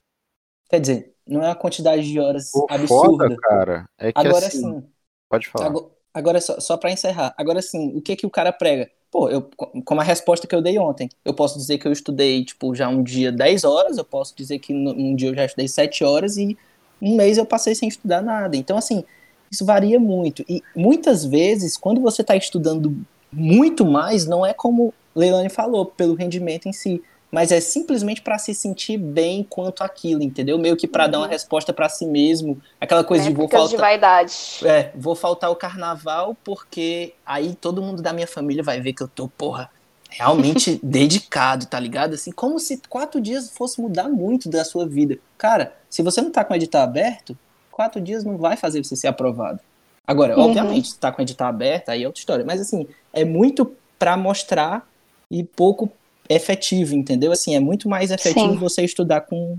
Quer 0.70 0.80
dizer, 0.80 1.14
não 1.26 1.42
é 1.42 1.48
uma 1.48 1.54
quantidade 1.54 2.10
de 2.10 2.18
horas 2.18 2.50
O 2.54 2.66
absurda. 2.70 3.28
foda, 3.28 3.36
cara, 3.36 3.86
é 3.98 4.12
que 4.14 4.18
Agora 4.18 4.46
assim, 4.46 4.80
sim, 4.80 4.84
pode 5.28 5.46
falar. 5.48 5.66
Agora, 5.66 5.86
agora 6.14 6.40
só, 6.40 6.58
só 6.58 6.78
para 6.78 6.90
encerrar. 6.90 7.34
Agora 7.36 7.60
sim, 7.60 7.94
o 7.94 8.00
que 8.00 8.16
que 8.16 8.24
o 8.24 8.30
cara 8.30 8.50
prega? 8.50 8.90
Pô, 9.10 9.28
eu, 9.28 9.42
como 9.84 10.00
a 10.00 10.04
resposta 10.04 10.46
que 10.46 10.54
eu 10.54 10.62
dei 10.62 10.78
ontem, 10.78 11.10
eu 11.22 11.34
posso 11.34 11.58
dizer 11.58 11.76
que 11.76 11.86
eu 11.86 11.92
estudei, 11.92 12.46
tipo, 12.46 12.74
já 12.74 12.88
um 12.88 13.02
dia 13.02 13.30
10 13.30 13.64
horas, 13.64 13.98
eu 13.98 14.04
posso 14.06 14.34
dizer 14.34 14.58
que 14.58 14.72
um 14.72 15.14
dia 15.14 15.28
eu 15.28 15.34
já 15.34 15.44
estudei 15.44 15.68
7 15.68 16.02
horas 16.02 16.38
e 16.38 16.56
um 17.00 17.14
mês 17.14 17.36
eu 17.36 17.44
passei 17.44 17.74
sem 17.74 17.90
estudar 17.90 18.22
nada. 18.22 18.56
Então, 18.56 18.78
assim, 18.78 19.04
isso 19.50 19.64
varia 19.64 19.98
muito. 20.00 20.44
E 20.48 20.62
muitas 20.74 21.24
vezes, 21.24 21.76
quando 21.76 22.00
você 22.00 22.22
está 22.22 22.36
estudando 22.36 22.96
muito 23.32 23.84
mais, 23.84 24.26
não 24.26 24.44
é 24.44 24.52
como 24.54 24.92
Leilani 25.14 25.48
falou, 25.48 25.86
pelo 25.86 26.14
rendimento 26.14 26.66
em 26.68 26.72
si, 26.72 27.02
mas 27.30 27.52
é 27.52 27.60
simplesmente 27.60 28.22
para 28.22 28.38
se 28.38 28.54
sentir 28.54 28.96
bem 28.96 29.42
quanto 29.48 29.82
aquilo, 29.84 30.22
entendeu? 30.22 30.56
Meio 30.58 30.76
que 30.76 30.86
para 30.86 31.06
dar 31.06 31.18
uma 31.18 31.26
Uhum. 31.26 31.30
resposta 31.32 31.72
para 31.74 31.88
si 31.88 32.06
mesmo, 32.06 32.58
aquela 32.80 33.04
coisa 33.04 33.24
de 33.24 33.30
vou 33.34 33.42
Métricas 33.44 33.68
de 33.68 33.76
faltar. 33.76 33.90
vaidade. 33.90 34.34
É, 34.64 34.90
vou 34.94 35.14
faltar 35.14 35.50
o 35.50 35.56
carnaval 35.56 36.34
porque 36.42 37.12
aí 37.26 37.54
todo 37.54 37.82
mundo 37.82 38.00
da 38.00 38.12
minha 38.14 38.26
família 38.26 38.62
vai 38.62 38.80
ver 38.80 38.94
que 38.94 39.02
eu 39.02 39.08
tô, 39.08 39.28
porra, 39.28 39.70
realmente 40.08 40.80
dedicado, 40.82 41.66
tá 41.66 41.78
ligado? 41.78 42.14
Assim, 42.14 42.30
como 42.32 42.58
se 42.58 42.80
quatro 42.88 43.20
dias 43.20 43.50
fosse 43.50 43.78
mudar 43.78 44.08
muito 44.08 44.48
da 44.48 44.64
sua 44.64 44.86
vida. 44.86 45.18
Cara, 45.36 45.74
se 45.90 46.02
você 46.02 46.22
não 46.22 46.30
tá 46.30 46.42
com 46.44 46.54
o 46.54 46.56
edital 46.56 46.80
aberto, 46.82 47.36
quatro 47.78 48.00
dias 48.00 48.24
não 48.24 48.36
vai 48.36 48.56
fazer 48.56 48.82
você 48.82 48.96
ser 48.96 49.06
aprovado. 49.06 49.60
Agora, 50.04 50.36
Uhum. 50.36 50.46
obviamente, 50.46 50.88
se 50.88 50.98
tá 50.98 51.12
com 51.12 51.20
o 51.20 51.24
edital 51.24 51.46
aberto, 51.48 51.90
aí 51.90 52.02
é 52.02 52.06
outra 52.06 52.18
história. 52.18 52.44
Mas 52.44 52.60
assim, 52.60 52.88
é 53.12 53.24
muito 53.24 53.72
pra 53.96 54.16
mostrar 54.16 54.84
e 55.30 55.44
pouco 55.44 55.88
efetivo, 56.28 56.96
entendeu? 56.96 57.30
Assim, 57.30 57.54
é 57.54 57.60
muito 57.60 57.88
mais 57.88 58.10
efetivo 58.10 58.54
Sim. 58.54 58.58
você 58.58 58.82
estudar 58.84 59.20
com, 59.20 59.56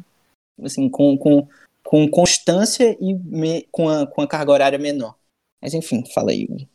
assim, 0.62 0.90
com, 0.90 1.18
com, 1.18 1.48
com 1.82 2.10
constância 2.10 2.98
e 3.00 3.14
me- 3.14 3.66
com, 3.72 3.88
a, 3.88 4.06
com 4.06 4.22
a 4.22 4.28
carga 4.28 4.52
horária 4.52 4.78
menor. 4.78 5.16
Mas 5.62 5.74
enfim, 5.74 6.04
fala 6.14 6.32
aí. 6.32 6.68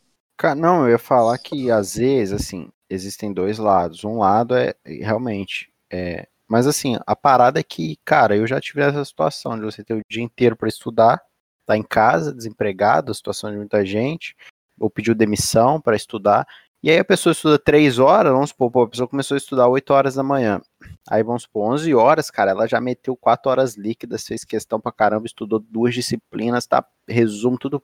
Não, 0.57 0.85
eu 0.85 0.91
ia 0.91 0.99
falar 0.99 1.37
que 1.37 1.69
às 1.69 1.95
vezes, 1.95 2.33
assim, 2.33 2.69
existem 2.89 3.31
dois 3.31 3.59
lados. 3.59 4.03
Um 4.03 4.17
lado 4.17 4.55
é 4.55 4.73
realmente. 4.85 5.69
É... 5.91 6.27
Mas 6.47 6.67
assim, 6.67 6.97
a 7.05 7.15
parada 7.15 7.59
é 7.59 7.63
que, 7.63 7.97
cara, 8.05 8.35
eu 8.35 8.45
já 8.45 8.59
tive 8.61 8.81
essa 8.81 9.03
situação 9.03 9.55
de 9.57 9.63
você 9.65 9.83
ter 9.83 9.95
o 9.95 10.01
dia 10.09 10.23
inteiro 10.23 10.55
para 10.55 10.67
estudar, 10.69 11.21
tá 11.65 11.77
em 11.77 11.83
casa, 11.83 12.33
desempregado, 12.33 13.11
a 13.11 13.15
situação 13.15 13.51
de 13.51 13.57
muita 13.57 13.85
gente, 13.85 14.35
ou 14.79 14.89
pediu 14.89 15.15
demissão 15.15 15.81
para 15.81 15.95
estudar. 15.95 16.47
E 16.83 16.89
aí 16.91 16.99
a 16.99 17.03
pessoa 17.05 17.31
estuda 17.31 17.57
três 17.57 17.97
horas, 17.97 18.31
vamos 18.31 18.51
supor, 18.51 18.69
pô, 18.69 18.83
a 18.83 18.87
pessoa 18.87 19.07
começou 19.07 19.33
a 19.33 19.37
estudar 19.39 19.67
8 19.67 19.91
horas 19.91 20.15
da 20.15 20.21
manhã. 20.21 20.61
Aí 21.09 21.23
vamos 21.23 21.41
supor, 21.43 21.73
11 21.73 21.95
horas, 21.95 22.29
cara, 22.29 22.51
ela 22.51 22.67
já 22.67 22.79
meteu 22.79 23.15
quatro 23.15 23.49
horas 23.49 23.75
líquidas, 23.75 24.25
fez 24.25 24.43
questão 24.43 24.79
pra 24.79 24.91
caramba, 24.91 25.25
estudou 25.25 25.59
duas 25.59 25.95
disciplinas, 25.95 26.67
tá? 26.67 26.85
Resumo, 27.07 27.57
tudo. 27.57 27.81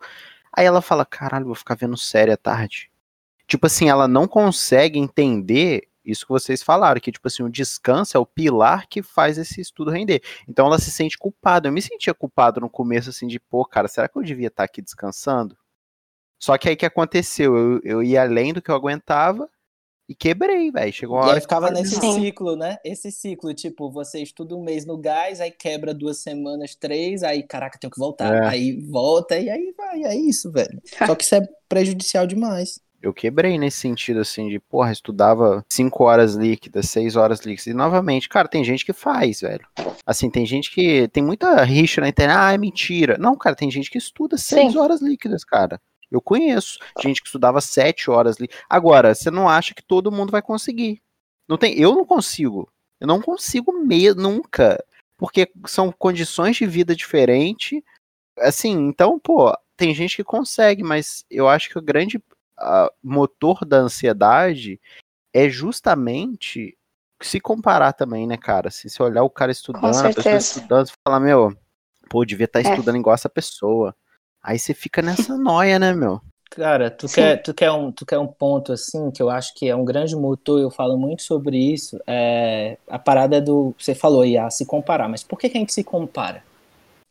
Aí 0.55 0.65
ela 0.65 0.81
fala, 0.81 1.03
caralho, 1.03 1.47
vou 1.47 1.55
ficar 1.55 1.75
vendo 1.75 1.97
série 1.97 2.31
à 2.31 2.37
tarde. 2.37 2.91
Tipo 3.47 3.65
assim, 3.65 3.89
ela 3.89 4.07
não 4.07 4.27
consegue 4.27 4.99
entender 4.99 5.87
isso 6.03 6.25
que 6.25 6.31
vocês 6.31 6.63
falaram, 6.63 6.99
que 6.99 7.11
tipo 7.11 7.27
assim, 7.27 7.43
o 7.43 7.49
descanso 7.49 8.17
é 8.17 8.19
o 8.19 8.25
pilar 8.25 8.87
que 8.87 9.03
faz 9.03 9.37
esse 9.37 9.61
estudo 9.61 9.91
render. 9.91 10.21
Então 10.47 10.65
ela 10.65 10.79
se 10.79 10.91
sente 10.91 11.17
culpada. 11.17 11.67
Eu 11.67 11.73
me 11.73 11.81
sentia 11.81 12.13
culpado 12.13 12.59
no 12.59 12.69
começo, 12.69 13.09
assim, 13.09 13.27
de, 13.27 13.39
pô, 13.39 13.65
cara, 13.65 13.87
será 13.87 14.07
que 14.07 14.17
eu 14.17 14.23
devia 14.23 14.47
estar 14.47 14.63
aqui 14.63 14.81
descansando? 14.81 15.57
Só 16.39 16.57
que 16.57 16.69
aí 16.69 16.75
que 16.75 16.85
aconteceu? 16.85 17.55
Eu, 17.55 17.81
eu 17.83 18.03
ia 18.03 18.23
além 18.23 18.51
do 18.51 18.61
que 18.61 18.71
eu 18.71 18.75
aguentava 18.75 19.47
e 20.09 20.15
quebrei, 20.15 20.71
velho. 20.71 20.91
Chegou 20.91 21.15
uma 21.15 21.25
E 21.25 21.27
hora 21.27 21.37
aí 21.37 21.41
ficava 21.41 21.71
nesse 21.71 21.95
ciclo, 21.95 22.55
né? 22.55 22.77
Esse 22.83 23.11
ciclo, 23.11 23.53
tipo, 23.53 23.89
você 23.91 24.21
estuda 24.21 24.55
um 24.55 24.63
mês 24.63 24.85
no 24.85 24.97
gás, 24.97 25.39
aí 25.39 25.51
quebra 25.51 25.93
duas 25.93 26.17
semanas, 26.17 26.75
três, 26.75 27.23
aí, 27.23 27.43
caraca, 27.43 27.77
tenho 27.79 27.91
que 27.91 27.99
voltar. 27.99 28.43
É. 28.43 28.47
Aí 28.47 28.81
volta, 28.81 29.37
e 29.37 29.49
aí 29.49 29.73
vai, 29.77 30.03
é 30.03 30.15
isso, 30.15 30.51
velho. 30.51 30.81
Só 31.05 31.15
que 31.15 31.23
isso 31.23 31.35
é 31.35 31.47
prejudicial 31.69 32.25
demais. 32.25 32.79
Eu 33.01 33.13
quebrei 33.13 33.57
nesse 33.57 33.79
sentido, 33.79 34.19
assim, 34.19 34.47
de, 34.47 34.59
porra, 34.59 34.91
estudava 34.91 35.65
5 35.71 36.03
horas 36.03 36.35
líquidas, 36.35 36.89
6 36.89 37.15
horas 37.15 37.39
líquidas. 37.39 37.67
E 37.67 37.73
novamente, 37.73 38.29
cara, 38.29 38.47
tem 38.47 38.63
gente 38.63 38.85
que 38.85 38.93
faz, 38.93 39.41
velho. 39.41 39.65
Assim, 40.05 40.29
tem 40.29 40.45
gente 40.45 40.69
que. 40.69 41.07
Tem 41.07 41.23
muita 41.23 41.63
rixa 41.63 41.99
na 41.99 42.09
internet. 42.09 42.37
Ah, 42.37 42.53
é 42.53 42.57
mentira. 42.57 43.17
Não, 43.17 43.35
cara, 43.35 43.55
tem 43.55 43.71
gente 43.71 43.89
que 43.89 43.97
estuda 43.97 44.37
6 44.37 44.75
horas 44.75 45.01
líquidas, 45.01 45.43
cara. 45.43 45.81
Eu 46.11 46.21
conheço 46.21 46.77
gente 47.01 47.21
que 47.21 47.27
estudava 47.27 47.59
7 47.59 48.11
horas 48.11 48.37
líquidas. 48.37 48.63
Agora, 48.69 49.15
você 49.15 49.31
não 49.31 49.49
acha 49.49 49.73
que 49.73 49.81
todo 49.81 50.11
mundo 50.11 50.31
vai 50.31 50.41
conseguir. 50.41 51.01
Não 51.47 51.57
tem, 51.57 51.79
eu 51.79 51.95
não 51.95 52.05
consigo. 52.05 52.69
Eu 52.99 53.07
não 53.07 53.19
consigo 53.19 53.73
mesmo, 53.73 54.21
nunca. 54.21 54.83
Porque 55.17 55.49
são 55.65 55.91
condições 55.91 56.57
de 56.57 56.67
vida 56.67 56.95
diferentes. 56.95 57.81
Assim, 58.37 58.73
então, 58.73 59.19
pô, 59.19 59.51
tem 59.75 59.95
gente 59.95 60.15
que 60.17 60.23
consegue, 60.23 60.83
mas 60.83 61.25
eu 61.29 61.47
acho 61.47 61.69
que 61.69 61.79
o 61.79 61.81
grande 61.81 62.21
motor 63.03 63.65
da 63.65 63.77
ansiedade 63.77 64.79
é 65.33 65.49
justamente 65.49 66.77
se 67.21 67.39
comparar 67.39 67.93
também, 67.93 68.27
né, 68.27 68.37
cara? 68.37 68.69
Se 68.69 68.89
você 68.89 69.01
olhar 69.01 69.23
o 69.23 69.29
cara 69.29 69.51
estudando, 69.51 69.85
a 69.85 70.13
pessoa 70.13 70.35
estudando, 70.35 70.87
você 70.87 70.93
fala, 71.07 71.19
meu, 71.19 71.55
pô, 72.09 72.25
devia 72.25 72.45
estar 72.45 72.61
tá 72.61 72.67
é. 72.67 72.71
estudando 72.71 72.97
igual 72.97 73.13
essa 73.13 73.29
pessoa. 73.29 73.95
Aí 74.43 74.57
você 74.57 74.73
fica 74.73 75.01
nessa 75.01 75.37
noia, 75.37 75.77
né, 75.77 75.93
meu? 75.93 76.21
Cara, 76.49 76.91
tu 76.91 77.07
quer, 77.07 77.41
tu, 77.41 77.53
quer 77.53 77.71
um, 77.71 77.93
tu 77.93 78.05
quer 78.05 78.19
um 78.19 78.27
ponto 78.27 78.73
assim 78.73 79.09
que 79.09 79.23
eu 79.23 79.29
acho 79.29 79.53
que 79.55 79.69
é 79.69 79.75
um 79.75 79.85
grande 79.85 80.13
motor, 80.17 80.59
eu 80.59 80.69
falo 80.69 80.97
muito 80.97 81.23
sobre 81.23 81.57
isso. 81.57 81.97
É, 82.05 82.77
a 82.89 82.99
parada 82.99 83.39
do. 83.39 83.73
Você 83.77 83.95
falou 83.95 84.23
aí, 84.23 84.37
a 84.37 84.49
se 84.49 84.65
comparar, 84.65 85.07
mas 85.07 85.23
por 85.23 85.39
que, 85.39 85.47
que 85.47 85.57
a 85.57 85.61
gente 85.61 85.73
se 85.73 85.83
compara? 85.83 86.43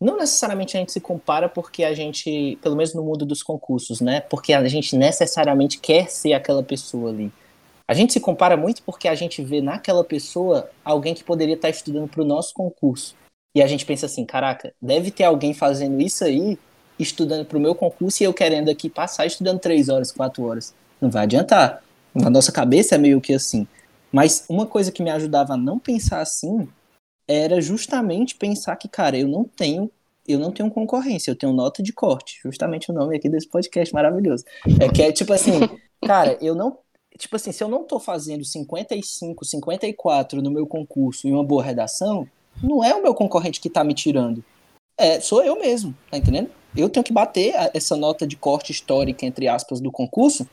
Não 0.00 0.16
necessariamente 0.16 0.76
a 0.76 0.80
gente 0.80 0.92
se 0.92 1.00
compara 1.00 1.46
porque 1.46 1.84
a 1.84 1.92
gente, 1.92 2.58
pelo 2.62 2.74
menos 2.74 2.94
no 2.94 3.02
mundo 3.02 3.26
dos 3.26 3.42
concursos, 3.42 4.00
né? 4.00 4.20
Porque 4.20 4.54
a 4.54 4.66
gente 4.66 4.96
necessariamente 4.96 5.78
quer 5.78 6.08
ser 6.08 6.32
aquela 6.32 6.62
pessoa 6.62 7.10
ali. 7.10 7.30
A 7.86 7.92
gente 7.92 8.12
se 8.14 8.20
compara 8.20 8.56
muito 8.56 8.82
porque 8.82 9.08
a 9.08 9.14
gente 9.14 9.42
vê 9.42 9.60
naquela 9.60 10.02
pessoa 10.02 10.70
alguém 10.82 11.12
que 11.12 11.22
poderia 11.22 11.54
estar 11.54 11.68
estudando 11.68 12.08
para 12.08 12.22
o 12.22 12.24
nosso 12.24 12.54
concurso. 12.54 13.14
E 13.54 13.60
a 13.60 13.66
gente 13.66 13.84
pensa 13.84 14.06
assim: 14.06 14.24
caraca, 14.24 14.72
deve 14.80 15.10
ter 15.10 15.24
alguém 15.24 15.52
fazendo 15.52 16.00
isso 16.00 16.24
aí, 16.24 16.58
estudando 16.98 17.44
para 17.44 17.58
o 17.58 17.60
meu 17.60 17.74
concurso 17.74 18.22
e 18.22 18.24
eu 18.24 18.32
querendo 18.32 18.70
aqui 18.70 18.88
passar 18.88 19.26
estudando 19.26 19.58
três 19.58 19.90
horas, 19.90 20.12
quatro 20.12 20.44
horas. 20.44 20.74
Não 20.98 21.10
vai 21.10 21.24
adiantar. 21.24 21.82
Na 22.14 22.30
nossa 22.30 22.50
cabeça 22.50 22.94
é 22.94 22.98
meio 22.98 23.20
que 23.20 23.34
assim. 23.34 23.66
Mas 24.10 24.46
uma 24.48 24.66
coisa 24.66 24.90
que 24.90 25.02
me 25.02 25.10
ajudava 25.10 25.54
a 25.54 25.58
não 25.58 25.78
pensar 25.78 26.20
assim 26.20 26.66
era 27.30 27.60
justamente 27.60 28.34
pensar 28.34 28.76
que, 28.76 28.88
cara, 28.88 29.16
eu 29.16 29.28
não 29.28 29.44
tenho 29.44 29.90
eu 30.28 30.38
não 30.38 30.52
tenho 30.52 30.70
concorrência, 30.70 31.30
eu 31.30 31.36
tenho 31.36 31.52
nota 31.52 31.82
de 31.82 31.92
corte, 31.92 32.38
justamente 32.42 32.90
o 32.90 32.94
nome 32.94 33.16
aqui 33.16 33.28
desse 33.28 33.48
podcast 33.48 33.92
maravilhoso. 33.92 34.44
É 34.80 34.88
que 34.88 35.02
é 35.02 35.10
tipo 35.10 35.32
assim, 35.32 35.52
cara, 36.06 36.38
eu 36.40 36.54
não, 36.54 36.78
tipo 37.18 37.34
assim, 37.34 37.50
se 37.50 37.64
eu 37.64 37.68
não 37.68 37.82
tô 37.82 37.98
fazendo 37.98 38.44
55, 38.44 39.44
54 39.44 40.40
no 40.40 40.50
meu 40.50 40.66
concurso 40.66 41.26
em 41.26 41.32
uma 41.32 41.42
boa 41.42 41.64
redação, 41.64 42.28
não 42.62 42.84
é 42.84 42.94
o 42.94 43.02
meu 43.02 43.14
concorrente 43.14 43.60
que 43.60 43.70
tá 43.70 43.82
me 43.82 43.94
tirando. 43.94 44.44
É, 44.96 45.18
sou 45.20 45.42
eu 45.42 45.58
mesmo, 45.58 45.96
tá 46.10 46.18
entendendo? 46.18 46.50
Eu 46.76 46.88
tenho 46.88 47.02
que 47.02 47.12
bater 47.12 47.54
essa 47.74 47.96
nota 47.96 48.26
de 48.26 48.36
corte 48.36 48.70
histórica, 48.70 49.26
entre 49.26 49.48
aspas, 49.48 49.80
do 49.80 49.90
concurso, 49.90 50.48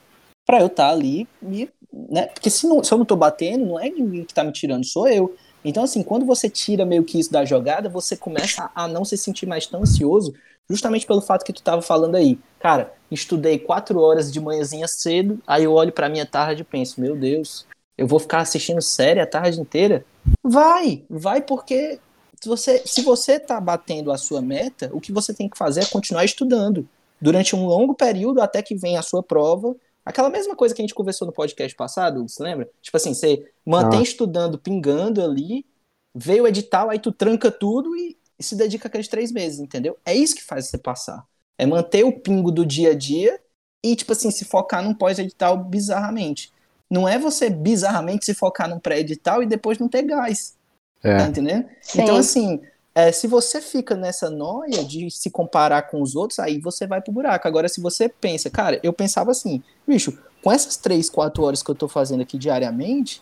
para 0.45 0.61
eu 0.61 0.67
estar 0.67 0.87
tá 0.87 0.93
ali, 0.93 1.27
e, 1.43 1.69
né? 1.91 2.27
Porque 2.27 2.49
se, 2.49 2.65
não, 2.65 2.83
se 2.83 2.91
eu 2.91 2.97
não 2.97 3.05
tô 3.05 3.15
batendo, 3.15 3.65
não 3.65 3.79
é 3.79 3.89
ninguém 3.89 4.23
que 4.23 4.33
tá 4.33 4.43
me 4.43 4.51
tirando, 4.51 4.85
sou 4.85 5.07
eu. 5.07 5.35
Então, 5.67 5.83
assim, 5.83 6.01
quando 6.01 6.25
você 6.25 6.49
tira 6.49 6.85
meio 6.85 7.03
que 7.03 7.19
isso 7.19 7.29
da 7.29 7.43
jogada, 7.43 7.89
você 7.89 8.15
começa 8.15 8.71
a 8.73 8.87
não 8.87 9.03
se 9.03 9.17
sentir 9.17 9.45
mais 9.45 9.67
tão 9.67 9.81
ansioso, 9.81 10.33
justamente 10.69 11.05
pelo 11.05 11.19
fato 11.19 11.43
que 11.43 11.51
tu 11.51 11.61
tava 11.61 11.81
falando 11.81 12.15
aí. 12.15 12.39
Cara, 12.57 12.93
estudei 13.11 13.59
quatro 13.59 13.99
horas 13.99 14.31
de 14.31 14.39
manhãzinha 14.39 14.87
cedo, 14.87 15.41
aí 15.45 15.65
eu 15.65 15.73
olho 15.73 15.91
pra 15.91 16.07
minha 16.07 16.25
tarde 16.25 16.61
e 16.61 16.65
penso, 16.65 17.01
meu 17.01 17.17
Deus, 17.17 17.67
eu 17.97 18.07
vou 18.07 18.17
ficar 18.17 18.39
assistindo 18.39 18.81
série 18.81 19.19
a 19.19 19.27
tarde 19.27 19.59
inteira? 19.59 20.05
Vai, 20.41 21.03
vai 21.09 21.41
porque 21.41 21.99
se 22.41 22.47
você, 22.47 22.81
se 22.85 23.01
você 23.01 23.37
tá 23.37 23.59
batendo 23.59 24.09
a 24.09 24.17
sua 24.17 24.41
meta, 24.41 24.89
o 24.93 25.01
que 25.01 25.11
você 25.11 25.33
tem 25.33 25.49
que 25.49 25.57
fazer 25.57 25.81
é 25.81 25.85
continuar 25.85 26.23
estudando 26.23 26.87
durante 27.19 27.57
um 27.57 27.65
longo 27.65 27.93
período 27.93 28.41
até 28.41 28.61
que 28.61 28.73
venha 28.73 29.01
a 29.01 29.03
sua 29.03 29.21
prova 29.21 29.75
Aquela 30.07 30.29
mesma 30.29 30.55
coisa 30.55 30.73
que 30.73 30.81
a 30.81 30.83
gente 30.83 30.95
conversou 30.95 31.27
no 31.27 31.33
podcast 31.33 31.75
passado, 31.75 32.25
você 32.25 32.41
lembra? 32.41 32.69
Tipo 32.81 32.95
assim, 32.95 33.13
você 33.13 33.45
mantém 33.65 33.99
ah. 33.99 34.03
estudando, 34.03 34.57
pingando 34.57 35.21
ali, 35.21 35.65
veio 36.15 36.45
o 36.45 36.47
edital, 36.47 36.89
aí 36.89 36.97
tu 36.97 37.11
tranca 37.11 37.51
tudo 37.51 37.93
e, 37.93 38.17
e 38.39 38.43
se 38.43 38.55
dedica 38.55 38.87
aqueles 38.87 39.09
três 39.09 39.33
meses, 39.33 39.59
entendeu? 39.59 39.97
É 40.05 40.15
isso 40.15 40.33
que 40.33 40.45
faz 40.45 40.67
você 40.67 40.77
passar. 40.77 41.25
É 41.57 41.65
manter 41.65 42.05
o 42.05 42.17
pingo 42.17 42.53
do 42.53 42.65
dia 42.65 42.91
a 42.91 42.95
dia 42.95 43.37
e, 43.83 43.97
tipo 43.97 44.13
assim, 44.13 44.31
se 44.31 44.45
focar 44.45 44.81
num 44.81 44.93
pós-edital 44.93 45.57
bizarramente. 45.57 46.53
Não 46.89 47.05
é 47.05 47.19
você 47.19 47.49
bizarramente 47.49 48.23
se 48.23 48.33
focar 48.33 48.69
num 48.69 48.79
pré-edital 48.79 49.43
e 49.43 49.45
depois 49.45 49.77
não 49.77 49.89
ter 49.89 50.03
gás. 50.03 50.55
É. 51.03 51.17
Tá 51.17 51.27
entendendo? 51.27 51.67
Sim. 51.81 52.01
Então, 52.01 52.15
assim, 52.15 52.61
é, 52.97 53.11
se 53.11 53.27
você 53.27 53.61
fica 53.61 53.95
nessa 53.95 54.27
noia 54.27 54.83
de 54.83 55.11
se 55.11 55.29
comparar 55.29 55.83
com 55.83 56.01
os 56.01 56.15
outros, 56.15 56.39
aí 56.39 56.59
você 56.59 56.87
vai 56.87 56.99
pro 56.99 57.13
buraco. 57.13 57.47
Agora, 57.47 57.69
se 57.69 57.79
você 57.79 58.09
pensa, 58.09 58.49
cara, 58.49 58.79
eu 58.81 58.91
pensava 58.91 59.29
assim, 59.29 59.61
bicho, 59.87 60.17
com 60.41 60.51
essas 60.51 60.77
três, 60.77 61.07
quatro 61.07 61.43
horas 61.43 61.61
que 61.61 61.69
eu 61.69 61.75
tô 61.75 61.87
fazendo 61.87 62.21
aqui 62.21 62.39
diariamente, 62.39 63.21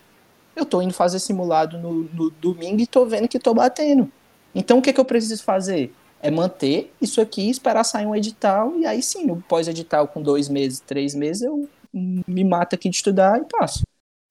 eu 0.56 0.66
tô 0.66 0.82
indo 0.82 0.94
fazer 0.94 1.20
simulado 1.20 1.78
no, 1.78 2.04
no 2.04 2.30
domingo 2.30 2.80
e 2.80 2.88
tô 2.88 3.06
vendo 3.06 3.28
que 3.28 3.38
tô 3.38 3.54
batendo. 3.54 4.10
Então, 4.56 4.78
o 4.78 4.82
que, 4.82 4.94
que 4.94 5.00
eu 5.02 5.04
preciso 5.04 5.44
fazer? 5.44 5.94
É 6.22 6.32
manter 6.32 6.94
isso 7.02 7.20
aqui, 7.20 7.50
esperar 7.50 7.84
sair 7.84 8.06
um 8.06 8.16
edital, 8.16 8.74
e 8.78 8.86
aí 8.86 9.04
sim, 9.04 9.26
no 9.26 9.42
pós-edital, 9.42 10.08
com 10.08 10.22
dois 10.22 10.48
meses, 10.48 10.80
três 10.80 11.14
meses, 11.14 11.42
eu 11.42 11.68
me 11.94 12.46
mato 12.46 12.76
aqui 12.76 12.90
de 12.90 12.96
estudar 12.96 13.42
e 13.42 13.44
passo. 13.44 13.82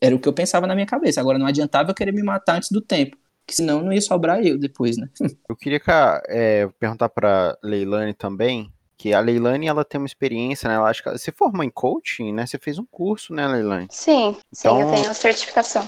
Era 0.01 0.17
o 0.17 0.19
que 0.19 0.27
eu 0.27 0.33
pensava 0.33 0.67
na 0.67 0.75
minha 0.75 0.87
cabeça. 0.87 1.21
Agora, 1.21 1.39
não 1.39 1.47
adiantava 1.47 1.91
eu 1.91 1.95
querer 1.95 2.13
me 2.13 2.23
matar 2.23 2.57
antes 2.57 2.71
do 2.71 2.81
tempo 2.81 3.19
que 3.47 3.55
senão 3.55 3.83
não 3.83 3.93
ia 3.93 4.01
sobrar 4.01 4.45
eu 4.45 4.59
depois, 4.59 4.97
né? 4.97 5.09
Eu 5.49 5.57
queria 5.57 5.81
é, 6.29 6.67
perguntar 6.79 7.09
para 7.09 7.59
Leilani 7.63 8.15
também, 8.15 8.73
que 8.97 9.13
a 9.13 9.21
Leilani 9.21 9.67
ela 9.67 9.85
tem 9.85 10.01
uma 10.01 10.07
experiência, 10.07 10.69
né? 10.69 10.77
Ela 10.77 10.89
acho 10.89 11.03
que 11.03 11.11
você 11.11 11.31
formou 11.31 11.63
em 11.63 11.71
coaching, 11.71 12.33
né? 12.33 12.47
Você 12.47 12.59
fez 12.59 12.79
um 12.79 12.87
curso, 12.87 13.35
né, 13.35 13.47
Leilani? 13.47 13.87
Sim, 13.91 14.37
então, 14.57 14.77
sim, 14.77 14.83
eu 14.83 14.91
tenho 14.91 15.15
certificação. 15.15 15.87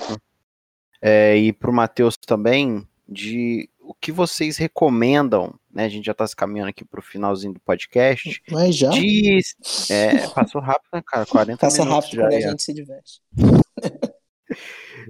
É, 1.00 1.36
e 1.36 1.52
para 1.52 1.70
o 1.70 1.74
Matheus 1.74 2.16
também, 2.16 2.86
de 3.08 3.68
o 3.80 3.94
que 3.94 4.10
vocês 4.10 4.56
recomendam, 4.56 5.54
né? 5.72 5.84
A 5.84 5.88
gente 5.88 6.04
já 6.04 6.12
está 6.12 6.26
se 6.26 6.34
caminhando 6.34 6.70
aqui 6.70 6.84
para 6.84 7.00
o 7.00 7.02
finalzinho 7.02 7.54
do 7.54 7.60
podcast. 7.60 8.42
Mas 8.50 8.76
já? 8.76 8.90
De, 8.90 9.40
é, 9.90 10.28
passou 10.28 10.60
rápido, 10.60 10.90
né, 10.92 11.02
cara? 11.06 11.24
40 11.26 11.58
Passa 11.58 11.84
minutos 11.84 12.04
rápido 12.04 12.20
quando 12.20 12.34
a 12.34 12.40
gente 12.40 12.62
se 12.62 12.74
diverte. 12.74 13.20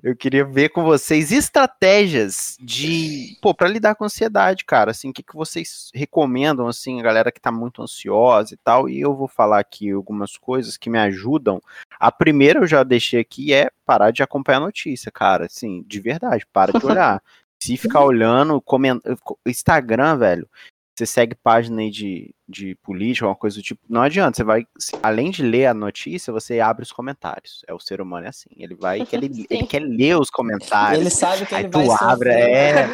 Eu 0.02 0.16
queria 0.16 0.44
ver 0.44 0.70
com 0.70 0.82
vocês 0.82 1.32
estratégias 1.32 2.56
de, 2.60 3.36
pô, 3.40 3.54
para 3.54 3.68
lidar 3.68 3.94
com 3.94 4.04
ansiedade, 4.04 4.64
cara. 4.64 4.90
Assim, 4.90 5.10
o 5.10 5.12
que, 5.12 5.22
que 5.22 5.34
vocês 5.34 5.90
recomendam, 5.94 6.66
assim, 6.66 7.00
a 7.00 7.02
galera 7.02 7.32
que 7.32 7.40
tá 7.40 7.52
muito 7.52 7.82
ansiosa 7.82 8.54
e 8.54 8.56
tal. 8.56 8.88
E 8.88 9.00
eu 9.00 9.14
vou 9.14 9.28
falar 9.28 9.60
aqui 9.60 9.90
algumas 9.90 10.36
coisas 10.36 10.76
que 10.76 10.90
me 10.90 10.98
ajudam. 10.98 11.60
A 11.98 12.10
primeira 12.10 12.60
eu 12.60 12.66
já 12.66 12.82
deixei 12.82 13.20
aqui 13.20 13.52
é 13.52 13.70
parar 13.84 14.10
de 14.10 14.22
acompanhar 14.22 14.58
a 14.58 14.66
notícia, 14.66 15.10
cara. 15.10 15.46
Assim, 15.46 15.84
de 15.86 16.00
verdade, 16.00 16.46
para 16.52 16.78
de 16.78 16.84
olhar. 16.84 17.22
Se 17.58 17.76
ficar 17.76 18.04
olhando, 18.04 18.60
comentando. 18.60 19.18
Instagram, 19.46 20.18
velho, 20.18 20.48
você 20.94 21.06
segue 21.06 21.34
página 21.34 21.80
aí 21.80 21.90
de, 21.90 22.34
de 22.48 22.74
política, 22.76 23.26
uma 23.26 23.34
coisa 23.34 23.56
do 23.56 23.62
tipo, 23.62 23.80
não 23.88 24.02
adianta, 24.02 24.36
você 24.36 24.44
vai, 24.44 24.66
além 25.02 25.30
de 25.30 25.42
ler 25.42 25.66
a 25.66 25.74
notícia, 25.74 26.32
você 26.32 26.60
abre 26.60 26.84
os 26.84 26.92
comentários. 26.92 27.62
É 27.66 27.74
o 27.74 27.80
ser 27.80 28.00
humano 28.00 28.26
é 28.26 28.28
assim, 28.28 28.50
ele 28.56 28.74
vai, 28.74 29.04
que 29.04 29.16
ele, 29.16 29.46
ele 29.50 29.66
quer 29.66 29.80
ler 29.80 30.18
os 30.18 30.30
comentários. 30.30 31.00
Ele 31.00 31.10
sabe 31.10 31.44
que 31.46 31.54
ele 31.54 31.68
tu 31.68 31.84
vai 31.84 31.96
abre, 32.00 32.30
é, 32.30 32.88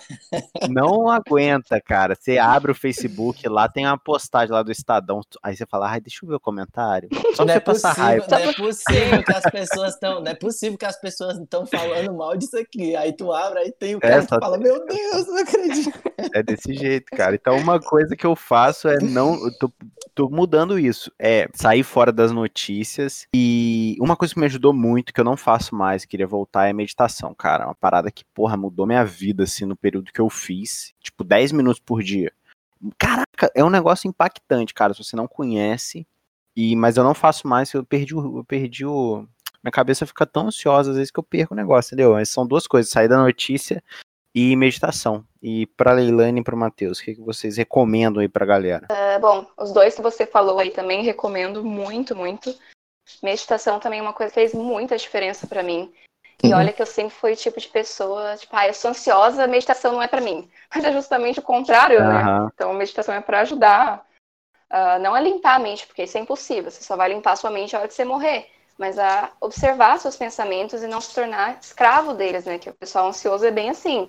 não 0.70 1.10
aguenta, 1.10 1.80
cara. 1.80 2.14
Você 2.14 2.38
abre 2.38 2.72
o 2.72 2.74
Facebook, 2.74 3.46
lá 3.48 3.68
tem 3.68 3.86
uma 3.86 3.98
postagem 3.98 4.52
lá 4.52 4.62
do 4.62 4.72
Estadão, 4.72 5.20
aí 5.42 5.56
você 5.56 5.66
fala, 5.66 5.90
ai, 5.90 6.00
deixa 6.00 6.24
eu 6.24 6.28
ver 6.28 6.36
o 6.36 6.40
comentário. 6.40 7.08
Só 7.34 7.44
não 7.44 7.54
é 7.54 7.60
passar 7.60 7.92
raiva. 7.92 8.26
Não 8.30 8.38
é 8.38 8.52
possível 8.54 9.22
que 9.22 9.32
as 9.32 9.50
pessoas 9.50 9.94
estão, 9.94 10.20
não 10.20 10.30
é 10.30 10.34
possível 10.34 10.78
que 10.78 10.86
as 10.86 11.00
pessoas 11.00 11.38
estão 11.38 11.66
falando 11.66 12.14
mal 12.14 12.36
disso 12.36 12.58
aqui. 12.58 12.96
Aí 12.96 13.12
tu 13.12 13.32
abre, 13.32 13.58
aí 13.60 13.72
tem 13.72 13.94
o 13.94 14.00
cara 14.00 14.16
é, 14.16 14.20
que 14.22 14.28
fala, 14.28 14.56
meu 14.56 14.84
Deus, 14.86 15.26
não 15.26 15.38
acredito. 15.38 15.98
É 16.32 16.42
desse 16.42 16.74
jeito, 16.74 17.06
cara. 17.14 17.34
Então, 17.34 17.56
uma 17.58 17.80
coisa 17.80 18.16
que 18.16 18.26
eu 18.26 18.34
faço 18.34 18.85
é 18.86 18.98
não. 19.00 19.50
Tô, 19.58 19.72
tô 20.14 20.28
mudando 20.28 20.78
isso. 20.78 21.12
É 21.18 21.48
sair 21.54 21.82
fora 21.82 22.12
das 22.12 22.32
notícias. 22.32 23.26
E 23.34 23.96
uma 24.00 24.16
coisa 24.16 24.34
que 24.34 24.40
me 24.40 24.46
ajudou 24.46 24.72
muito, 24.72 25.12
que 25.12 25.20
eu 25.20 25.24
não 25.24 25.36
faço 25.36 25.74
mais, 25.74 26.04
queria 26.04 26.26
voltar, 26.26 26.68
é 26.68 26.72
meditação, 26.72 27.34
cara. 27.34 27.66
Uma 27.66 27.74
parada 27.74 28.10
que, 28.10 28.24
porra, 28.34 28.56
mudou 28.56 28.86
minha 28.86 29.04
vida, 29.04 29.44
assim, 29.44 29.64
no 29.64 29.76
período 29.76 30.12
que 30.12 30.20
eu 30.20 30.30
fiz. 30.30 30.92
Tipo, 31.00 31.24
10 31.24 31.52
minutos 31.52 31.80
por 31.80 32.02
dia. 32.02 32.32
Caraca, 32.98 33.50
é 33.54 33.64
um 33.64 33.70
negócio 33.70 34.08
impactante, 34.08 34.74
cara. 34.74 34.94
Se 34.94 35.02
você 35.02 35.16
não 35.16 35.26
conhece. 35.26 36.06
E, 36.54 36.74
mas 36.74 36.96
eu 36.96 37.04
não 37.04 37.14
faço 37.14 37.46
mais, 37.46 37.72
eu 37.72 37.84
perdi 37.84 38.14
o. 38.14 38.38
Eu 38.38 38.44
perdi 38.44 38.86
o 38.86 39.26
minha 39.62 39.72
cabeça 39.72 40.06
fica 40.06 40.24
tão 40.24 40.46
ansiosa 40.46 40.92
às 40.92 40.96
vezes 40.96 41.10
que 41.10 41.18
eu 41.18 41.24
perco 41.24 41.52
o 41.52 41.56
negócio, 41.56 41.88
entendeu? 41.88 42.12
Mas 42.12 42.28
são 42.28 42.46
duas 42.46 42.68
coisas, 42.68 42.88
sair 42.88 43.08
da 43.08 43.16
notícia 43.16 43.82
e 44.36 44.54
meditação. 44.54 45.24
E 45.42 45.64
para 45.64 45.94
Leilane 45.94 46.42
e 46.42 46.44
para 46.44 46.54
o 46.54 46.58
Matheus, 46.58 46.98
o 46.98 47.02
que, 47.02 47.14
que 47.14 47.22
vocês 47.22 47.56
recomendam 47.56 48.20
aí 48.20 48.28
para 48.28 48.44
a 48.44 48.46
galera? 48.46 48.86
Uh, 48.90 49.18
bom, 49.18 49.46
os 49.56 49.72
dois 49.72 49.94
que 49.94 50.02
você 50.02 50.26
falou 50.26 50.58
aí 50.58 50.70
também 50.70 51.02
recomendo 51.02 51.64
muito, 51.64 52.14
muito. 52.14 52.54
Meditação 53.22 53.80
também 53.80 54.00
é 54.00 54.02
uma 54.02 54.12
coisa 54.12 54.30
que 54.30 54.38
fez 54.38 54.52
muita 54.52 54.98
diferença 54.98 55.46
para 55.46 55.62
mim. 55.62 55.90
E 56.44 56.48
uhum. 56.48 56.58
olha 56.58 56.70
que 56.70 56.82
eu 56.82 56.86
sempre 56.86 57.14
fui 57.14 57.32
o 57.32 57.36
tipo 57.36 57.58
de 57.58 57.68
pessoa, 57.68 58.36
tipo, 58.36 58.54
ah, 58.54 58.68
eu 58.68 58.74
sou 58.74 58.90
ansiosa, 58.90 59.46
meditação 59.46 59.92
não 59.92 60.02
é 60.02 60.06
para 60.06 60.20
mim. 60.20 60.50
Mas 60.74 60.84
é 60.84 60.92
justamente 60.92 61.38
o 61.38 61.42
contrário, 61.42 61.98
uhum. 61.98 62.08
né? 62.44 62.50
Então, 62.52 62.74
meditação 62.74 63.14
é 63.14 63.22
para 63.22 63.40
ajudar, 63.40 64.04
uh, 64.70 65.00
não 65.00 65.14
a 65.14 65.20
limpar 65.20 65.54
a 65.54 65.58
mente, 65.58 65.86
porque 65.86 66.02
isso 66.02 66.18
é 66.18 66.20
impossível. 66.20 66.70
Você 66.70 66.84
só 66.84 66.94
vai 66.94 67.08
limpar 67.08 67.32
a 67.32 67.36
sua 67.36 67.50
mente 67.50 67.72
na 67.72 67.78
hora 67.78 67.88
que 67.88 67.94
você 67.94 68.04
morrer. 68.04 68.50
Mas 68.76 68.98
a 68.98 69.32
observar 69.40 69.98
seus 69.98 70.16
pensamentos 70.16 70.82
e 70.82 70.86
não 70.86 71.00
se 71.00 71.14
tornar 71.14 71.58
escravo 71.58 72.12
deles, 72.12 72.44
né? 72.44 72.58
Que 72.58 72.68
o 72.68 72.74
pessoal 72.74 73.08
ansioso 73.08 73.46
é 73.46 73.50
bem 73.50 73.70
assim. 73.70 74.06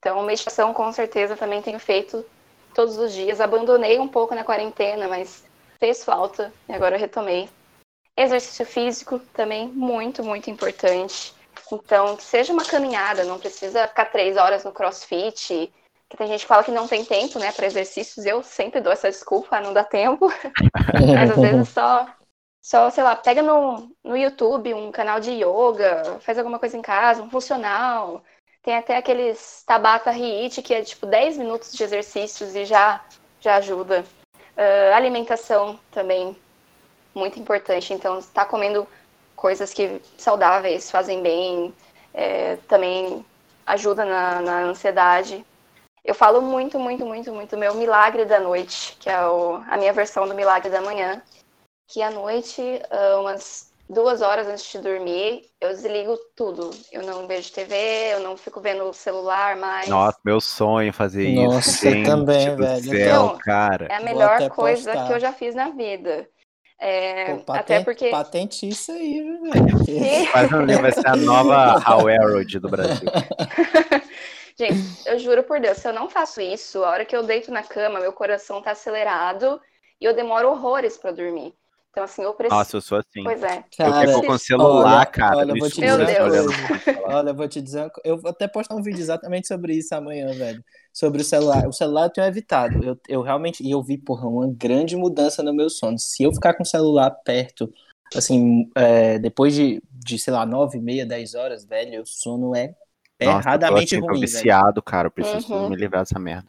Então, 0.00 0.22
meditação, 0.22 0.72
com 0.72 0.90
certeza, 0.90 1.36
também 1.36 1.60
tenho 1.60 1.78
feito 1.78 2.24
todos 2.74 2.96
os 2.96 3.12
dias. 3.12 3.40
Abandonei 3.40 3.98
um 3.98 4.08
pouco 4.08 4.34
na 4.34 4.42
quarentena, 4.42 5.06
mas 5.06 5.44
fez 5.78 6.02
falta 6.02 6.52
e 6.68 6.72
agora 6.72 6.96
eu 6.96 7.00
retomei. 7.00 7.48
Exercício 8.16 8.64
físico 8.64 9.18
também 9.34 9.68
muito, 9.68 10.24
muito 10.24 10.50
importante. 10.50 11.34
Então, 11.70 12.16
que 12.16 12.22
seja 12.22 12.52
uma 12.52 12.64
caminhada, 12.64 13.24
não 13.24 13.38
precisa 13.38 13.86
ficar 13.86 14.06
três 14.06 14.36
horas 14.36 14.64
no 14.64 14.72
crossfit. 14.72 15.72
Que 16.08 16.16
tem 16.16 16.26
gente 16.26 16.40
que 16.40 16.46
fala 16.46 16.64
que 16.64 16.72
não 16.72 16.88
tem 16.88 17.04
tempo, 17.04 17.38
né, 17.38 17.52
para 17.52 17.66
exercícios. 17.66 18.26
Eu 18.26 18.42
sempre 18.42 18.80
dou 18.80 18.92
essa 18.92 19.08
desculpa, 19.08 19.60
não 19.60 19.72
dá 19.72 19.84
tempo. 19.84 20.28
Mas 21.14 21.30
às 21.30 21.40
vezes 21.40 21.68
só, 21.68 22.08
só, 22.60 22.90
sei 22.90 23.04
lá, 23.04 23.14
pega 23.14 23.42
no, 23.42 23.94
no 24.02 24.16
YouTube 24.16 24.74
um 24.74 24.90
canal 24.90 25.20
de 25.20 25.30
yoga, 25.30 26.18
faz 26.20 26.38
alguma 26.38 26.58
coisa 26.58 26.76
em 26.76 26.82
casa, 26.82 27.22
um 27.22 27.30
funcional. 27.30 28.24
Tem 28.62 28.76
até 28.76 28.96
aqueles 28.96 29.62
Tabata 29.66 30.10
Hit, 30.10 30.60
que 30.62 30.74
é 30.74 30.82
tipo 30.82 31.06
10 31.06 31.38
minutos 31.38 31.72
de 31.72 31.82
exercícios 31.82 32.54
e 32.54 32.64
já, 32.64 33.02
já 33.40 33.56
ajuda. 33.56 34.04
Uh, 34.56 34.94
alimentação 34.94 35.80
também, 35.90 36.36
muito 37.14 37.38
importante. 37.38 37.94
Então, 37.94 38.18
está 38.18 38.44
comendo 38.44 38.86
coisas 39.34 39.72
que 39.72 40.02
saudáveis 40.18 40.90
fazem 40.90 41.22
bem, 41.22 41.74
é, 42.12 42.56
também 42.68 43.24
ajuda 43.66 44.04
na, 44.04 44.42
na, 44.42 44.58
ansiedade. 44.64 45.44
Eu 46.04 46.14
falo 46.14 46.42
muito, 46.42 46.78
muito, 46.78 47.06
muito, 47.06 47.32
muito 47.32 47.56
meu 47.56 47.74
milagre 47.74 48.26
da 48.26 48.38
noite, 48.38 48.96
que 49.00 49.08
é 49.08 49.26
o, 49.26 49.56
a 49.68 49.76
minha 49.78 49.92
versão 49.92 50.28
do 50.28 50.34
milagre 50.34 50.68
da 50.70 50.82
manhã, 50.82 51.22
que 51.88 52.02
à 52.02 52.10
noite, 52.10 52.62
ah, 52.90 53.20
umas 53.20 53.69
duas 53.90 54.22
horas 54.22 54.46
antes 54.46 54.70
de 54.70 54.78
dormir, 54.78 55.42
eu 55.60 55.70
desligo 55.70 56.16
tudo. 56.36 56.70
Eu 56.92 57.02
não 57.02 57.26
vejo 57.26 57.52
TV, 57.52 57.74
eu 58.12 58.20
não 58.20 58.36
fico 58.36 58.60
vendo 58.60 58.84
o 58.84 58.92
celular 58.92 59.56
mais. 59.56 59.88
Nossa, 59.88 60.18
meu 60.24 60.40
sonho 60.40 60.92
fazer 60.92 61.28
Nossa, 61.34 61.68
isso. 61.70 61.84
Nossa, 61.84 62.10
também, 62.10 62.56
velho. 62.56 62.84
Céu, 62.84 63.00
então, 63.00 63.38
cara. 63.38 63.86
É 63.90 63.96
a 63.96 64.00
melhor 64.00 64.48
coisa 64.50 64.92
postar. 64.92 65.06
que 65.06 65.12
eu 65.12 65.20
já 65.20 65.32
fiz 65.32 65.54
na 65.54 65.70
vida. 65.70 66.28
É, 66.78 67.34
Pô, 67.34 67.40
patente, 67.40 67.60
até 67.60 67.84
porque. 67.84 68.08
Patente 68.08 68.68
isso 68.68 68.92
aí, 68.92 69.20
velho. 69.22 70.30
Mas 70.32 70.50
não 70.50 70.80
vai 70.80 70.92
ser 70.92 71.08
a 71.08 71.16
nova 71.16 71.82
How 71.86 72.08
Herald 72.08 72.58
do 72.58 72.68
Brasil. 72.68 73.08
Gente, 74.56 75.08
eu 75.08 75.18
juro 75.18 75.42
por 75.42 75.58
Deus, 75.58 75.78
se 75.78 75.88
eu 75.88 75.92
não 75.92 76.08
faço 76.08 76.38
isso, 76.40 76.84
a 76.84 76.90
hora 76.90 77.04
que 77.04 77.16
eu 77.16 77.22
deito 77.22 77.50
na 77.50 77.62
cama, 77.62 77.98
meu 77.98 78.12
coração 78.12 78.60
tá 78.60 78.72
acelerado 78.72 79.58
e 79.98 80.04
eu 80.04 80.14
demoro 80.14 80.50
horrores 80.50 80.98
para 80.98 81.12
dormir. 81.12 81.54
Então, 81.90 82.04
assim, 82.04 82.22
eu 82.22 82.32
preciso. 82.34 82.56
Nossa, 82.56 82.76
eu 82.76 82.80
sou 82.80 82.98
assim. 82.98 83.24
Pois 83.24 83.42
é. 83.42 83.64
Cara, 83.76 84.04
eu 84.04 84.14
fico 84.14 84.26
com 84.26 84.32
o 84.32 84.38
celular, 84.38 84.96
olha, 84.98 85.06
cara. 85.06 85.36
Olha, 85.38 85.54
vou 85.58 85.68
te 85.68 85.80
dizer 85.80 86.20
olha, 87.04 87.32
vou 87.32 87.48
te 87.48 87.60
dizer. 87.60 87.90
Eu 88.04 88.16
vou 88.20 88.30
até 88.30 88.46
postar 88.46 88.76
um 88.76 88.82
vídeo 88.82 89.00
exatamente 89.00 89.48
sobre 89.48 89.74
isso 89.74 89.92
amanhã, 89.94 90.32
velho. 90.32 90.64
Sobre 90.92 91.20
o 91.20 91.24
celular. 91.24 91.66
O 91.66 91.72
celular 91.72 92.04
eu 92.04 92.10
tenho 92.10 92.26
evitado. 92.28 92.84
Eu, 92.84 93.00
eu 93.08 93.22
realmente. 93.22 93.64
E 93.64 93.72
eu 93.72 93.82
vi, 93.82 93.98
porra, 93.98 94.28
uma 94.28 94.46
grande 94.46 94.96
mudança 94.96 95.42
no 95.42 95.52
meu 95.52 95.68
sono. 95.68 95.98
Se 95.98 96.22
eu 96.22 96.32
ficar 96.32 96.54
com 96.54 96.62
o 96.62 96.66
celular 96.66 97.10
perto, 97.10 97.72
assim, 98.14 98.70
é, 98.76 99.18
depois 99.18 99.52
de, 99.52 99.82
de, 99.90 100.16
sei 100.16 100.32
lá, 100.32 100.46
nove, 100.46 100.78
meia, 100.78 101.04
dez 101.04 101.34
horas, 101.34 101.64
velho, 101.64 102.02
o 102.02 102.06
sono 102.06 102.54
é 102.54 102.72
Nossa, 103.20 103.48
erradamente 103.48 103.96
eu 103.96 104.00
tô, 104.00 104.06
assim, 104.06 104.12
ruim. 104.12 104.16
Eu 104.16 104.20
viciado, 104.20 104.74
velho. 104.74 104.82
cara. 104.82 105.08
Eu 105.08 105.12
preciso 105.12 105.52
uhum. 105.52 105.70
me 105.70 105.76
livrar 105.76 106.02
dessa 106.02 106.20
merda. 106.20 106.48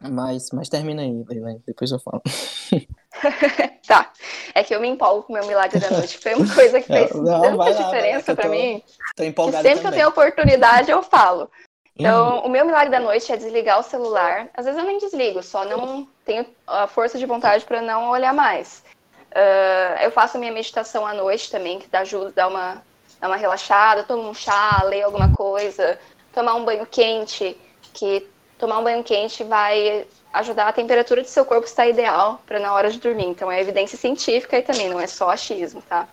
Mas, 0.00 0.50
mas 0.52 0.68
termina 0.68 1.02
aí, 1.02 1.24
depois 1.64 1.90
eu 1.90 1.98
falo. 2.00 2.20
tá. 3.86 4.12
É 4.54 4.62
que 4.62 4.74
eu 4.74 4.80
me 4.80 4.88
empolgo 4.88 5.22
com 5.22 5.32
o 5.32 5.36
meu 5.36 5.46
milagre 5.46 5.78
da 5.78 5.90
noite. 5.90 6.18
Foi 6.18 6.34
uma 6.34 6.54
coisa 6.54 6.80
que 6.80 6.86
fez 6.86 7.10
não, 7.14 7.40
tanta 7.40 7.56
lá, 7.56 7.70
diferença 7.72 8.34
para 8.34 8.48
mim. 8.48 8.82
Tô 9.14 9.22
empolgado 9.24 9.62
sempre 9.62 9.82
também. 9.82 9.82
que 9.82 9.88
eu 9.88 9.98
tenho 9.98 10.08
oportunidade, 10.08 10.90
eu 10.90 11.02
falo. 11.02 11.50
Então, 11.98 12.38
hum. 12.38 12.46
o 12.46 12.48
meu 12.48 12.64
milagre 12.64 12.90
da 12.90 13.00
noite 13.00 13.32
é 13.32 13.36
desligar 13.36 13.80
o 13.80 13.82
celular. 13.82 14.48
Às 14.54 14.66
vezes 14.66 14.78
eu 14.78 14.86
nem 14.86 14.98
desligo, 14.98 15.42
só 15.42 15.64
não 15.64 16.06
tenho 16.24 16.46
a 16.66 16.86
força 16.86 17.18
de 17.18 17.24
vontade 17.24 17.64
para 17.64 17.80
não 17.80 18.10
olhar 18.10 18.34
mais. 18.34 18.84
Uh, 19.32 20.02
eu 20.02 20.10
faço 20.10 20.38
minha 20.38 20.52
meditação 20.52 21.06
à 21.06 21.14
noite 21.14 21.50
também, 21.50 21.78
que 21.78 21.88
dá 21.88 22.00
ajuda, 22.00 22.32
dá 22.34 22.48
uma, 22.48 22.82
dá 23.20 23.26
uma 23.26 23.36
relaxada, 23.36 24.02
tomo 24.02 24.28
um 24.28 24.34
chá, 24.34 24.82
leio 24.84 25.06
alguma 25.06 25.32
coisa, 25.34 25.98
tomar 26.32 26.54
um 26.54 26.64
banho 26.64 26.86
quente, 26.86 27.56
que 27.92 28.28
tomar 28.58 28.78
um 28.78 28.84
banho 28.84 29.02
quente 29.02 29.42
vai 29.44 30.06
ajudar 30.38 30.68
a 30.68 30.72
temperatura 30.72 31.22
do 31.22 31.28
seu 31.28 31.44
corpo 31.44 31.66
estar 31.66 31.86
ideal 31.86 32.40
para 32.46 32.58
na 32.58 32.72
hora 32.72 32.90
de 32.90 32.98
dormir. 32.98 33.26
Então 33.26 33.50
é 33.50 33.60
evidência 33.60 33.98
científica 33.98 34.58
e 34.58 34.62
também 34.62 34.88
não 34.88 35.00
é 35.00 35.06
só 35.06 35.30
achismo, 35.30 35.82
tá? 35.82 36.08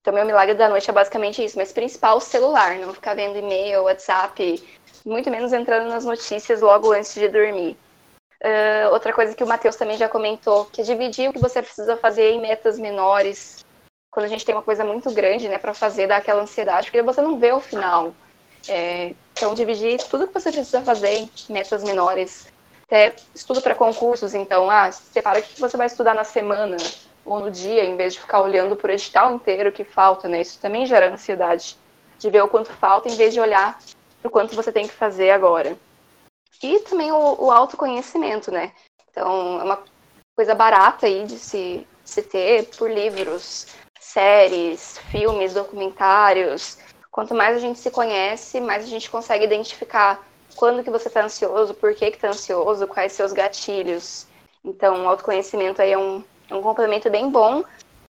Então 0.00 0.14
meu 0.14 0.24
milagre 0.24 0.54
da 0.54 0.68
noite 0.68 0.88
é 0.88 0.92
basicamente 0.92 1.44
isso, 1.44 1.58
mas 1.58 1.72
principal 1.72 2.18
o 2.18 2.20
celular, 2.20 2.76
não 2.76 2.94
ficar 2.94 3.14
vendo 3.14 3.38
e-mail, 3.38 3.82
WhatsApp, 3.82 4.62
muito 5.04 5.30
menos 5.30 5.52
entrando 5.52 5.88
nas 5.88 6.04
notícias 6.04 6.60
logo 6.60 6.92
antes 6.92 7.14
de 7.14 7.28
dormir. 7.28 7.76
Uh, 8.42 8.92
outra 8.92 9.12
coisa 9.12 9.34
que 9.34 9.42
o 9.42 9.46
Matheus 9.46 9.76
também 9.76 9.96
já 9.96 10.08
comentou, 10.08 10.66
que 10.66 10.80
é 10.80 10.84
dividir 10.84 11.28
o 11.28 11.32
que 11.32 11.38
você 11.38 11.62
precisa 11.62 11.96
fazer 11.96 12.32
em 12.32 12.40
metas 12.40 12.78
menores. 12.78 13.64
Quando 14.10 14.26
a 14.26 14.28
gente 14.28 14.44
tem 14.44 14.54
uma 14.54 14.62
coisa 14.62 14.84
muito 14.84 15.10
grande, 15.12 15.48
né, 15.48 15.58
para 15.58 15.74
fazer, 15.74 16.06
dá 16.06 16.18
aquela 16.18 16.42
ansiedade, 16.42 16.86
porque 16.86 17.02
você 17.02 17.20
não 17.20 17.38
vê 17.38 17.52
o 17.52 17.60
final. 17.60 18.14
É, 18.68 19.14
então, 19.32 19.54
dividir 19.54 19.98
tudo 20.08 20.26
que 20.26 20.34
você 20.34 20.50
precisa 20.50 20.82
fazer 20.82 21.18
em 21.18 21.30
metas 21.48 21.82
menores. 21.82 22.46
Até 22.86 23.16
estudo 23.34 23.60
para 23.60 23.74
concursos, 23.74 24.34
então, 24.34 24.70
ah, 24.70 24.90
separa 24.92 25.40
o 25.40 25.42
que 25.42 25.60
você 25.60 25.76
vai 25.76 25.86
estudar 25.86 26.14
na 26.14 26.24
semana 26.24 26.76
ou 27.24 27.40
no 27.40 27.50
dia, 27.50 27.84
em 27.84 27.96
vez 27.96 28.14
de 28.14 28.20
ficar 28.20 28.40
olhando 28.40 28.76
por 28.76 28.90
edital 28.90 29.34
inteiro 29.34 29.72
que 29.72 29.84
falta, 29.84 30.28
né? 30.28 30.40
Isso 30.40 30.60
também 30.60 30.86
gera 30.86 31.12
ansiedade 31.12 31.76
de 32.18 32.30
ver 32.30 32.42
o 32.42 32.48
quanto 32.48 32.72
falta, 32.72 33.08
em 33.08 33.16
vez 33.16 33.34
de 33.34 33.40
olhar 33.40 33.78
para 34.20 34.28
o 34.28 34.30
quanto 34.30 34.54
você 34.54 34.70
tem 34.70 34.86
que 34.86 34.94
fazer 34.94 35.30
agora. 35.30 35.76
E 36.62 36.78
também 36.80 37.10
o, 37.10 37.44
o 37.44 37.50
autoconhecimento, 37.50 38.52
né? 38.52 38.72
Então, 39.10 39.60
é 39.60 39.64
uma 39.64 39.82
coisa 40.36 40.54
barata 40.54 41.06
aí 41.06 41.24
de 41.24 41.38
se, 41.38 41.86
de 42.04 42.10
se 42.10 42.22
ter 42.22 42.70
por 42.76 42.88
livros, 42.88 43.66
séries, 43.98 44.98
filmes, 45.10 45.54
documentários, 45.54 46.78
Quanto 47.16 47.34
mais 47.34 47.56
a 47.56 47.58
gente 47.58 47.78
se 47.78 47.90
conhece, 47.90 48.60
mais 48.60 48.84
a 48.84 48.86
gente 48.86 49.08
consegue 49.08 49.46
identificar 49.46 50.22
quando 50.56 50.82
que 50.82 50.90
você 50.90 51.08
está 51.08 51.24
ansioso, 51.24 51.74
por 51.74 51.94
que 51.94 52.06
está 52.06 52.28
ansioso, 52.28 52.86
quais 52.86 53.12
seus 53.12 53.32
gatilhos. 53.32 54.26
Então, 54.64 55.04
o 55.04 55.08
autoconhecimento 55.08 55.80
aí 55.80 55.92
é 55.92 55.98
um, 55.98 56.24
é 56.50 56.54
um 56.54 56.62
complemento 56.62 57.08
bem 57.08 57.30
bom, 57.30 57.62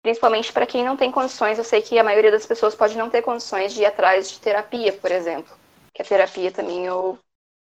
principalmente 0.01 0.53
para 0.53 0.65
quem 0.65 0.85
não 0.85 0.95
tem 0.95 1.11
condições. 1.11 1.57
Eu 1.57 1.63
sei 1.63 1.81
que 1.81 1.99
a 1.99 2.03
maioria 2.03 2.31
das 2.31 2.45
pessoas 2.45 2.75
pode 2.75 2.97
não 2.97 3.09
ter 3.09 3.21
condições 3.21 3.73
de 3.73 3.81
ir 3.81 3.85
atrás 3.85 4.29
de 4.29 4.39
terapia, 4.39 4.93
por 4.93 5.11
exemplo. 5.11 5.53
Que 5.93 6.01
a 6.01 6.05
terapia 6.05 6.51
também 6.51 6.85
eu 6.85 7.17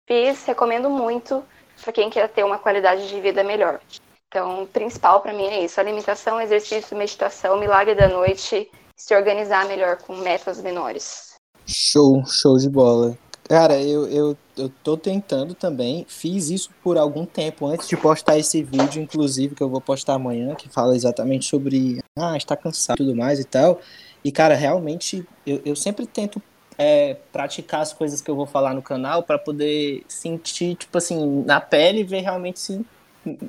fiz, 0.07 0.45
recomendo 0.45 0.89
muito 0.89 1.43
para 1.83 1.93
quem 1.93 2.09
quer 2.09 2.27
ter 2.29 2.43
uma 2.43 2.57
qualidade 2.57 3.07
de 3.07 3.19
vida 3.19 3.43
melhor. 3.43 3.79
Então, 4.27 4.63
o 4.63 4.67
principal 4.67 5.21
para 5.21 5.33
mim 5.33 5.45
é 5.45 5.65
isso: 5.65 5.79
alimentação, 5.79 6.39
exercício, 6.39 6.97
meditação, 6.97 7.59
milagre 7.59 7.93
da 7.93 8.07
noite 8.07 8.71
se 8.95 9.15
organizar 9.15 9.65
melhor 9.65 9.97
com 9.97 10.15
metas 10.15 10.61
menores. 10.61 11.35
Show, 11.65 12.23
show 12.25 12.57
de 12.57 12.69
bola. 12.69 13.17
Cara, 13.51 13.81
eu, 13.83 14.07
eu, 14.07 14.37
eu 14.57 14.71
tô 14.81 14.95
tentando 14.95 15.53
também, 15.53 16.05
fiz 16.07 16.49
isso 16.49 16.69
por 16.81 16.97
algum 16.97 17.25
tempo 17.25 17.65
antes 17.65 17.85
de 17.85 17.97
postar 17.97 18.37
esse 18.37 18.63
vídeo, 18.63 19.01
inclusive, 19.01 19.55
que 19.55 19.61
eu 19.61 19.67
vou 19.67 19.81
postar 19.81 20.13
amanhã, 20.13 20.55
que 20.55 20.69
fala 20.69 20.95
exatamente 20.95 21.47
sobre, 21.47 22.01
ah, 22.17 22.37
está 22.37 22.55
cansado 22.55 22.95
e 22.95 23.03
tudo 23.03 23.13
mais 23.13 23.41
e 23.41 23.43
tal. 23.43 23.81
E, 24.23 24.31
cara, 24.31 24.55
realmente, 24.55 25.27
eu, 25.45 25.61
eu 25.65 25.75
sempre 25.75 26.05
tento 26.05 26.41
é, 26.77 27.17
praticar 27.33 27.81
as 27.81 27.91
coisas 27.91 28.21
que 28.21 28.31
eu 28.31 28.37
vou 28.37 28.45
falar 28.45 28.73
no 28.73 28.81
canal 28.81 29.21
para 29.21 29.37
poder 29.37 30.05
sentir, 30.07 30.75
tipo 30.75 30.97
assim, 30.97 31.43
na 31.45 31.59
pele 31.59 31.99
e 31.99 32.03
ver 32.05 32.21
realmente 32.21 32.57
se 32.57 32.85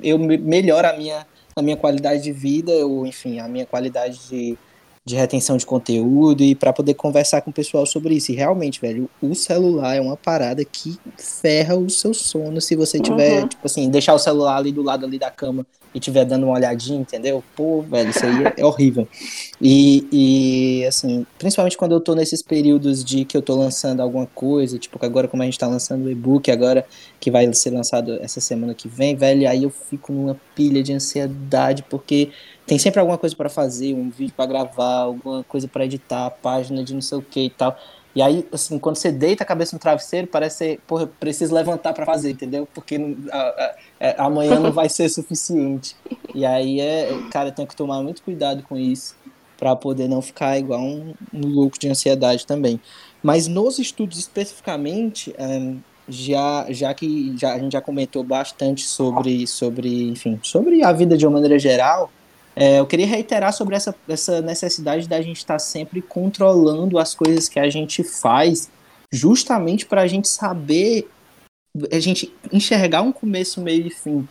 eu 0.03 0.19
melhoro 0.19 0.85
a 0.85 0.91
minha, 0.91 1.25
a 1.55 1.61
minha 1.61 1.77
qualidade 1.77 2.23
de 2.23 2.33
vida, 2.33 2.73
ou 2.85 3.07
enfim, 3.07 3.39
a 3.39 3.47
minha 3.47 3.65
qualidade 3.65 4.19
de 4.27 4.57
de 5.05 5.15
retenção 5.15 5.57
de 5.57 5.65
conteúdo 5.65 6.43
e 6.43 6.55
para 6.55 6.71
poder 6.71 6.93
conversar 6.93 7.41
com 7.41 7.51
o 7.51 7.53
pessoal 7.53 7.85
sobre 7.85 8.15
isso. 8.15 8.31
E 8.31 8.35
realmente, 8.35 8.79
velho, 8.79 9.09
o 9.21 9.35
celular 9.35 9.95
é 9.95 10.01
uma 10.01 10.15
parada 10.15 10.63
que 10.63 10.97
ferra 11.17 11.75
o 11.75 11.89
seu 11.89 12.13
sono 12.13 12.61
se 12.61 12.75
você 12.75 12.99
tiver, 12.99 13.41
uhum. 13.41 13.47
tipo 13.47 13.65
assim, 13.65 13.89
deixar 13.89 14.13
o 14.13 14.19
celular 14.19 14.57
ali 14.57 14.71
do 14.71 14.81
lado 14.81 15.05
ali 15.05 15.19
da 15.19 15.29
cama 15.29 15.65
e 15.93 15.99
tiver 15.99 16.25
dando 16.25 16.45
uma 16.45 16.55
olhadinha, 16.55 16.99
entendeu? 16.99 17.43
Pô, 17.55 17.81
velho, 17.81 18.09
isso 18.09 18.25
aí 18.25 18.53
é, 18.57 18.65
horrível. 18.65 19.07
E, 19.61 20.07
e, 20.11 20.85
assim, 20.85 21.25
principalmente 21.37 21.77
quando 21.77 21.91
eu 21.91 22.01
tô 22.01 22.15
nesses 22.15 22.41
períodos 22.41 23.03
de 23.03 23.25
que 23.25 23.37
eu 23.37 23.41
tô 23.41 23.55
lançando 23.55 24.01
alguma 24.01 24.25
coisa, 24.25 24.79
tipo, 24.79 24.97
agora 25.05 25.27
como 25.27 25.43
a 25.43 25.45
gente 25.45 25.59
tá 25.59 25.67
lançando 25.67 26.05
o 26.05 26.11
e-book, 26.11 26.49
agora 26.49 26.85
que 27.19 27.29
vai 27.29 27.51
ser 27.53 27.69
lançado 27.69 28.13
essa 28.21 28.41
semana 28.41 28.73
que 28.73 28.87
vem, 28.87 29.15
velho, 29.15 29.47
aí 29.47 29.63
eu 29.63 29.69
fico 29.69 30.11
numa 30.11 30.39
pilha 30.55 30.81
de 30.81 30.93
ansiedade, 30.93 31.83
porque 31.83 32.31
tem 32.65 32.77
sempre 32.77 32.99
alguma 32.99 33.17
coisa 33.17 33.35
para 33.35 33.49
fazer, 33.49 33.93
um 33.93 34.09
vídeo 34.09 34.33
para 34.35 34.45
gravar, 34.45 35.01
alguma 35.01 35.43
coisa 35.43 35.67
para 35.67 35.85
editar, 35.85 36.29
página 36.41 36.83
de 36.83 36.93
não 36.93 37.01
sei 37.01 37.17
o 37.17 37.21
que 37.21 37.45
e 37.45 37.49
tal. 37.49 37.77
E 38.15 38.21
aí, 38.21 38.47
assim, 38.51 38.77
quando 38.77 38.95
você 38.97 39.11
deita 39.11 39.43
a 39.43 39.47
cabeça 39.47 39.75
no 39.75 39.79
travesseiro, 39.79 40.27
parece 40.27 40.57
ser, 40.57 40.79
porra, 40.85 41.07
preciso 41.19 41.53
levantar 41.53 41.93
para 41.93 42.05
fazer, 42.05 42.31
entendeu? 42.31 42.67
Porque 42.73 42.97
não, 42.97 43.17
a, 43.31 43.37
a, 43.37 43.75
é, 43.99 44.15
amanhã 44.19 44.59
não 44.59 44.71
vai 44.71 44.87
ser 44.87 45.09
suficiente. 45.09 45.95
E 46.33 46.45
aí, 46.45 46.79
é, 46.79 47.09
cara, 47.31 47.51
tem 47.51 47.65
que 47.65 47.75
tomar 47.75 48.01
muito 48.03 48.21
cuidado 48.21 48.61
com 48.63 48.77
isso 48.77 49.15
para 49.57 49.75
poder 49.75 50.07
não 50.07 50.21
ficar 50.21 50.59
igual 50.59 50.81
um, 50.81 51.13
um 51.33 51.47
louco 51.47 51.79
de 51.79 51.89
ansiedade 51.89 52.45
também. 52.45 52.79
Mas 53.21 53.47
nos 53.47 53.79
estudos 53.79 54.19
especificamente, 54.19 55.33
um, 55.39 55.79
já, 56.07 56.67
já 56.69 56.93
que 56.93 57.35
já, 57.37 57.53
a 57.53 57.59
gente 57.59 57.71
já 57.71 57.81
comentou 57.81 58.23
bastante 58.23 58.83
sobre, 58.83 59.47
sobre, 59.47 60.09
enfim, 60.09 60.39
sobre 60.43 60.83
a 60.83 60.91
vida 60.91 61.17
de 61.17 61.25
uma 61.25 61.33
maneira 61.33 61.57
geral, 61.57 62.11
é, 62.55 62.79
eu 62.79 62.85
queria 62.85 63.07
reiterar 63.07 63.51
sobre 63.51 63.75
essa, 63.75 63.95
essa 64.07 64.41
necessidade 64.41 65.07
da 65.07 65.21
gente 65.21 65.37
estar 65.37 65.55
tá 65.55 65.59
sempre 65.59 66.01
controlando 66.01 66.99
as 66.99 67.15
coisas 67.15 67.49
que 67.49 67.59
a 67.59 67.69
gente 67.69 68.03
faz, 68.03 68.69
justamente 69.11 69.85
para 69.85 70.01
a 70.01 70.07
gente 70.07 70.27
saber, 70.27 71.09
a 71.91 71.99
gente 71.99 72.33
enxergar 72.51 73.01
um 73.01 73.11
começo, 73.11 73.61
meio 73.61 73.87
e 73.87 73.89
fim. 73.89 74.27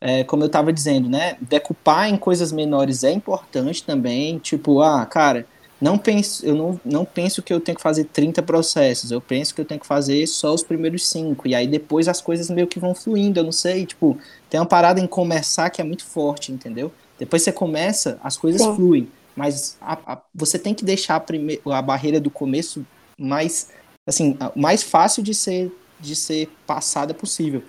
É, 0.00 0.22
como 0.24 0.44
eu 0.44 0.46
estava 0.46 0.72
dizendo, 0.72 1.08
né? 1.08 1.36
Decupar 1.40 2.08
em 2.08 2.16
coisas 2.16 2.52
menores 2.52 3.02
é 3.02 3.10
importante 3.10 3.82
também. 3.82 4.38
Tipo, 4.38 4.80
ah, 4.80 5.04
cara, 5.04 5.44
não 5.80 5.98
penso, 5.98 6.44
eu 6.46 6.54
não, 6.54 6.80
não 6.84 7.04
penso 7.04 7.42
que 7.42 7.52
eu 7.52 7.60
tenho 7.60 7.76
que 7.76 7.82
fazer 7.82 8.04
30 8.04 8.42
processos, 8.42 9.10
eu 9.10 9.20
penso 9.20 9.54
que 9.54 9.60
eu 9.60 9.64
tenho 9.64 9.80
que 9.80 9.86
fazer 9.86 10.26
só 10.26 10.52
os 10.52 10.62
primeiros 10.62 11.08
cinco, 11.08 11.46
e 11.46 11.54
aí 11.54 11.68
depois 11.68 12.08
as 12.08 12.20
coisas 12.20 12.50
meio 12.50 12.66
que 12.66 12.80
vão 12.80 12.94
fluindo, 12.94 13.38
eu 13.38 13.44
não 13.44 13.52
sei, 13.52 13.86
tipo, 13.86 14.18
tem 14.50 14.58
uma 14.58 14.66
parada 14.66 15.00
em 15.00 15.06
começar 15.06 15.70
que 15.70 15.80
é 15.80 15.84
muito 15.84 16.04
forte, 16.04 16.50
entendeu? 16.50 16.92
Depois 17.18 17.42
você 17.42 17.52
começa, 17.52 18.18
as 18.22 18.36
coisas 18.36 18.62
Sim. 18.62 18.76
fluem. 18.76 19.08
Mas 19.34 19.76
a, 19.80 20.14
a, 20.14 20.22
você 20.34 20.58
tem 20.58 20.74
que 20.74 20.84
deixar 20.84 21.16
a, 21.16 21.20
prime, 21.20 21.60
a 21.66 21.82
barreira 21.82 22.20
do 22.20 22.30
começo 22.30 22.84
mais, 23.18 23.70
assim, 24.06 24.36
mais 24.56 24.82
fácil 24.82 25.22
de 25.22 25.34
ser, 25.34 25.72
de 26.00 26.16
ser 26.16 26.48
passada 26.66 27.14
possível. 27.14 27.62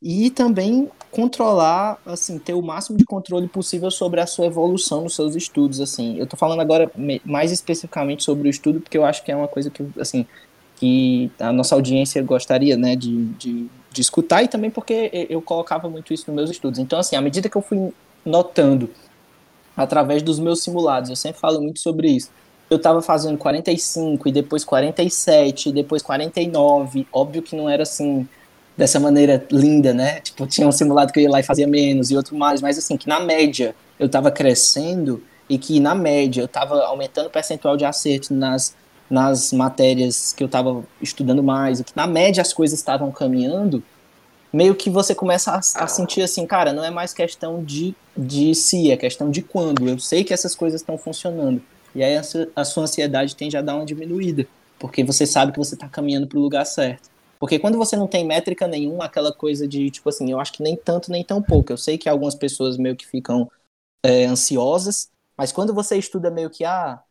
E 0.00 0.30
também 0.30 0.90
controlar, 1.10 2.00
assim, 2.04 2.38
ter 2.38 2.54
o 2.54 2.62
máximo 2.62 2.96
de 2.96 3.04
controle 3.04 3.46
possível 3.46 3.90
sobre 3.90 4.20
a 4.20 4.26
sua 4.26 4.46
evolução 4.46 5.02
nos 5.02 5.14
seus 5.14 5.36
estudos, 5.36 5.80
assim. 5.80 6.18
Eu 6.18 6.26
tô 6.26 6.36
falando 6.36 6.60
agora 6.60 6.90
mais 7.24 7.52
especificamente 7.52 8.24
sobre 8.24 8.48
o 8.48 8.50
estudo, 8.50 8.80
porque 8.80 8.96
eu 8.98 9.04
acho 9.04 9.22
que 9.22 9.30
é 9.30 9.36
uma 9.36 9.46
coisa 9.46 9.70
que, 9.70 9.86
assim, 10.00 10.26
que 10.76 11.30
a 11.38 11.52
nossa 11.52 11.74
audiência 11.74 12.22
gostaria, 12.22 12.76
né, 12.76 12.96
de, 12.96 13.26
de, 13.34 13.66
de 13.92 14.00
escutar 14.00 14.42
e 14.42 14.48
também 14.48 14.70
porque 14.70 15.26
eu 15.30 15.40
colocava 15.40 15.88
muito 15.88 16.12
isso 16.12 16.24
nos 16.26 16.34
meus 16.34 16.50
estudos. 16.50 16.80
Então, 16.80 16.98
assim, 16.98 17.14
à 17.14 17.20
medida 17.20 17.48
que 17.48 17.56
eu 17.56 17.62
fui 17.62 17.92
notando 18.24 18.90
através 19.76 20.22
dos 20.22 20.38
meus 20.38 20.62
simulados. 20.62 21.10
Eu 21.10 21.16
sempre 21.16 21.40
falo 21.40 21.60
muito 21.60 21.80
sobre 21.80 22.08
isso. 22.08 22.30
Eu 22.70 22.76
estava 22.76 23.02
fazendo 23.02 23.36
45 23.36 24.28
e 24.28 24.32
depois 24.32 24.64
47, 24.64 25.68
e 25.68 25.72
depois 25.72 26.02
49. 26.02 27.06
Óbvio 27.12 27.42
que 27.42 27.54
não 27.54 27.68
era 27.68 27.82
assim 27.82 28.26
dessa 28.76 28.98
maneira 28.98 29.44
linda, 29.50 29.92
né? 29.92 30.20
Tipo, 30.20 30.46
tinha 30.46 30.66
um 30.66 30.72
simulado 30.72 31.12
que 31.12 31.20
eu 31.20 31.24
ia 31.24 31.30
lá 31.30 31.40
e 31.40 31.42
fazia 31.42 31.66
menos 31.66 32.10
e 32.10 32.16
outro 32.16 32.36
mais, 32.36 32.62
mas 32.62 32.78
assim, 32.78 32.96
que 32.96 33.06
na 33.06 33.20
média 33.20 33.74
eu 33.98 34.06
estava 34.06 34.30
crescendo 34.30 35.22
e 35.48 35.58
que 35.58 35.78
na 35.80 35.94
média 35.94 36.40
eu 36.40 36.46
estava 36.46 36.82
aumentando 36.84 37.26
o 37.26 37.30
percentual 37.30 37.76
de 37.76 37.84
acerto 37.84 38.32
nas, 38.32 38.74
nas 39.10 39.52
matérias 39.52 40.32
que 40.32 40.42
eu 40.42 40.46
estava 40.46 40.82
estudando 41.00 41.42
mais, 41.42 41.80
e 41.80 41.84
que 41.84 41.92
na 41.94 42.06
média 42.06 42.40
as 42.40 42.52
coisas 42.52 42.78
estavam 42.78 43.10
caminhando, 43.10 43.82
meio 44.52 44.74
que 44.74 44.90
você 44.90 45.14
começa 45.14 45.52
a, 45.52 45.58
a, 45.58 45.88
sentir 45.88 46.22
assim, 46.22 46.46
cara, 46.46 46.72
não 46.72 46.84
é 46.84 46.90
mais 46.90 47.14
questão 47.14 47.62
de, 47.64 47.94
de 48.16 48.54
si, 48.54 48.90
é 48.90 48.96
questão 48.96 49.30
de 49.30 49.42
quando. 49.42 49.88
Eu 49.88 49.98
sei 49.98 50.22
que 50.22 50.34
essas 50.34 50.54
coisas 50.54 50.80
estão 50.80 50.98
funcionando. 50.98 51.62
E 51.94 52.02
aí 52.02 52.16
a, 52.16 52.22
a, 52.56 52.64
sua 52.64 52.84
ansiedade 52.84 53.34
tende 53.34 53.56
a 53.56 53.62
dar 53.62 53.76
uma 53.76 53.86
diminuída, 53.86 54.46
porque 54.78 55.02
você 55.02 55.26
sabe 55.26 55.52
que 55.52 55.58
você 55.58 55.74
está 55.74 55.88
caminhando 55.88 56.26
para 56.26 56.38
o 56.38 56.42
lugar 56.42 56.64
certo. 56.64 57.10
Porque 57.38 57.58
quando 57.58 57.76
você 57.76 57.96
não 57.96 58.06
tem 58.06 58.24
métrica 58.24 58.68
nenhuma, 58.68 59.06
aquela 59.06 59.32
coisa 59.32 59.66
de, 59.66 59.90
tipo 59.90 60.08
assim, 60.08 60.30
eu 60.30 60.38
acho 60.38 60.52
que 60.52 60.62
nem 60.62 60.76
tanto 60.76 61.10
nem 61.10 61.24
tão 61.24 61.42
pouco. 61.42 61.72
Eu 61.72 61.76
sei 61.76 61.98
que 61.98 62.08
algumas 62.08 62.34
pessoas 62.34 62.76
meio 62.76 62.94
que 62.94 63.06
ficam 63.06 63.50
é, 64.04 64.26
ansiosas, 64.26 65.10
mas 65.36 65.50
quando 65.50 65.74
você 65.74 65.96
estuda 65.96 66.30
meio 66.30 66.50
que, 66.50 66.64
ah, 66.64 67.02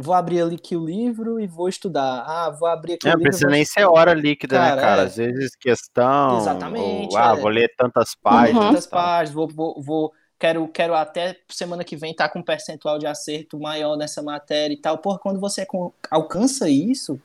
vou 0.00 0.14
abrir 0.14 0.40
ali 0.40 0.54
aqui 0.54 0.76
o 0.76 0.84
livro 0.84 1.40
e 1.40 1.46
vou 1.46 1.68
estudar. 1.68 2.24
Ah, 2.24 2.50
vou 2.50 2.68
abrir 2.68 2.94
aqui 2.94 3.08
é, 3.08 3.10
o 3.10 3.12
livro. 3.12 3.24
Não 3.24 3.30
precisa 3.30 3.50
nem 3.50 3.64
ser 3.64 3.84
hora 3.84 4.14
líquida, 4.14 4.56
cara, 4.56 4.76
né, 4.76 4.82
cara? 4.82 5.02
É... 5.02 5.04
Às 5.06 5.16
vezes 5.16 5.56
questão. 5.56 6.38
Exatamente. 6.38 7.12
Ou, 7.12 7.18
ah, 7.18 7.34
é... 7.36 7.40
vou 7.40 7.50
ler 7.50 7.72
tantas 7.76 8.14
páginas. 8.14 8.62
Uhum. 8.62 8.68
Tantas 8.70 8.86
páginas, 8.86 9.34
vou, 9.34 9.48
vou, 9.48 9.82
vou, 9.82 10.12
quero, 10.38 10.68
quero 10.68 10.94
até 10.94 11.36
semana 11.48 11.82
que 11.82 11.96
vem 11.96 12.12
estar 12.12 12.28
tá 12.28 12.32
com 12.32 12.38
um 12.38 12.44
percentual 12.44 12.98
de 12.98 13.06
acerto 13.06 13.58
maior 13.58 13.96
nessa 13.96 14.22
matéria 14.22 14.72
e 14.72 14.80
tal. 14.80 14.98
Porra, 14.98 15.18
quando 15.18 15.40
você 15.40 15.66
alcança 16.10 16.70
isso, 16.70 17.20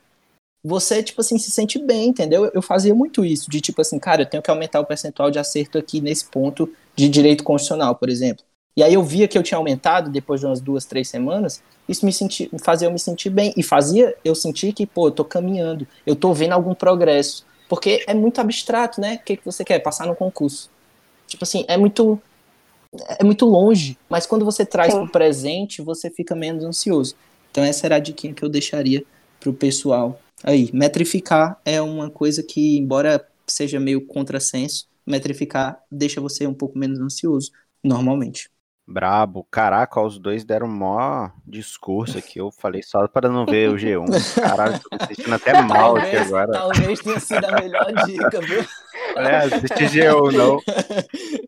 você, 0.62 1.02
tipo 1.02 1.20
assim, 1.20 1.38
se 1.38 1.50
sente 1.50 1.78
bem, 1.78 2.08
entendeu? 2.08 2.50
Eu 2.52 2.62
fazia 2.62 2.94
muito 2.94 3.24
isso, 3.24 3.50
de 3.50 3.60
tipo 3.60 3.80
assim, 3.82 3.98
cara, 3.98 4.22
eu 4.22 4.26
tenho 4.26 4.42
que 4.42 4.50
aumentar 4.50 4.80
o 4.80 4.86
percentual 4.86 5.30
de 5.30 5.38
acerto 5.38 5.78
aqui 5.78 6.00
nesse 6.00 6.24
ponto 6.24 6.72
de 6.96 7.08
direito 7.08 7.44
constitucional, 7.44 7.94
por 7.94 8.08
exemplo. 8.08 8.44
E 8.76 8.82
aí 8.82 8.94
eu 8.94 9.02
via 9.02 9.28
que 9.28 9.38
eu 9.38 9.42
tinha 9.42 9.58
aumentado 9.58 10.10
depois 10.10 10.40
de 10.40 10.46
umas 10.46 10.60
duas, 10.60 10.84
três 10.84 11.08
semanas, 11.08 11.62
isso 11.88 12.04
me 12.04 12.12
senti, 12.12 12.50
fazia 12.62 12.88
eu 12.88 12.92
me 12.92 12.98
sentir 12.98 13.30
bem. 13.30 13.52
E 13.56 13.62
fazia 13.62 14.16
eu 14.24 14.34
sentir 14.34 14.72
que, 14.72 14.86
pô, 14.86 15.08
eu 15.08 15.12
tô 15.12 15.24
caminhando, 15.24 15.86
eu 16.06 16.16
tô 16.16 16.32
vendo 16.32 16.52
algum 16.52 16.74
progresso. 16.74 17.46
Porque 17.68 18.04
é 18.06 18.14
muito 18.14 18.40
abstrato, 18.40 19.00
né? 19.00 19.18
O 19.20 19.24
que, 19.24 19.36
que 19.36 19.44
você 19.44 19.64
quer? 19.64 19.78
Passar 19.78 20.06
no 20.06 20.16
concurso. 20.16 20.70
Tipo 21.26 21.44
assim, 21.44 21.64
é 21.68 21.76
muito. 21.76 22.20
É 23.18 23.24
muito 23.24 23.44
longe, 23.44 23.98
mas 24.08 24.24
quando 24.24 24.44
você 24.44 24.64
traz 24.64 24.92
Sim. 24.92 25.00
pro 25.00 25.10
presente, 25.10 25.82
você 25.82 26.08
fica 26.08 26.32
menos 26.36 26.62
ansioso. 26.62 27.16
Então 27.50 27.64
essa 27.64 27.86
era 27.86 27.96
a 27.96 27.98
dica 27.98 28.32
que 28.32 28.42
eu 28.44 28.48
deixaria 28.48 29.04
pro 29.40 29.52
pessoal. 29.52 30.20
Aí, 30.44 30.70
metrificar 30.72 31.60
é 31.64 31.82
uma 31.82 32.08
coisa 32.08 32.40
que, 32.40 32.78
embora 32.78 33.26
seja 33.48 33.80
meio 33.80 34.06
contrassenso, 34.06 34.86
metrificar 35.04 35.82
deixa 35.90 36.20
você 36.20 36.46
um 36.46 36.54
pouco 36.54 36.78
menos 36.78 37.00
ansioso, 37.00 37.50
normalmente. 37.82 38.48
Brabo. 38.86 39.46
Caraca, 39.50 40.00
os 40.00 40.18
dois 40.18 40.44
deram 40.44 40.68
mó 40.68 41.30
discurso 41.46 42.18
aqui. 42.18 42.38
Eu 42.38 42.50
falei 42.50 42.82
só 42.82 43.08
para 43.08 43.30
não 43.30 43.46
ver 43.46 43.70
o 43.70 43.76
G1. 43.76 44.04
Caralho, 44.40 44.78
tô 44.78 44.96
me 44.96 45.06
sentindo 45.06 45.34
até 45.34 45.62
mal 45.62 45.94
talvez, 45.94 46.06
aqui 46.06 46.16
agora. 46.16 46.52
Talvez 46.52 47.00
tenha 47.00 47.20
sido 47.20 47.44
a 47.46 47.60
melhor 47.60 47.92
dica, 48.06 48.40
viu? 48.40 48.64
É, 49.16 49.36
assiste 49.36 49.98
G1, 49.98 50.32
não. 50.32 50.60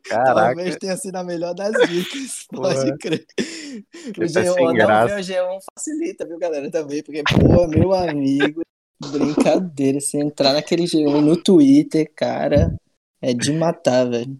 Caraca. 0.04 0.34
Talvez 0.34 0.76
tenha 0.76 0.96
sido 0.96 1.16
a 1.16 1.24
melhor 1.24 1.54
das 1.54 1.72
dicas. 1.88 2.46
Pode 2.52 2.96
crer. 2.98 3.26
O 4.16 4.22
G1, 4.22 4.78
tá 4.78 5.00
não 5.00 5.06
ver 5.06 5.20
o 5.20 5.22
G1 5.22 5.58
facilita, 5.74 6.26
viu, 6.26 6.38
galera, 6.38 6.70
também. 6.70 7.02
Porque, 7.02 7.22
pô, 7.22 7.66
meu 7.66 7.92
amigo, 7.92 8.62
brincadeira. 8.98 10.00
Se 10.00 10.16
entrar 10.16 10.54
naquele 10.54 10.84
G1 10.84 11.20
no 11.20 11.36
Twitter, 11.36 12.10
cara, 12.16 12.74
é 13.20 13.34
de 13.34 13.52
matar, 13.52 14.08
velho. 14.08 14.38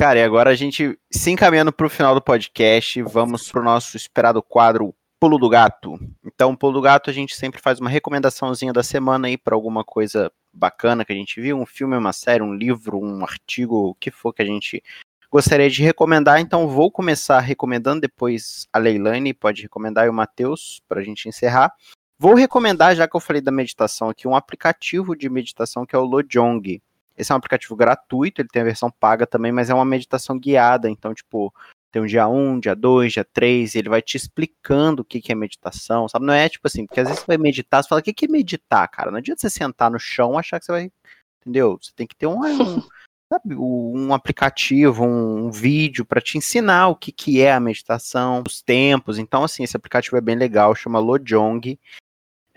Cara, 0.00 0.18
e 0.18 0.22
agora 0.22 0.48
a 0.48 0.54
gente 0.54 0.98
se 1.10 1.30
encaminhando 1.30 1.70
para 1.70 1.86
o 1.86 1.90
final 1.90 2.14
do 2.14 2.22
podcast, 2.22 3.02
vamos 3.02 3.52
para 3.52 3.60
o 3.60 3.62
nosso 3.62 3.98
esperado 3.98 4.42
quadro 4.42 4.94
Pulo 5.20 5.36
do 5.36 5.46
Gato. 5.46 6.00
Então, 6.24 6.56
Pulo 6.56 6.72
do 6.72 6.80
Gato, 6.80 7.10
a 7.10 7.12
gente 7.12 7.36
sempre 7.36 7.60
faz 7.60 7.80
uma 7.80 7.90
recomendaçãozinha 7.90 8.72
da 8.72 8.82
semana 8.82 9.28
aí 9.28 9.36
para 9.36 9.54
alguma 9.54 9.84
coisa 9.84 10.32
bacana 10.54 11.04
que 11.04 11.12
a 11.12 11.14
gente 11.14 11.38
viu, 11.38 11.58
um 11.58 11.66
filme, 11.66 11.98
uma 11.98 12.14
série, 12.14 12.42
um 12.42 12.54
livro, 12.54 12.98
um 12.98 13.22
artigo, 13.22 13.90
o 13.90 13.94
que 13.94 14.10
for 14.10 14.32
que 14.32 14.40
a 14.40 14.46
gente 14.46 14.82
gostaria 15.30 15.68
de 15.68 15.82
recomendar. 15.82 16.40
Então, 16.40 16.66
vou 16.66 16.90
começar 16.90 17.38
recomendando, 17.40 18.00
depois 18.00 18.66
a 18.72 18.78
Leilane 18.78 19.34
pode 19.34 19.60
recomendar 19.60 20.06
e 20.06 20.08
o 20.08 20.14
Matheus 20.14 20.80
para 20.88 21.02
a 21.02 21.04
gente 21.04 21.28
encerrar. 21.28 21.74
Vou 22.18 22.32
recomendar, 22.32 22.96
já 22.96 23.06
que 23.06 23.14
eu 23.14 23.20
falei 23.20 23.42
da 23.42 23.52
meditação 23.52 24.08
aqui, 24.08 24.26
um 24.26 24.34
aplicativo 24.34 25.14
de 25.14 25.28
meditação 25.28 25.84
que 25.84 25.94
é 25.94 25.98
o 25.98 26.06
Lojong. 26.06 26.80
Esse 27.16 27.32
é 27.32 27.34
um 27.34 27.38
aplicativo 27.38 27.76
gratuito, 27.76 28.40
ele 28.40 28.48
tem 28.48 28.62
a 28.62 28.64
versão 28.64 28.90
paga 28.90 29.26
também, 29.26 29.52
mas 29.52 29.70
é 29.70 29.74
uma 29.74 29.84
meditação 29.84 30.38
guiada. 30.38 30.88
Então, 30.88 31.14
tipo, 31.14 31.52
tem 31.90 32.00
um 32.00 32.06
dia 32.06 32.28
1, 32.28 32.60
dia 32.60 32.74
2, 32.74 33.12
dia 33.12 33.24
3, 33.24 33.74
e 33.74 33.78
ele 33.78 33.88
vai 33.88 34.00
te 34.00 34.16
explicando 34.16 35.02
o 35.02 35.04
que, 35.04 35.20
que 35.20 35.32
é 35.32 35.34
meditação, 35.34 36.08
sabe? 36.08 36.24
Não 36.24 36.34
é 36.34 36.48
tipo 36.48 36.66
assim, 36.66 36.86
porque 36.86 37.00
às 37.00 37.08
vezes 37.08 37.20
você 37.20 37.26
vai 37.26 37.38
meditar, 37.38 37.82
você 37.82 37.88
fala, 37.88 38.00
o 38.00 38.04
que, 38.04 38.12
que 38.12 38.26
é 38.26 38.28
meditar, 38.28 38.88
cara? 38.88 39.10
Não 39.10 39.18
adianta 39.18 39.40
você 39.40 39.50
sentar 39.50 39.90
no 39.90 39.98
chão 39.98 40.34
e 40.34 40.38
achar 40.38 40.58
que 40.60 40.66
você 40.66 40.72
vai. 40.72 40.92
Entendeu? 41.40 41.78
Você 41.80 41.90
tem 41.96 42.06
que 42.06 42.14
ter 42.14 42.26
um, 42.26 42.40
um 42.44 42.82
sabe, 43.32 43.54
um 43.54 44.12
aplicativo, 44.12 45.04
um, 45.04 45.46
um 45.46 45.50
vídeo 45.50 46.04
para 46.04 46.20
te 46.20 46.36
ensinar 46.36 46.88
o 46.88 46.96
que, 46.96 47.12
que 47.12 47.40
é 47.40 47.52
a 47.52 47.60
meditação, 47.60 48.42
os 48.46 48.60
tempos. 48.60 49.18
Então, 49.18 49.44
assim, 49.44 49.62
esse 49.62 49.76
aplicativo 49.76 50.16
é 50.16 50.20
bem 50.20 50.36
legal, 50.36 50.74
chama 50.74 50.98
Lojong. 50.98 51.78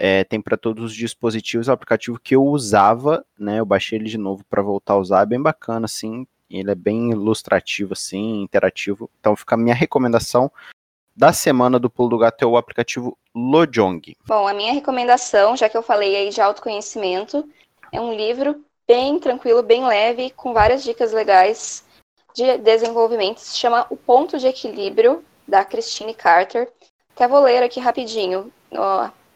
É, 0.06 0.26
tem 0.26 0.41
para 0.41 0.58
todos 0.58 0.84
os 0.84 0.93
dispositivos, 0.93 1.70
é 1.70 1.72
um 1.72 1.76
aplicativo 1.76 2.20
que 2.20 2.36
eu 2.36 2.43
usava, 2.43 3.26
né? 3.39 3.62
Eu 3.62 3.66
baixei 3.66 3.97
ele 3.97 4.10
de 4.10 4.18
novo 4.18 4.43
para 4.49 4.62
voltar 4.62 4.95
a 4.95 4.97
usar, 4.97 5.22
é 5.22 5.26
bem 5.26 5.41
bacana, 5.41 5.86
assim. 5.86 6.28
Ele 6.49 6.70
é 6.70 6.76
bem 6.76 7.12
ilustrativo, 7.12 7.93
assim, 7.93 8.41
interativo. 8.41 9.10
Então 9.22 9.34
fica 9.34 9.56
a 9.56 9.58
minha 9.58 9.74
recomendação 9.74 10.51
da 11.16 11.32
semana 11.32 11.80
do 11.80 11.89
Pulo 11.89 12.10
do 12.10 12.18
Gato 12.18 12.43
é 12.43 12.45
o 12.45 12.58
aplicativo 12.58 13.18
Lojong. 13.34 14.18
Bom, 14.28 14.45
a 14.45 14.54
minha 14.54 14.74
recomendação, 14.74 15.56
já 15.56 15.70
que 15.70 15.78
eu 15.78 15.82
falei 15.82 16.18
aí 16.18 16.30
de 16.32 16.41
autoconhecimento, 16.41 17.47
é 17.89 18.01
um 18.01 18.14
livro 18.14 18.62
bem 18.86 19.18
tranquilo, 19.20 19.64
bem 19.64 19.88
leve, 19.88 20.32
com 20.32 20.51
várias 20.51 20.84
dicas 20.84 21.14
legais 21.14 21.86
de 22.36 22.58
desenvolvimento, 22.58 23.38
se 23.38 23.58
chama 23.58 23.88
O 23.89 23.95
Ponto 23.95 24.38
de 24.38 24.47
Equilíbrio, 24.47 25.24
da 25.47 25.64
Christine 25.64 26.14
Carter. 26.14 26.70
Até 27.16 27.26
vou 27.26 27.41
ler 27.41 27.64
aqui 27.64 27.80
rapidinho. 27.80 28.51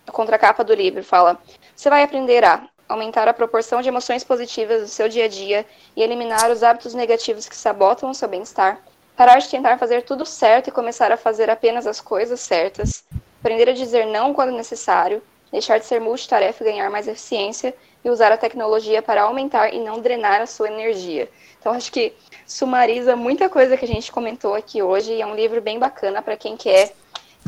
A 0.08 0.12
contracapa 0.12 0.64
do 0.64 0.74
livro 0.74 1.03
fala: 1.03 1.38
Você 1.76 1.89
vai 1.89 2.01
aprender 2.01 2.43
a 2.43 2.68
aumentar 2.88 3.28
a 3.28 3.34
proporção 3.34 3.82
de 3.82 3.89
emoções 3.89 4.24
positivas 4.24 4.82
do 4.82 4.88
seu 4.88 5.10
dia 5.10 5.26
a 5.26 5.28
dia 5.28 5.66
e 5.95 6.01
eliminar 6.01 6.49
os 6.49 6.64
hábitos 6.64 6.93
negativos 6.93 7.47
que 7.49 7.55
sabotam 7.55 8.10
o 8.10 8.16
seu 8.16 8.30
bem-estar, 8.30 8.80
parar 9.16 9.39
de 9.39 9.49
tentar 9.49 9.78
fazer 9.78 10.03
tudo 10.03 10.26
certo 10.26 10.70
e 10.70 10.72
começar 10.72 11.12
a 11.12 11.18
fazer 11.18 11.49
apenas 11.49 11.86
as 11.86 11.99
coisas 11.99 12.39
certas, 12.39 13.03
aprender 13.41 13.70
a 13.70 13.74
dizer 13.74 14.05
não 14.05 14.34
quando 14.34 14.53
necessário, 14.53 15.22
deixar 15.51 15.78
de 15.80 15.86
ser 15.86 15.99
multitarefa 15.99 16.64
e 16.64 16.72
ganhar 16.72 16.89
mais 16.89 17.08
eficiência 17.08 17.76
e 18.03 18.10
usar 18.10 18.32
a 18.32 18.38
tecnologia 18.38 19.01
para 19.01 19.24
aumentar 19.24 19.74
e 19.74 19.80
não 19.80 19.99
drenar 19.99 20.39
a 20.39 20.45
sua 20.45 20.68
energia. 20.68 21.30
Então, 21.60 21.74
acho 21.74 21.91
que 21.91 22.14
sumariza 22.45 23.16
muita 23.16 23.49
coisa 23.49 23.76
que 23.76 23.84
a 23.84 23.88
gente 23.88 24.12
comentou 24.12 24.53
aqui 24.53 24.82
hoje 24.82 25.12
e 25.12 25.22
é 25.22 25.26
um 25.26 25.36
livro 25.36 25.62
bem 25.62 25.78
bacana 25.78 26.22
para 26.22 26.38
quem 26.38 26.55
quer 26.55 26.93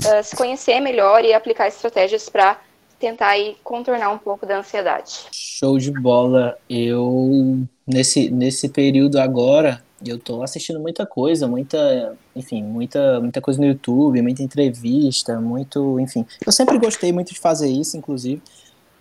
uh, 0.06 0.24
se 0.24 0.36
conhecer 0.36 0.80
melhor 0.80 1.24
e 1.24 1.34
aplicar 1.34 1.68
estratégias 1.68 2.30
para 2.30 2.60
tentar 3.00 3.30
aí 3.30 3.56
contornar 3.64 4.10
um 4.10 4.18
pouco 4.18 4.46
da 4.46 4.60
ansiedade. 4.60 5.28
Show 5.32 5.78
de 5.78 5.92
bola. 5.92 6.58
Eu 6.70 7.66
nesse 7.88 8.30
nesse 8.30 8.70
período 8.70 9.20
agora, 9.20 9.82
eu 10.06 10.20
tô 10.20 10.44
assistindo 10.44 10.80
muita 10.80 11.06
coisa, 11.06 11.48
muita, 11.48 12.18
enfim, 12.36 12.64
muita 12.64 13.20
muita 13.20 13.42
coisa 13.42 13.60
no 13.60 13.66
YouTube, 13.66 14.22
muita 14.22 14.44
entrevista, 14.44 15.40
muito, 15.40 16.00
enfim. 16.00 16.26
Eu 16.46 16.52
sempre 16.52 16.78
gostei 16.78 17.12
muito 17.12 17.34
de 17.34 17.40
fazer 17.40 17.70
isso, 17.70 17.98
inclusive. 17.98 18.42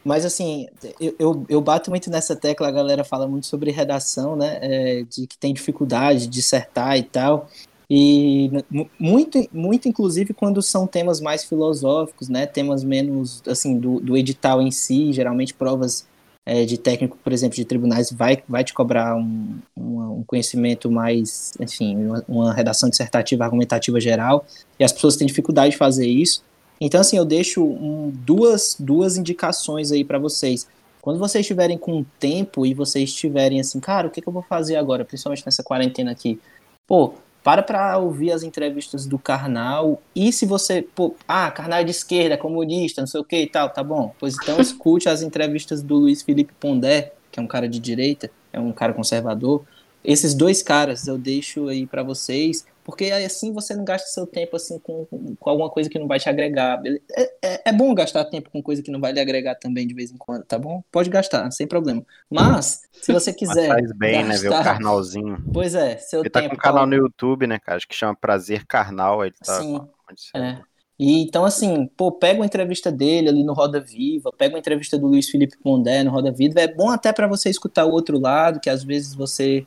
Mas 0.05 0.25
assim, 0.25 0.69
eu, 1.01 1.15
eu, 1.19 1.47
eu, 1.49 1.61
bato 1.61 1.91
muito 1.91 2.09
nessa 2.09 2.35
tecla, 2.35 2.69
a 2.69 2.71
galera 2.71 3.05
fala 3.05 3.27
muito 3.27 3.47
sobre 3.47 3.71
redação, 3.71 4.37
né? 4.37 4.59
É, 4.63 5.03
de 5.03 5.27
que 5.27 5.37
tem 5.37 5.53
dificuldade 5.53 6.21
de 6.21 6.29
dissertar 6.29 6.97
e 6.97 7.03
tal. 7.03 7.49
E 7.91 8.51
muito, 8.99 9.49
muito 9.51 9.89
inclusive 9.89 10.35
quando 10.35 10.61
são 10.61 10.87
temas 10.87 11.21
mais 11.21 11.45
filosóficos, 11.45 12.29
né? 12.29 12.47
Temas 12.47 12.85
menos, 12.85 13.43
assim, 13.47 13.79
do, 13.79 13.99
do 13.99 14.17
edital 14.17 14.61
em 14.61 14.71
si, 14.71 15.13
geralmente 15.13 15.55
provas 15.55 16.07
é, 16.49 16.65
de 16.65 16.79
técnico, 16.79 17.19
por 17.23 17.31
exemplo, 17.31 17.57
de 17.57 17.65
tribunais, 17.65 18.11
vai, 18.11 18.43
vai 18.49 18.65
te 18.65 18.73
cobrar 18.73 19.15
um, 19.17 19.59
um, 19.77 20.19
um 20.19 20.25
conhecimento 20.27 20.91
mais, 20.91 21.53
enfim, 21.61 21.95
uma, 21.97 22.25
uma, 22.27 22.55
redação 22.55 22.89
dissertativa, 22.89 23.45
argumentativa 23.45 24.01
geral, 24.01 24.47
e 24.79 24.85
as 24.85 24.91
pessoas 24.91 25.17
têm 25.17 25.27
dificuldade 25.27 25.73
de 25.73 25.77
fazer 25.77 26.07
isso. 26.07 26.43
Então, 26.81 27.03
assim, 27.03 27.19
eu 27.19 27.25
deixo 27.25 27.63
um, 27.63 28.11
duas, 28.11 28.77
duas 28.79 29.19
indicações 29.19 29.93
aí 29.93 30.03
para 30.03 30.19
vocês. 30.19 30.67
Quando 31.03 31.19
vocês 31.19 31.43
estiverem 31.43 31.77
com 31.77 32.05
tempo 32.19 32.65
e 32.65 32.73
vocês 32.73 33.11
estiverem 33.11 33.61
assim, 33.61 33.79
cara, 33.79 34.09
o 34.09 34.11
que, 34.11 34.23
que 34.23 34.29
eu 34.29 34.33
vou 34.33 34.43
fazer 34.43 34.77
agora, 34.77 35.05
principalmente 35.05 35.45
nessa 35.45 35.63
quarentena 35.63 36.13
aqui? 36.13 36.41
Pô, 36.87 37.13
para 37.49 37.63
para 37.63 37.97
ouvir 37.97 38.31
as 38.31 38.43
entrevistas 38.43 39.07
do 39.07 39.19
Karnal. 39.19 40.03
E 40.15 40.31
se 40.35 40.45
você, 40.45 40.83
pô, 40.83 41.17
ah, 41.27 41.51
Karnal 41.51 41.79
é 41.79 41.85
de 41.85 41.93
esquerda, 41.93 42.37
comunista, 42.37 43.01
não 43.01 43.07
sei 43.07 43.23
o 43.23 43.25
que 43.25 43.41
e 43.41 43.47
tal, 43.47 43.71
tá 43.71 43.83
bom. 43.83 44.15
Pois 44.19 44.35
então 44.35 44.61
escute 44.61 45.09
as 45.09 45.23
entrevistas 45.23 45.83
do 45.83 45.97
Luiz 45.97 46.21
Felipe 46.21 46.53
Pondé, 46.61 47.15
que 47.33 47.41
é 47.41 47.43
um 47.43 47.47
cara 47.47 47.67
de 47.67 47.81
direita, 47.81 48.31
é 48.53 48.61
um 48.61 48.71
cara 48.71 48.93
conservador. 48.93 49.65
Esses 50.05 50.35
dois 50.35 50.63
caras 50.63 51.07
eu 51.07 51.19
deixo 51.19 51.69
aí 51.69 51.87
para 51.87 52.03
vocês 52.03 52.65
porque 52.89 53.13
assim 53.13 53.53
você 53.53 53.77
não 53.77 53.85
gasta 53.85 54.09
seu 54.09 54.27
tempo 54.27 54.57
assim 54.57 54.79
com, 54.79 55.05
com 55.39 55.51
alguma 55.51 55.69
coisa 55.69 55.91
que 55.91 55.99
não 55.99 56.09
vai 56.09 56.19
te 56.19 56.27
agregar. 56.27 56.81
É, 57.15 57.33
é, 57.43 57.63
é, 57.67 57.73
bom 57.73 57.95
gastar 57.95 58.25
tempo 58.25 58.49
com 58.49 58.63
coisa 58.63 58.83
que 58.83 58.91
não 58.91 58.99
vai 58.99 59.13
lhe 59.13 59.21
agregar 59.21 59.57
também 59.57 59.87
de 59.87 59.93
vez 59.93 60.11
em 60.11 60.17
quando, 60.17 60.43
tá 60.45 60.59
bom? 60.59 60.83
Pode 60.91 61.11
gastar, 61.11 61.51
sem 61.51 61.67
problema. 61.67 62.03
Mas, 62.31 62.89
se 62.95 63.13
você 63.13 63.31
quiser. 63.31 63.69
Mas 63.69 63.81
faz 63.81 63.93
bem, 63.93 64.27
gastar... 64.27 64.33
né? 64.33 64.39
Ver 64.39 64.49
o 64.49 64.65
carnalzinho. 64.65 65.45
Pois 65.53 65.75
é, 65.75 65.99
seu 65.99 66.21
ele 66.21 66.31
tempo. 66.31 66.39
Ele 66.39 66.49
tá 66.49 66.57
com 66.57 66.57
um 66.57 66.59
canal 66.59 66.87
no 66.87 66.95
YouTube, 66.95 67.47
né, 67.47 67.59
cara? 67.59 67.77
Acho 67.77 67.87
que 67.87 67.95
chama 67.95 68.17
Prazer 68.17 68.65
Carnal. 68.65 69.23
Ele 69.23 69.35
tá. 69.45 69.61
Sim. 69.61 69.87
É. 70.35 70.59
E 70.99 71.21
então, 71.21 71.45
assim, 71.45 71.91
pô, 71.95 72.11
pega 72.11 72.41
uma 72.41 72.47
entrevista 72.47 72.91
dele 72.91 73.29
ali 73.29 73.45
no 73.45 73.53
Roda 73.53 73.81
Viva, 73.81 74.33
pega 74.33 74.55
uma 74.55 74.59
entrevista 74.59 74.99
do 74.99 75.07
Luiz 75.09 75.29
Felipe 75.29 75.59
Pondé 75.59 76.03
no 76.03 76.11
Roda 76.11 76.33
Viva. 76.33 76.59
É 76.59 76.67
bom 76.67 76.89
até 76.89 77.13
para 77.13 77.27
você 77.27 77.51
escutar 77.51 77.85
o 77.85 77.93
outro 77.93 78.19
lado, 78.19 78.61
que 78.61 78.71
às 78.71 78.83
vezes 78.83 79.13
você 79.13 79.67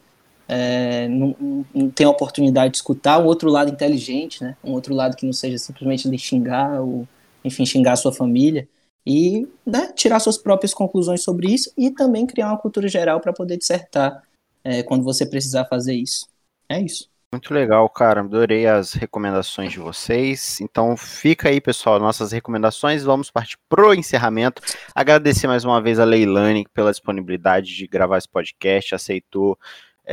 é, 0.53 1.07
não, 1.07 1.65
não, 1.73 1.89
tem 1.89 2.05
a 2.05 2.09
oportunidade 2.09 2.71
de 2.71 2.77
escutar 2.77 3.17
um 3.19 3.25
outro 3.25 3.49
lado 3.49 3.71
inteligente, 3.71 4.43
né? 4.43 4.57
Um 4.61 4.73
outro 4.73 4.93
lado 4.93 5.15
que 5.15 5.25
não 5.25 5.31
seja 5.31 5.57
simplesmente 5.57 6.09
de 6.09 6.17
xingar 6.17 6.81
ou, 6.81 7.07
enfim, 7.41 7.65
xingar 7.65 7.93
a 7.93 7.95
sua 7.95 8.11
família 8.11 8.67
e 9.07 9.47
né, 9.65 9.93
tirar 9.95 10.19
suas 10.19 10.37
próprias 10.37 10.73
conclusões 10.73 11.23
sobre 11.23 11.53
isso 11.53 11.71
e 11.77 11.89
também 11.89 12.27
criar 12.27 12.49
uma 12.49 12.57
cultura 12.57 12.89
geral 12.89 13.21
para 13.21 13.31
poder 13.31 13.55
dissertar 13.55 14.23
é, 14.61 14.83
quando 14.83 15.05
você 15.05 15.25
precisar 15.25 15.63
fazer 15.65 15.93
isso. 15.93 16.27
É 16.67 16.81
isso. 16.81 17.09
Muito 17.31 17.53
legal, 17.53 17.87
cara. 17.87 18.19
Adorei 18.19 18.67
as 18.67 18.91
recomendações 18.91 19.71
de 19.71 19.79
vocês. 19.79 20.59
Então 20.59 20.97
fica 20.97 21.47
aí, 21.47 21.61
pessoal, 21.61 21.97
nossas 21.97 22.33
recomendações. 22.33 23.03
Vamos 23.03 23.31
partir 23.31 23.57
pro 23.69 23.93
encerramento. 23.93 24.61
Agradecer 24.93 25.47
mais 25.47 25.63
uma 25.63 25.81
vez 25.81 25.97
a 25.97 26.03
Leilane 26.03 26.67
pela 26.73 26.91
disponibilidade 26.91 27.73
de 27.73 27.87
gravar 27.87 28.17
esse 28.17 28.27
podcast, 28.27 28.93
aceitou 28.93 29.57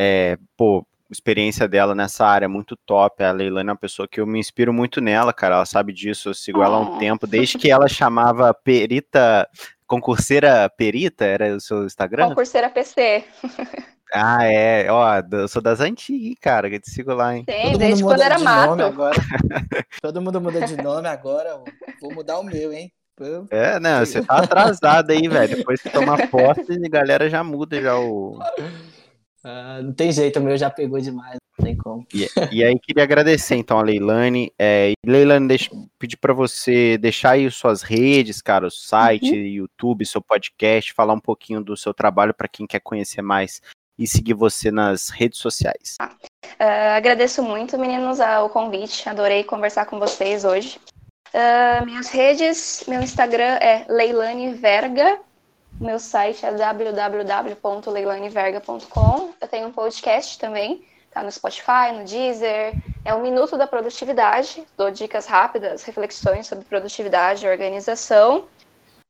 é, 0.00 0.38
pô, 0.56 0.86
experiência 1.10 1.66
dela 1.66 1.92
nessa 1.92 2.24
área 2.24 2.44
é 2.44 2.48
muito 2.48 2.76
top. 2.76 3.24
A 3.24 3.32
Leilani 3.32 3.68
é 3.68 3.72
uma 3.72 3.78
pessoa 3.78 4.06
que 4.06 4.20
eu 4.20 4.26
me 4.26 4.38
inspiro 4.38 4.72
muito 4.72 5.00
nela, 5.00 5.32
cara. 5.32 5.56
Ela 5.56 5.66
sabe 5.66 5.92
disso, 5.92 6.28
eu 6.28 6.34
sigo 6.34 6.62
ela 6.62 6.76
há 6.76 6.80
um 6.80 6.98
tempo, 6.98 7.26
desde 7.26 7.58
que 7.58 7.68
ela 7.68 7.88
chamava 7.88 8.54
Perita, 8.54 9.48
concurseira 9.88 10.70
Perita, 10.70 11.24
era 11.24 11.56
o 11.56 11.60
seu 11.60 11.84
Instagram? 11.84 12.28
Concurseira 12.28 12.70
PC. 12.70 13.24
Ah, 14.14 14.44
é, 14.44 14.90
ó, 14.90 15.20
eu 15.32 15.48
sou 15.48 15.60
das 15.60 15.80
antigas, 15.80 16.38
cara, 16.40 16.70
que 16.70 16.76
eu 16.76 16.80
te 16.80 16.90
sigo 16.90 17.12
lá, 17.12 17.36
hein? 17.36 17.44
Sim, 17.46 17.72
Todo 17.72 17.78
desde 17.78 18.02
quando 18.02 18.22
era 18.22 18.36
de 18.36 18.44
mato. 18.44 18.82
Agora. 18.82 19.16
Todo 20.00 20.22
mundo 20.22 20.40
muda 20.40 20.60
de 20.62 20.76
nome 20.80 21.08
agora, 21.08 21.60
vou 22.00 22.14
mudar 22.14 22.38
o 22.38 22.44
meu, 22.44 22.72
hein? 22.72 22.90
É, 23.50 23.80
né, 23.80 23.98
você 23.98 24.22
tá 24.22 24.38
atrasado 24.38 25.10
aí, 25.10 25.26
velho. 25.26 25.56
Depois 25.56 25.82
que 25.82 25.90
tomar 25.90 26.28
posse, 26.28 26.72
a 26.72 26.88
galera 26.88 27.28
já 27.28 27.42
muda 27.42 27.82
já 27.82 27.98
o... 27.98 28.38
Uh, 29.48 29.82
não 29.82 29.92
tem 29.94 30.12
jeito, 30.12 30.38
o 30.38 30.42
meu 30.42 30.58
já 30.58 30.68
pegou 30.68 31.00
demais, 31.00 31.38
não 31.58 31.64
tem 31.64 31.74
como. 31.74 32.06
E, 32.12 32.28
e 32.52 32.62
aí 32.62 32.78
queria 32.78 33.02
agradecer 33.02 33.56
então 33.56 33.78
a 33.78 33.82
Leilane. 33.82 34.52
É, 34.58 34.92
Leilane, 35.06 35.48
deixa, 35.48 35.70
pedir 35.98 36.18
para 36.18 36.34
você 36.34 36.98
deixar 36.98 37.30
aí 37.30 37.50
suas 37.50 37.80
redes, 37.80 38.42
cara, 38.42 38.66
o 38.66 38.70
site, 38.70 39.30
uhum. 39.30 39.46
YouTube, 39.46 40.04
seu 40.04 40.20
podcast, 40.20 40.92
falar 40.92 41.14
um 41.14 41.20
pouquinho 41.20 41.62
do 41.62 41.78
seu 41.78 41.94
trabalho 41.94 42.34
para 42.34 42.46
quem 42.46 42.66
quer 42.66 42.80
conhecer 42.80 43.22
mais 43.22 43.62
e 43.98 44.06
seguir 44.06 44.34
você 44.34 44.70
nas 44.70 45.08
redes 45.08 45.38
sociais. 45.38 45.96
Uh, 46.02 46.94
agradeço 46.94 47.42
muito, 47.42 47.78
meninos, 47.78 48.18
o 48.20 48.50
convite. 48.50 49.08
Adorei 49.08 49.44
conversar 49.44 49.86
com 49.86 49.98
vocês 49.98 50.44
hoje. 50.44 50.78
Uh, 51.32 51.86
minhas 51.86 52.08
redes, 52.08 52.84
meu 52.86 53.00
Instagram 53.00 53.58
é 53.60 53.86
Leilane 53.88 54.52
Verga, 54.52 55.18
meu 55.80 55.98
site 55.98 56.44
é 56.44 56.52
www.leilaneverga.com. 56.52 59.30
Eu 59.40 59.48
tenho 59.48 59.68
um 59.68 59.72
podcast 59.72 60.38
também, 60.38 60.84
tá 61.10 61.22
no 61.22 61.30
Spotify, 61.30 61.92
no 61.92 62.04
Deezer. 62.04 62.74
É 63.04 63.14
um 63.14 63.22
minuto 63.22 63.56
da 63.56 63.64
produtividade. 63.66 64.66
Dou 64.76 64.90
dicas 64.90 65.26
rápidas, 65.26 65.84
reflexões 65.84 66.46
sobre 66.46 66.64
produtividade 66.64 67.46
e 67.46 67.48
organização. 67.48 68.46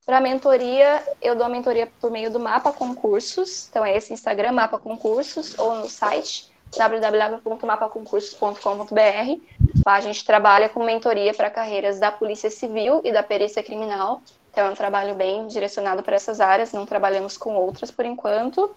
Para 0.04 0.20
mentoria, 0.20 1.02
eu 1.20 1.34
dou 1.36 1.46
a 1.46 1.48
mentoria 1.48 1.88
por 2.00 2.10
meio 2.10 2.30
do 2.30 2.40
Mapa 2.40 2.72
Concursos. 2.72 3.68
Então 3.68 3.84
é 3.84 3.96
esse 3.96 4.12
Instagram, 4.12 4.52
Mapa 4.52 4.78
Concursos, 4.78 5.58
ou 5.58 5.74
no 5.74 5.88
site 5.88 6.50
www.mapaconcursos.com.br. 6.76 9.40
Lá 9.86 9.94
a 9.94 10.00
gente 10.00 10.24
trabalha 10.24 10.68
com 10.68 10.84
mentoria 10.84 11.32
para 11.32 11.48
carreiras 11.50 11.98
da 11.98 12.12
Polícia 12.12 12.50
Civil 12.50 13.00
e 13.04 13.12
da 13.12 13.22
Perícia 13.22 13.62
Criminal. 13.62 14.20
Então, 14.58 14.66
é 14.66 14.72
um 14.72 14.74
trabalho 14.74 15.14
bem 15.14 15.46
direcionado 15.46 16.02
para 16.02 16.16
essas 16.16 16.40
áreas, 16.40 16.72
não 16.72 16.84
trabalhamos 16.84 17.38
com 17.38 17.54
outras 17.54 17.92
por 17.92 18.04
enquanto. 18.04 18.74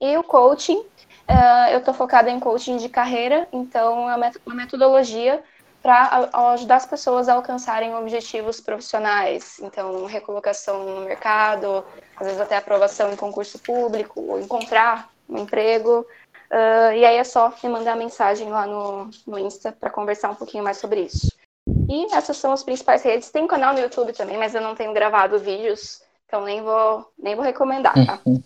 E 0.00 0.16
o 0.18 0.24
coaching, 0.24 0.78
uh, 0.78 1.70
eu 1.70 1.78
estou 1.78 1.94
focada 1.94 2.28
em 2.28 2.40
coaching 2.40 2.76
de 2.76 2.88
carreira, 2.88 3.46
então 3.52 4.10
é 4.10 4.16
uma 4.16 4.54
metodologia 4.56 5.40
para 5.80 6.28
ajudar 6.54 6.74
as 6.74 6.86
pessoas 6.86 7.28
a 7.28 7.34
alcançarem 7.34 7.94
objetivos 7.94 8.60
profissionais. 8.60 9.60
Então, 9.60 10.06
recolocação 10.06 10.82
no 10.82 11.02
mercado, 11.02 11.84
às 12.16 12.26
vezes 12.26 12.40
até 12.40 12.56
aprovação 12.56 13.12
em 13.12 13.16
concurso 13.16 13.60
público, 13.60 14.20
ou 14.20 14.40
encontrar 14.40 15.08
um 15.28 15.38
emprego. 15.38 16.04
Uh, 16.50 16.94
e 16.96 17.04
aí 17.04 17.16
é 17.16 17.22
só 17.22 17.54
me 17.62 17.68
mandar 17.68 17.94
mensagem 17.94 18.50
lá 18.50 18.66
no, 18.66 19.08
no 19.24 19.38
Insta 19.38 19.70
para 19.70 19.88
conversar 19.88 20.30
um 20.30 20.34
pouquinho 20.34 20.64
mais 20.64 20.78
sobre 20.78 21.02
isso. 21.02 21.28
E 21.92 22.06
essas 22.14 22.38
são 22.38 22.52
as 22.52 22.62
principais 22.62 23.02
redes. 23.02 23.30
Tem 23.30 23.42
um 23.42 23.46
canal 23.46 23.74
no 23.74 23.80
YouTube 23.80 24.14
também, 24.14 24.38
mas 24.38 24.54
eu 24.54 24.62
não 24.62 24.74
tenho 24.74 24.94
gravado 24.94 25.38
vídeos, 25.38 26.00
então 26.26 26.42
nem 26.42 26.62
vou, 26.62 27.06
nem 27.22 27.34
vou 27.34 27.44
recomendar, 27.44 27.92
tá? 28.06 28.18
uh, 28.26 28.40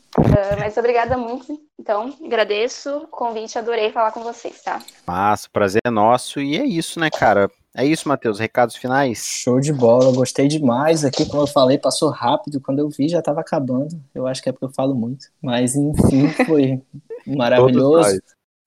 mas 0.59 0.76
obrigada 0.76 1.16
muito. 1.16 1.57
Então, 1.78 2.12
agradeço 2.24 2.90
o 2.97 3.07
convite, 3.07 3.57
adorei 3.57 3.92
falar 3.92 4.11
com 4.11 4.24
vocês, 4.24 4.61
tá? 4.62 4.82
Massa, 5.07 5.49
prazer 5.53 5.80
é 5.84 5.90
nosso. 5.90 6.40
E 6.40 6.59
é 6.59 6.66
isso, 6.66 6.99
né, 6.99 7.09
cara? 7.09 7.49
É 7.72 7.84
isso, 7.84 8.09
Matheus. 8.09 8.40
Recados 8.40 8.74
finais? 8.74 9.18
Show 9.24 9.61
de 9.61 9.72
bola, 9.72 10.12
gostei 10.12 10.49
demais 10.49 11.05
aqui. 11.05 11.24
Como 11.24 11.44
eu 11.44 11.47
falei, 11.47 11.78
passou 11.78 12.11
rápido. 12.11 12.61
Quando 12.61 12.80
eu 12.80 12.88
vi, 12.88 13.09
já 13.09 13.20
estava 13.20 13.42
acabando. 13.42 13.97
Eu 14.12 14.26
acho 14.26 14.42
que 14.42 14.49
é 14.49 14.53
porque 14.53 14.64
eu 14.64 14.72
falo 14.74 14.92
muito. 14.92 15.26
Mas, 15.40 15.76
enfim, 15.76 16.28
foi 16.44 16.82
maravilhoso. 17.24 18.18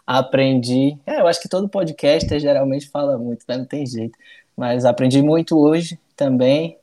aprendi. 0.08 0.98
É, 1.06 1.20
eu 1.20 1.28
acho 1.28 1.42
que 1.42 1.50
todo 1.50 1.68
podcaster 1.68 2.40
geralmente 2.40 2.90
fala 2.90 3.18
muito, 3.18 3.44
né? 3.50 3.58
Não 3.58 3.66
tem 3.66 3.86
jeito. 3.86 4.18
Mas 4.60 4.84
aprendi 4.84 5.22
muito 5.22 5.58
hoje 5.58 5.98
também. 6.18 6.78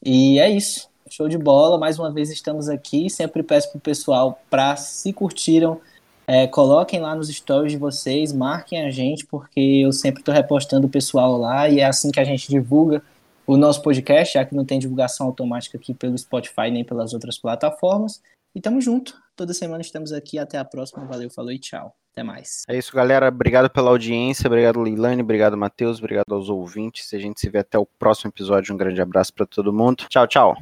E 0.00 0.38
é 0.38 0.48
isso. 0.48 0.88
Show 1.10 1.28
de 1.28 1.36
bola. 1.36 1.76
Mais 1.76 1.98
uma 1.98 2.08
vez 2.08 2.30
estamos 2.30 2.68
aqui. 2.68 3.10
Sempre 3.10 3.42
peço 3.42 3.68
pro 3.72 3.80
pessoal 3.80 4.40
para 4.48 4.76
se 4.76 5.12
curtiram. 5.12 5.80
É, 6.24 6.46
coloquem 6.46 7.00
lá 7.00 7.16
nos 7.16 7.28
stories 7.28 7.72
de 7.72 7.78
vocês, 7.78 8.32
marquem 8.32 8.80
a 8.84 8.90
gente, 8.90 9.26
porque 9.26 9.60
eu 9.84 9.92
sempre 9.92 10.20
estou 10.20 10.32
repostando 10.32 10.86
o 10.86 10.90
pessoal 10.90 11.36
lá 11.36 11.68
e 11.68 11.80
é 11.80 11.84
assim 11.84 12.12
que 12.12 12.20
a 12.20 12.24
gente 12.24 12.48
divulga 12.48 13.02
o 13.44 13.56
nosso 13.56 13.82
podcast, 13.82 14.34
já 14.34 14.44
que 14.44 14.54
não 14.54 14.64
tem 14.64 14.78
divulgação 14.78 15.26
automática 15.26 15.76
aqui 15.76 15.94
pelo 15.94 16.16
Spotify 16.16 16.70
nem 16.70 16.84
pelas 16.84 17.12
outras 17.12 17.38
plataformas. 17.38 18.22
E 18.56 18.60
tamo 18.62 18.80
junto. 18.80 19.14
Toda 19.36 19.52
semana 19.52 19.82
estamos 19.82 20.12
aqui. 20.12 20.38
Até 20.38 20.56
a 20.56 20.64
próxima. 20.64 21.04
Valeu, 21.04 21.28
falou 21.28 21.52
e 21.52 21.58
tchau. 21.58 21.94
Até 22.10 22.22
mais. 22.22 22.62
É 22.66 22.78
isso, 22.78 22.96
galera. 22.96 23.28
Obrigado 23.28 23.68
pela 23.68 23.90
audiência. 23.90 24.46
Obrigado, 24.46 24.80
Leilane. 24.80 25.20
Obrigado, 25.20 25.58
Matheus. 25.58 25.98
Obrigado 25.98 26.34
aos 26.34 26.48
ouvintes. 26.48 27.12
A 27.12 27.18
gente 27.18 27.38
se 27.38 27.50
vê 27.50 27.58
até 27.58 27.78
o 27.78 27.84
próximo 27.84 28.30
episódio. 28.30 28.74
Um 28.74 28.78
grande 28.78 29.02
abraço 29.02 29.34
para 29.34 29.44
todo 29.44 29.74
mundo. 29.74 30.06
Tchau, 30.08 30.26
tchau. 30.26 30.56